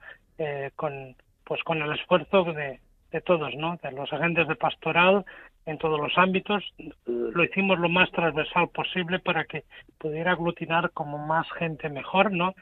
con, 0.75 1.15
pues 1.43 1.61
con 1.63 1.83
el 1.83 1.91
esfuerzo 1.93 2.45
de, 2.45 2.79
de 3.11 3.21
todos, 3.21 3.53
¿no? 3.55 3.77
De 3.83 3.91
los 3.91 4.11
agentes 4.11 4.47
de 4.47 4.55
pastoral 4.55 5.25
en 5.65 5.77
todos 5.77 5.99
los 5.99 6.17
ámbitos. 6.17 6.63
Lo 7.05 7.43
hicimos 7.43 7.79
lo 7.79 7.89
más 7.89 8.09
transversal 8.11 8.69
posible 8.69 9.19
para 9.19 9.45
que 9.45 9.63
pudiera 9.97 10.31
aglutinar 10.31 10.91
como 10.91 11.17
más 11.17 11.45
gente 11.57 11.89
mejor, 11.89 12.31
¿no? 12.31 12.55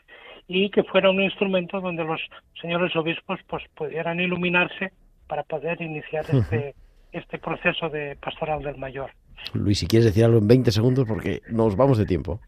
Y 0.48 0.70
que 0.72 0.84
fuera 0.84 1.12
un 1.12 1.22
instrumento 1.22 1.80
donde 1.80 2.04
los 2.04 2.20
señores 2.60 2.96
obispos 2.96 3.40
pues 3.48 3.64
pudieran 3.76 4.20
iluminarse 4.20 4.92
para 5.28 5.44
poder 5.44 5.82
iniciar 5.82 6.26
este 6.28 6.76
este 7.12 7.40
proceso 7.40 7.90
de 7.90 8.16
pastoral 8.18 8.62
del 8.62 8.78
mayor. 8.78 9.12
Luis, 9.54 9.80
si 9.80 9.88
quieres 9.88 10.06
decir 10.06 10.26
algo 10.26 10.38
en 10.38 10.48
20 10.48 10.72
segundos 10.72 11.06
porque 11.08 11.42
nos 11.50 11.76
vamos 11.76 11.98
de 11.98 12.06
tiempo. 12.06 12.40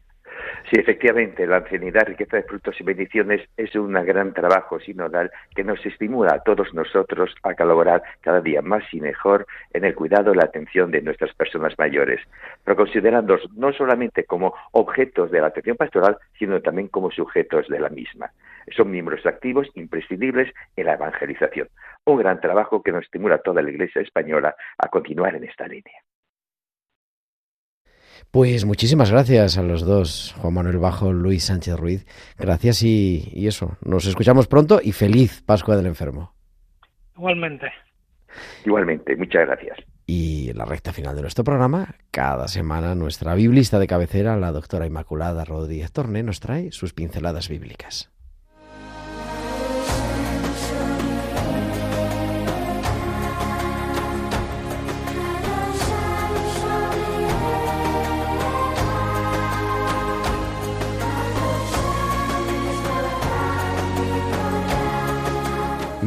Sí, 0.69 0.79
efectivamente, 0.79 1.45
la 1.47 1.57
ancianidad, 1.57 2.07
riqueza 2.07 2.37
de 2.37 2.43
frutos 2.43 2.79
y 2.79 2.83
bendiciones 2.83 3.41
es 3.57 3.75
un 3.75 3.93
gran 3.93 4.33
trabajo 4.33 4.79
sinodal 4.79 5.31
que 5.55 5.63
nos 5.63 5.83
estimula 5.85 6.35
a 6.35 6.43
todos 6.43 6.73
nosotros 6.73 7.35
a 7.43 7.55
colaborar 7.55 8.03
cada 8.21 8.41
día 8.41 8.61
más 8.61 8.83
y 8.93 9.01
mejor 9.01 9.47
en 9.73 9.85
el 9.85 9.95
cuidado 9.95 10.33
y 10.33 10.37
la 10.37 10.45
atención 10.45 10.91
de 10.91 11.01
nuestras 11.01 11.33
personas 11.33 11.73
mayores, 11.77 12.21
pero 12.63 12.77
considerándolos 12.77 13.51
no 13.53 13.73
solamente 13.73 14.23
como 14.25 14.53
objetos 14.71 15.31
de 15.31 15.41
la 15.41 15.47
atención 15.47 15.77
pastoral, 15.77 16.17
sino 16.37 16.61
también 16.61 16.87
como 16.87 17.11
sujetos 17.11 17.67
de 17.67 17.79
la 17.79 17.89
misma. 17.89 18.31
Son 18.75 18.91
miembros 18.91 19.25
activos 19.25 19.67
imprescindibles 19.75 20.53
en 20.75 20.85
la 20.85 20.93
evangelización. 20.93 21.67
Un 22.05 22.17
gran 22.17 22.39
trabajo 22.39 22.81
que 22.81 22.91
nos 22.91 23.03
estimula 23.03 23.35
a 23.35 23.41
toda 23.41 23.61
la 23.61 23.71
Iglesia 23.71 24.01
española 24.01 24.55
a 24.77 24.87
continuar 24.89 25.35
en 25.35 25.43
esta 25.43 25.67
línea. 25.67 26.00
Pues 28.31 28.63
muchísimas 28.63 29.11
gracias 29.11 29.57
a 29.57 29.61
los 29.61 29.81
dos, 29.81 30.33
Juan 30.37 30.53
Manuel 30.53 30.77
Bajo, 30.77 31.11
Luis 31.11 31.43
Sánchez 31.43 31.75
Ruiz. 31.75 32.05
Gracias 32.37 32.81
y, 32.81 33.29
y 33.33 33.47
eso, 33.47 33.77
nos 33.81 34.05
escuchamos 34.05 34.47
pronto 34.47 34.79
y 34.81 34.93
feliz 34.93 35.41
Pascua 35.45 35.75
del 35.75 35.85
Enfermo. 35.85 36.33
Igualmente. 37.17 37.67
Igualmente, 38.65 39.17
muchas 39.17 39.47
gracias. 39.47 39.79
Y 40.05 40.49
en 40.49 40.57
la 40.57 40.63
recta 40.63 40.93
final 40.93 41.13
de 41.15 41.23
nuestro 41.23 41.43
programa, 41.43 41.95
cada 42.09 42.47
semana 42.47 42.95
nuestra 42.95 43.35
biblista 43.35 43.79
de 43.79 43.87
cabecera, 43.87 44.37
la 44.37 44.53
doctora 44.53 44.87
Inmaculada 44.87 45.43
Rodríguez 45.43 45.91
Torné, 45.91 46.23
nos 46.23 46.39
trae 46.39 46.71
sus 46.71 46.93
pinceladas 46.93 47.49
bíblicas. 47.49 48.11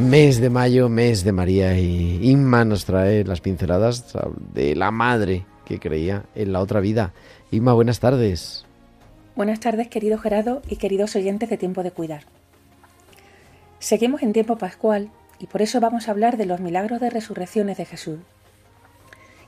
Mes 0.05 0.39
de 0.39 0.51
mayo, 0.51 0.87
mes 0.87 1.23
de 1.23 1.31
María 1.31 1.79
y 1.79 2.19
Inma 2.29 2.63
nos 2.63 2.85
trae 2.85 3.23
las 3.23 3.41
pinceladas 3.41 4.15
de 4.53 4.75
la 4.75 4.91
madre 4.91 5.45
que 5.65 5.79
creía 5.79 6.25
en 6.35 6.53
la 6.53 6.59
otra 6.59 6.79
vida. 6.79 7.11
Inma, 7.49 7.73
buenas 7.73 7.99
tardes. 7.99 8.67
Buenas 9.35 9.59
tardes, 9.59 9.87
querido 9.87 10.19
Gerardo 10.19 10.61
y 10.69 10.75
queridos 10.75 11.15
oyentes 11.15 11.49
de 11.49 11.57
Tiempo 11.57 11.81
de 11.81 11.89
Cuidar. 11.89 12.25
Seguimos 13.79 14.21
en 14.21 14.31
tiempo 14.31 14.59
pascual 14.59 15.09
y 15.39 15.47
por 15.47 15.63
eso 15.63 15.79
vamos 15.79 16.07
a 16.07 16.11
hablar 16.11 16.37
de 16.37 16.45
los 16.45 16.59
milagros 16.59 17.01
de 17.01 17.09
resurrecciones 17.09 17.77
de 17.77 17.85
Jesús. 17.85 18.19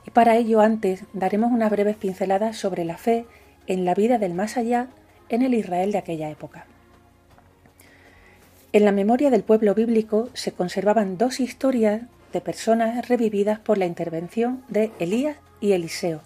Y 0.07 0.09
para 0.09 0.37
ello 0.37 0.59
antes 0.59 1.03
daremos 1.13 1.51
unas 1.51 1.69
breves 1.69 1.97
pinceladas 1.97 2.57
sobre 2.57 2.83
la 2.83 2.97
fe 2.97 3.27
en 3.67 3.85
la 3.85 3.93
vida 3.93 4.17
del 4.17 4.33
más 4.33 4.57
allá 4.57 4.87
en 5.29 5.43
el 5.43 5.53
Israel 5.53 5.91
de 5.91 5.99
aquella 5.99 6.31
época. 6.31 6.65
En 8.77 8.85
la 8.85 8.91
memoria 8.91 9.31
del 9.31 9.41
pueblo 9.41 9.73
bíblico 9.73 10.29
se 10.35 10.51
conservaban 10.51 11.17
dos 11.17 11.39
historias 11.39 12.03
de 12.31 12.41
personas 12.41 13.07
revividas 13.07 13.57
por 13.57 13.79
la 13.79 13.87
intervención 13.87 14.63
de 14.67 14.91
Elías 14.99 15.37
y 15.59 15.71
Eliseo. 15.71 16.21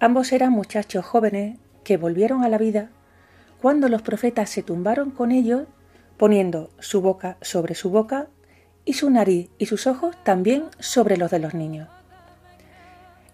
Ambos 0.00 0.32
eran 0.32 0.52
muchachos 0.52 1.06
jóvenes 1.06 1.56
que 1.82 1.96
volvieron 1.96 2.44
a 2.44 2.50
la 2.50 2.58
vida 2.58 2.90
cuando 3.62 3.88
los 3.88 4.02
profetas 4.02 4.50
se 4.50 4.62
tumbaron 4.62 5.12
con 5.12 5.32
ellos 5.32 5.62
poniendo 6.18 6.68
su 6.78 7.00
boca 7.00 7.38
sobre 7.40 7.74
su 7.74 7.88
boca 7.88 8.26
y 8.84 8.92
su 8.92 9.08
nariz 9.08 9.48
y 9.56 9.64
sus 9.64 9.86
ojos 9.86 10.14
también 10.24 10.64
sobre 10.78 11.16
los 11.16 11.30
de 11.30 11.38
los 11.38 11.54
niños. 11.54 11.88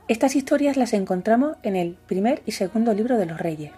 Estas 0.07 0.37
historias 0.37 0.77
las 0.77 0.93
encontramos 0.93 1.57
en 1.65 1.75
el 1.75 1.97
primer 2.07 2.41
y 2.47 2.53
segundo 2.53 2.95
libro 2.95 3.19
de 3.19 3.27
los 3.27 3.41
reyes. 3.41 3.73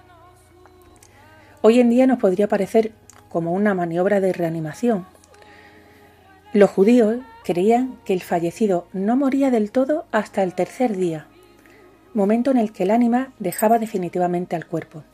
Hoy 1.62 1.80
en 1.80 1.88
día 1.88 2.06
nos 2.06 2.18
podría 2.18 2.46
parecer 2.46 2.92
como 3.30 3.52
una 3.52 3.72
maniobra 3.72 4.20
de 4.20 4.34
reanimación. 4.34 5.06
Los 6.52 6.68
judíos 6.68 7.18
creían 7.44 7.96
que 8.04 8.12
el 8.12 8.20
fallecido 8.20 8.86
no 8.92 9.16
moría 9.16 9.50
del 9.50 9.70
todo 9.70 10.04
hasta 10.12 10.42
el 10.42 10.52
tercer 10.52 10.96
día, 10.96 11.26
momento 12.12 12.50
en 12.50 12.58
el 12.58 12.72
que 12.72 12.82
el 12.82 12.90
ánima 12.90 13.32
dejaba 13.38 13.78
definitivamente 13.78 14.56
al 14.56 14.66
cuerpo. 14.66 15.04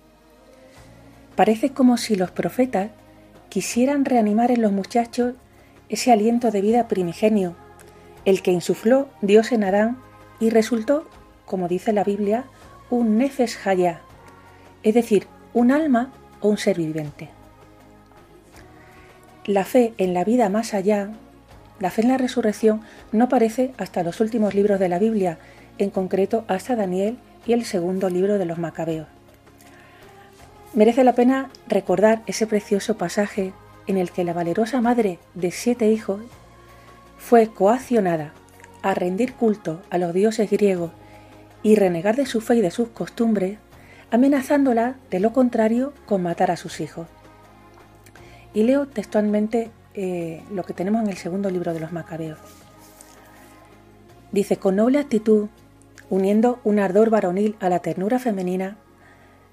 Parece 1.37 1.71
como 1.71 1.99
si 1.99 2.17
los 2.17 2.31
profetas 2.31 2.91
quisieran 3.51 4.07
reanimar 4.07 4.51
en 4.51 4.63
los 4.63 4.73
muchachos 4.73 5.35
ese 5.91 6.11
aliento 6.11 6.51
de 6.51 6.63
vida 6.63 6.89
primigenio, 6.89 7.55
el 8.25 8.43
que 8.43 8.51
insufló 8.51 9.09
Dios 9.21 9.53
en 9.53 9.63
Adán 9.63 9.99
y 10.41 10.51
resultó, 10.51 11.07
como 11.45 11.69
dice 11.69 11.93
la 11.93 12.03
Biblia, 12.03 12.45
un 12.89 13.19
nefes 13.19 13.67
hayá, 13.67 14.01
es 14.83 14.95
decir, 14.95 15.27
un 15.53 15.71
alma 15.71 16.13
o 16.41 16.49
un 16.49 16.57
ser 16.57 16.79
viviente. 16.79 17.36
La 19.47 19.65
fe 19.65 19.95
en 19.97 20.13
la 20.13 20.25
vida 20.25 20.49
más 20.49 20.75
allá, 20.75 21.11
la 21.79 21.93
fe 21.93 22.03
en 22.03 22.09
la 22.09 22.19
resurrección, 22.19 22.81
no 23.13 23.27
aparece 23.27 23.73
hasta 23.79 24.03
los 24.03 24.21
últimos 24.21 24.55
libros 24.55 24.81
de 24.81 24.89
la 24.89 24.99
Biblia, 24.99 25.39
en 25.79 25.91
concreto 25.91 26.45
hasta 26.49 26.75
Daniel 26.75 27.17
y 27.47 27.53
el 27.53 27.65
segundo 27.65 28.11
libro 28.11 28.39
de 28.39 28.45
los 28.45 28.59
Macabeos. 28.59 29.07
Merece 30.75 31.05
la 31.05 31.15
pena 31.15 31.49
recordar 31.69 32.23
ese 32.27 32.49
precioso 32.49 32.99
pasaje 32.99 33.53
en 33.87 33.99
el 33.99 34.11
que 34.11 34.25
la 34.25 34.33
valerosa 34.33 34.81
madre 34.81 35.21
de 35.35 35.53
siete 35.53 35.93
hijos 35.93 36.23
fue 37.17 37.47
coaccionada 37.47 38.33
a 38.83 38.95
rendir 38.95 39.35
culto 39.35 39.81
a 39.91 39.99
los 39.99 40.13
dioses 40.13 40.51
griegos 40.51 40.91
y 41.63 41.77
renegar 41.77 42.17
de 42.17 42.27
su 42.27 42.41
fe 42.41 42.57
y 42.57 42.63
de 42.63 42.73
sus 42.73 42.89
costumbres, 42.89 43.59
amenazándola 44.11 44.97
de 45.09 45.21
lo 45.21 45.33
contrario 45.33 45.93
con 46.05 46.23
matar 46.23 46.51
a 46.51 46.57
sus 46.57 46.81
hijos. 46.81 47.07
Y 48.55 48.63
leo 48.63 48.87
textualmente 48.87 49.71
eh, 49.95 50.43
lo 50.51 50.65
que 50.65 50.75
tenemos 50.75 51.03
en 51.03 51.11
el 51.11 51.17
segundo 51.17 51.51
libro 51.51 51.75
de 51.75 51.81
los 51.81 51.93
Macabeos. 51.93 52.39
Dice, 54.33 54.57
con 54.57 54.77
noble 54.77 54.99
actitud, 54.99 55.49
uniendo 56.11 56.61
un 56.65 56.79
ardor 56.79 57.11
varonil 57.11 57.57
a 57.61 57.69
la 57.69 57.81
ternura 57.81 58.19
femenina, 58.19 58.77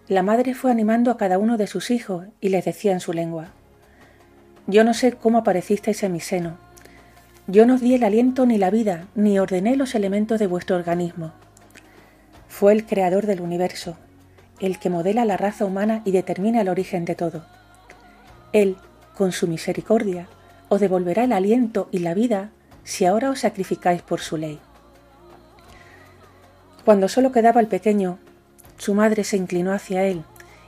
la 0.08 0.24
madre 0.24 0.54
fue 0.54 0.72
animando 0.72 1.12
a 1.12 1.18
cada 1.18 1.38
uno 1.38 1.58
de 1.58 1.68
sus 1.68 1.92
hijos 1.92 2.26
y 2.42 2.50
les 2.50 2.66
decía 2.66 2.92
en 2.92 3.00
su 3.00 3.14
lengua, 3.14 3.50
Yo 4.68 4.84
no 4.84 4.94
sé 4.94 5.14
cómo 5.14 5.40
aparecisteis 5.40 6.04
en 6.04 6.12
mi 6.12 6.20
seno, 6.20 6.58
yo 7.48 7.66
no 7.66 7.76
os 7.76 7.82
di 7.82 7.94
el 7.94 8.06
aliento 8.06 8.46
ni 8.46 8.58
la 8.58 8.70
vida, 8.70 9.08
ni 9.16 9.38
ordené 9.38 9.76
los 9.76 9.96
elementos 9.96 10.40
de 10.40 10.48
vuestro 10.48 10.78
organismo. 10.78 11.34
Fue 12.48 12.72
el 12.72 12.86
creador 12.86 13.26
del 13.26 13.42
universo, 13.42 13.98
el 14.62 14.80
que 14.80 14.90
modela 14.90 15.26
la 15.26 15.36
raza 15.36 15.66
humana 15.66 16.02
y 16.06 16.12
determina 16.12 16.62
el 16.62 16.70
origen 16.70 17.04
de 17.04 17.16
todo. 17.16 17.46
Él, 18.54 18.78
con 19.16 19.32
su 19.32 19.48
misericordia, 19.48 20.28
os 20.70 20.80
devolverá 20.80 21.24
el 21.26 21.34
aliento 21.34 21.90
y 21.92 22.00
la 22.00 22.14
vida 22.14 22.52
si 22.84 23.06
ahora 23.06 23.30
os 23.30 23.40
sacrificáis 23.40 24.02
por 24.02 24.22
su 24.22 24.38
ley. 24.38 24.60
Cuando 26.86 27.08
solo 27.08 27.32
quedaba 27.32 27.62
el 27.62 27.68
pequeño, 27.68 28.20
su 28.78 28.94
madre 28.94 29.24
se 29.24 29.38
inclinó 29.38 29.72
hacia 29.74 30.06
él 30.06 30.24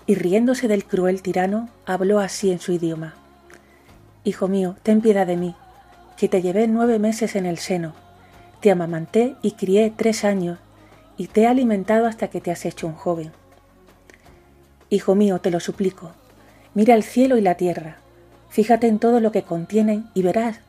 y 0.07 0.15
riéndose 0.15 0.67
del 0.67 0.85
cruel 0.85 1.21
tirano, 1.21 1.69
habló 1.85 2.19
así 2.19 2.51
en 2.51 2.59
su 2.59 2.71
idioma. 2.71 3.15
Hijo 4.23 4.47
mío, 4.47 4.75
ten 4.83 5.01
piedad 5.01 5.27
de 5.27 5.35
mí, 5.35 5.55
que 6.17 6.29
te 6.29 6.41
llevé 6.41 6.67
nueve 6.67 6.99
meses 6.99 7.35
en 7.35 7.45
el 7.45 7.57
seno, 7.57 7.93
te 8.61 8.71
amamanté 8.71 9.35
y 9.41 9.51
crié 9.51 9.91
tres 9.95 10.23
años, 10.23 10.59
y 11.17 11.27
te 11.27 11.41
he 11.41 11.47
alimentado 11.47 12.07
hasta 12.07 12.29
que 12.29 12.41
te 12.41 12.51
has 12.51 12.65
hecho 12.65 12.87
un 12.87 12.93
joven. 12.93 13.31
Hijo 14.89 15.15
mío, 15.15 15.39
te 15.39 15.51
lo 15.51 15.59
suplico, 15.59 16.11
mira 16.75 16.93
el 16.93 17.01
cielo 17.03 17.37
y 17.37 17.41
la 17.41 17.55
tierra, 17.55 17.97
Fíjate 18.55 18.87
en 18.87 18.99
todo 18.99 19.19
lo 19.19 19.33
que 19.33 19.43
contienen 19.43 20.07
y 20.13 20.21
verás 20.21 20.61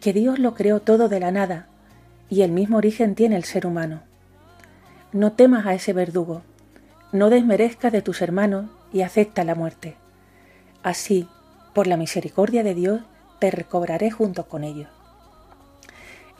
que 0.00 0.12
Dios 0.12 0.40
lo 0.40 0.54
creó 0.54 0.80
todo 0.80 1.08
de 1.08 1.20
la 1.20 1.30
nada 1.30 1.68
y 2.28 2.42
el 2.42 2.50
mismo 2.50 2.78
origen 2.78 3.14
tiene 3.14 3.36
el 3.36 3.44
ser 3.44 3.68
humano. 3.68 4.02
No 5.12 5.30
temas 5.34 5.64
a 5.64 5.74
ese 5.74 5.92
verdugo, 5.92 6.42
no 7.12 7.30
desmerezcas 7.30 7.92
de 7.92 8.02
tus 8.02 8.20
hermanos 8.20 8.68
y 8.92 9.02
acepta 9.02 9.44
la 9.44 9.54
muerte. 9.54 9.94
Así, 10.82 11.28
por 11.72 11.86
la 11.86 11.96
misericordia 11.96 12.64
de 12.64 12.74
Dios, 12.74 13.02
te 13.38 13.52
recobraré 13.52 14.10
junto 14.10 14.48
con 14.48 14.64
ellos. 14.64 14.88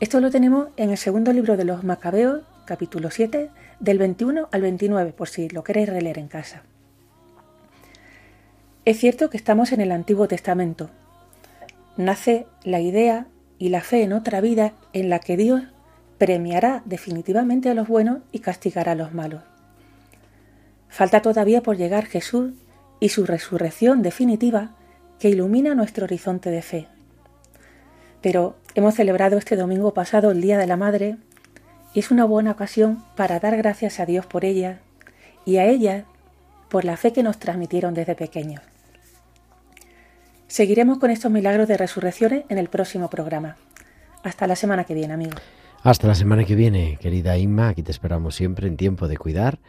Esto 0.01 0.19
lo 0.19 0.29
tenemos 0.29 0.67
en 0.75 0.89
el 0.89 0.97
segundo 0.97 1.31
libro 1.31 1.55
de 1.55 1.63
los 1.63 1.85
Macabeos, 1.85 2.41
capítulo 2.65 3.11
7, 3.11 3.49
del 3.79 3.97
21 3.97 4.49
al 4.51 4.61
29, 4.61 5.13
por 5.13 5.29
si 5.29 5.47
lo 5.47 5.63
queréis 5.63 5.87
releer 5.87 6.17
en 6.17 6.27
casa. 6.27 6.63
Es 8.83 8.97
cierto 8.97 9.29
que 9.29 9.37
estamos 9.37 9.71
en 9.73 9.79
el 9.79 9.91
Antiguo 9.91 10.27
Testamento. 10.27 10.89
Nace 11.97 12.47
la 12.63 12.79
idea 12.79 13.27
y 13.59 13.69
la 13.69 13.81
fe 13.81 14.01
en 14.01 14.11
otra 14.11 14.41
vida 14.41 14.73
en 14.91 15.07
la 15.07 15.19
que 15.19 15.37
Dios 15.37 15.61
premiará 16.17 16.81
definitivamente 16.85 17.69
a 17.69 17.75
los 17.75 17.87
buenos 17.87 18.23
y 18.31 18.39
castigará 18.39 18.93
a 18.93 18.95
los 18.95 19.13
malos. 19.13 19.43
Falta 20.89 21.21
todavía 21.21 21.61
por 21.61 21.77
llegar 21.77 22.07
Jesús 22.07 22.53
y 22.99 23.09
su 23.09 23.27
resurrección 23.27 24.01
definitiva 24.01 24.71
que 25.19 25.29
ilumina 25.29 25.75
nuestro 25.75 26.05
horizonte 26.05 26.49
de 26.49 26.63
fe. 26.63 26.87
Pero 28.19 28.55
hemos 28.73 28.95
celebrado 28.95 29.37
este 29.37 29.57
domingo 29.57 29.93
pasado 29.93 30.31
el 30.31 30.41
Día 30.41 30.57
de 30.57 30.65
la 30.65 30.77
Madre 30.77 31.17
y 31.93 31.99
es 31.99 32.09
una 32.09 32.25
buena 32.25 32.49
ocasión 32.49 33.03
para 33.15 33.39
dar 33.39 33.55
gracias 33.57 33.99
a 33.99 34.07
Dios 34.07 34.25
por 34.25 34.43
ella 34.43 34.79
y 35.45 35.57
a 35.57 35.67
ella 35.67 36.05
por 36.67 36.83
la 36.83 36.97
fe 36.97 37.13
que 37.13 37.21
nos 37.21 37.37
transmitieron 37.37 37.93
desde 37.93 38.15
pequeños. 38.15 38.70
Seguiremos 40.51 40.97
con 40.97 41.11
estos 41.11 41.31
milagros 41.31 41.69
de 41.69 41.77
resurrecciones 41.77 42.43
en 42.49 42.57
el 42.57 42.67
próximo 42.67 43.09
programa. 43.09 43.55
Hasta 44.21 44.47
la 44.47 44.57
semana 44.57 44.83
que 44.83 44.93
viene, 44.93 45.13
amigos. 45.13 45.41
Hasta 45.81 46.07
la 46.07 46.13
semana 46.13 46.43
que 46.43 46.55
viene, 46.55 46.97
querida 46.99 47.37
Inma. 47.37 47.69
Aquí 47.69 47.83
te 47.83 47.91
esperamos 47.91 48.35
siempre 48.35 48.67
en 48.67 48.75
tiempo 48.75 49.07
de 49.07 49.15
cuidar 49.15 49.59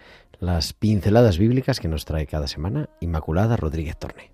las 0.41 0.73
pinceladas 0.73 1.39
bíblicas 1.39 1.79
que 1.79 1.87
nos 1.87 2.05
trae 2.05 2.27
cada 2.27 2.49
semana 2.49 2.89
Inmaculada 2.99 3.57
Rodríguez 3.57 3.97
Torne. 3.97 4.33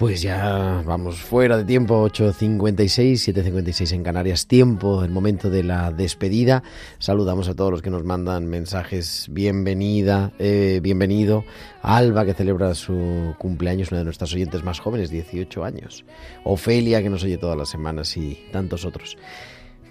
Pues 0.00 0.22
ya 0.22 0.82
vamos 0.86 1.20
fuera 1.20 1.58
de 1.58 1.64
tiempo, 1.66 2.08
8.56, 2.08 3.34
7.56 3.34 3.92
en 3.92 4.02
Canarias, 4.02 4.46
tiempo, 4.46 5.04
el 5.04 5.10
momento 5.10 5.50
de 5.50 5.62
la 5.62 5.92
despedida. 5.92 6.62
Saludamos 6.98 7.50
a 7.50 7.54
todos 7.54 7.70
los 7.70 7.82
que 7.82 7.90
nos 7.90 8.02
mandan 8.02 8.46
mensajes, 8.46 9.26
bienvenida, 9.30 10.32
eh, 10.38 10.80
bienvenido. 10.82 11.44
Alba, 11.82 12.24
que 12.24 12.32
celebra 12.32 12.74
su 12.74 13.34
cumpleaños, 13.36 13.90
una 13.90 13.98
de 13.98 14.06
nuestras 14.06 14.32
oyentes 14.32 14.64
más 14.64 14.80
jóvenes, 14.80 15.10
18 15.10 15.64
años. 15.64 16.06
Ofelia, 16.44 17.02
que 17.02 17.10
nos 17.10 17.22
oye 17.22 17.36
todas 17.36 17.58
las 17.58 17.68
semanas 17.68 18.16
y 18.16 18.38
tantos 18.52 18.86
otros. 18.86 19.18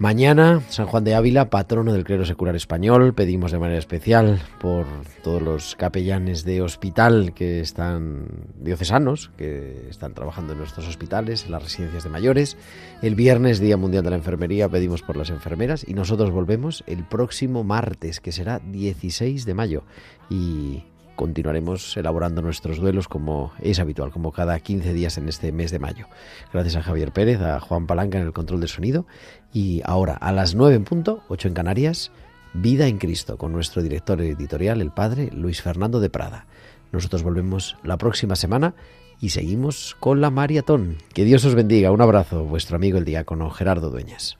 Mañana, 0.00 0.62
San 0.70 0.86
Juan 0.86 1.04
de 1.04 1.14
Ávila, 1.14 1.50
patrono 1.50 1.92
del 1.92 2.04
clero 2.04 2.24
secular 2.24 2.56
español. 2.56 3.12
Pedimos 3.12 3.52
de 3.52 3.58
manera 3.58 3.78
especial 3.78 4.40
por 4.58 4.86
todos 5.22 5.42
los 5.42 5.76
capellanes 5.76 6.42
de 6.42 6.62
hospital 6.62 7.34
que 7.34 7.60
están 7.60 8.26
diocesanos, 8.58 9.30
que 9.36 9.88
están 9.90 10.14
trabajando 10.14 10.54
en 10.54 10.58
nuestros 10.60 10.88
hospitales, 10.88 11.44
en 11.44 11.52
las 11.52 11.64
residencias 11.64 12.04
de 12.04 12.08
mayores. 12.08 12.56
El 13.02 13.14
viernes, 13.14 13.60
Día 13.60 13.76
Mundial 13.76 14.02
de 14.02 14.08
la 14.08 14.16
Enfermería, 14.16 14.70
pedimos 14.70 15.02
por 15.02 15.18
las 15.18 15.28
enfermeras 15.28 15.84
y 15.86 15.92
nosotros 15.92 16.30
volvemos 16.30 16.82
el 16.86 17.04
próximo 17.06 17.62
martes, 17.62 18.20
que 18.20 18.32
será 18.32 18.58
16 18.58 19.44
de 19.44 19.52
mayo. 19.52 19.82
Y 20.30 20.82
continuaremos 21.20 21.98
elaborando 21.98 22.40
nuestros 22.40 22.78
duelos 22.78 23.06
como 23.06 23.52
es 23.60 23.78
habitual, 23.78 24.10
como 24.10 24.32
cada 24.32 24.58
15 24.58 24.94
días 24.94 25.18
en 25.18 25.28
este 25.28 25.52
mes 25.52 25.70
de 25.70 25.78
mayo. 25.78 26.06
Gracias 26.50 26.76
a 26.76 26.82
Javier 26.82 27.12
Pérez, 27.12 27.42
a 27.42 27.60
Juan 27.60 27.86
Palanca 27.86 28.16
en 28.16 28.24
el 28.24 28.32
control 28.32 28.60
del 28.60 28.70
sonido 28.70 29.04
y 29.52 29.82
ahora 29.84 30.14
a 30.14 30.32
las 30.32 30.54
9 30.54 30.76
en 30.76 30.84
punto, 30.84 31.22
8 31.28 31.48
en 31.48 31.54
Canarias, 31.54 32.10
Vida 32.54 32.86
en 32.86 32.96
Cristo 32.96 33.36
con 33.36 33.52
nuestro 33.52 33.82
director 33.82 34.18
editorial, 34.22 34.80
el 34.80 34.92
padre 34.92 35.28
Luis 35.30 35.60
Fernando 35.60 36.00
de 36.00 36.08
Prada. 36.08 36.46
Nosotros 36.90 37.22
volvemos 37.22 37.76
la 37.84 37.98
próxima 37.98 38.34
semana 38.34 38.74
y 39.20 39.28
seguimos 39.28 39.98
con 40.00 40.22
la 40.22 40.30
maratón. 40.30 40.96
Que 41.12 41.26
Dios 41.26 41.44
os 41.44 41.54
bendiga. 41.54 41.92
Un 41.92 42.00
abrazo, 42.00 42.44
vuestro 42.44 42.76
amigo 42.76 42.96
el 42.96 43.04
diácono 43.04 43.50
Gerardo 43.50 43.90
Dueñas. 43.90 44.39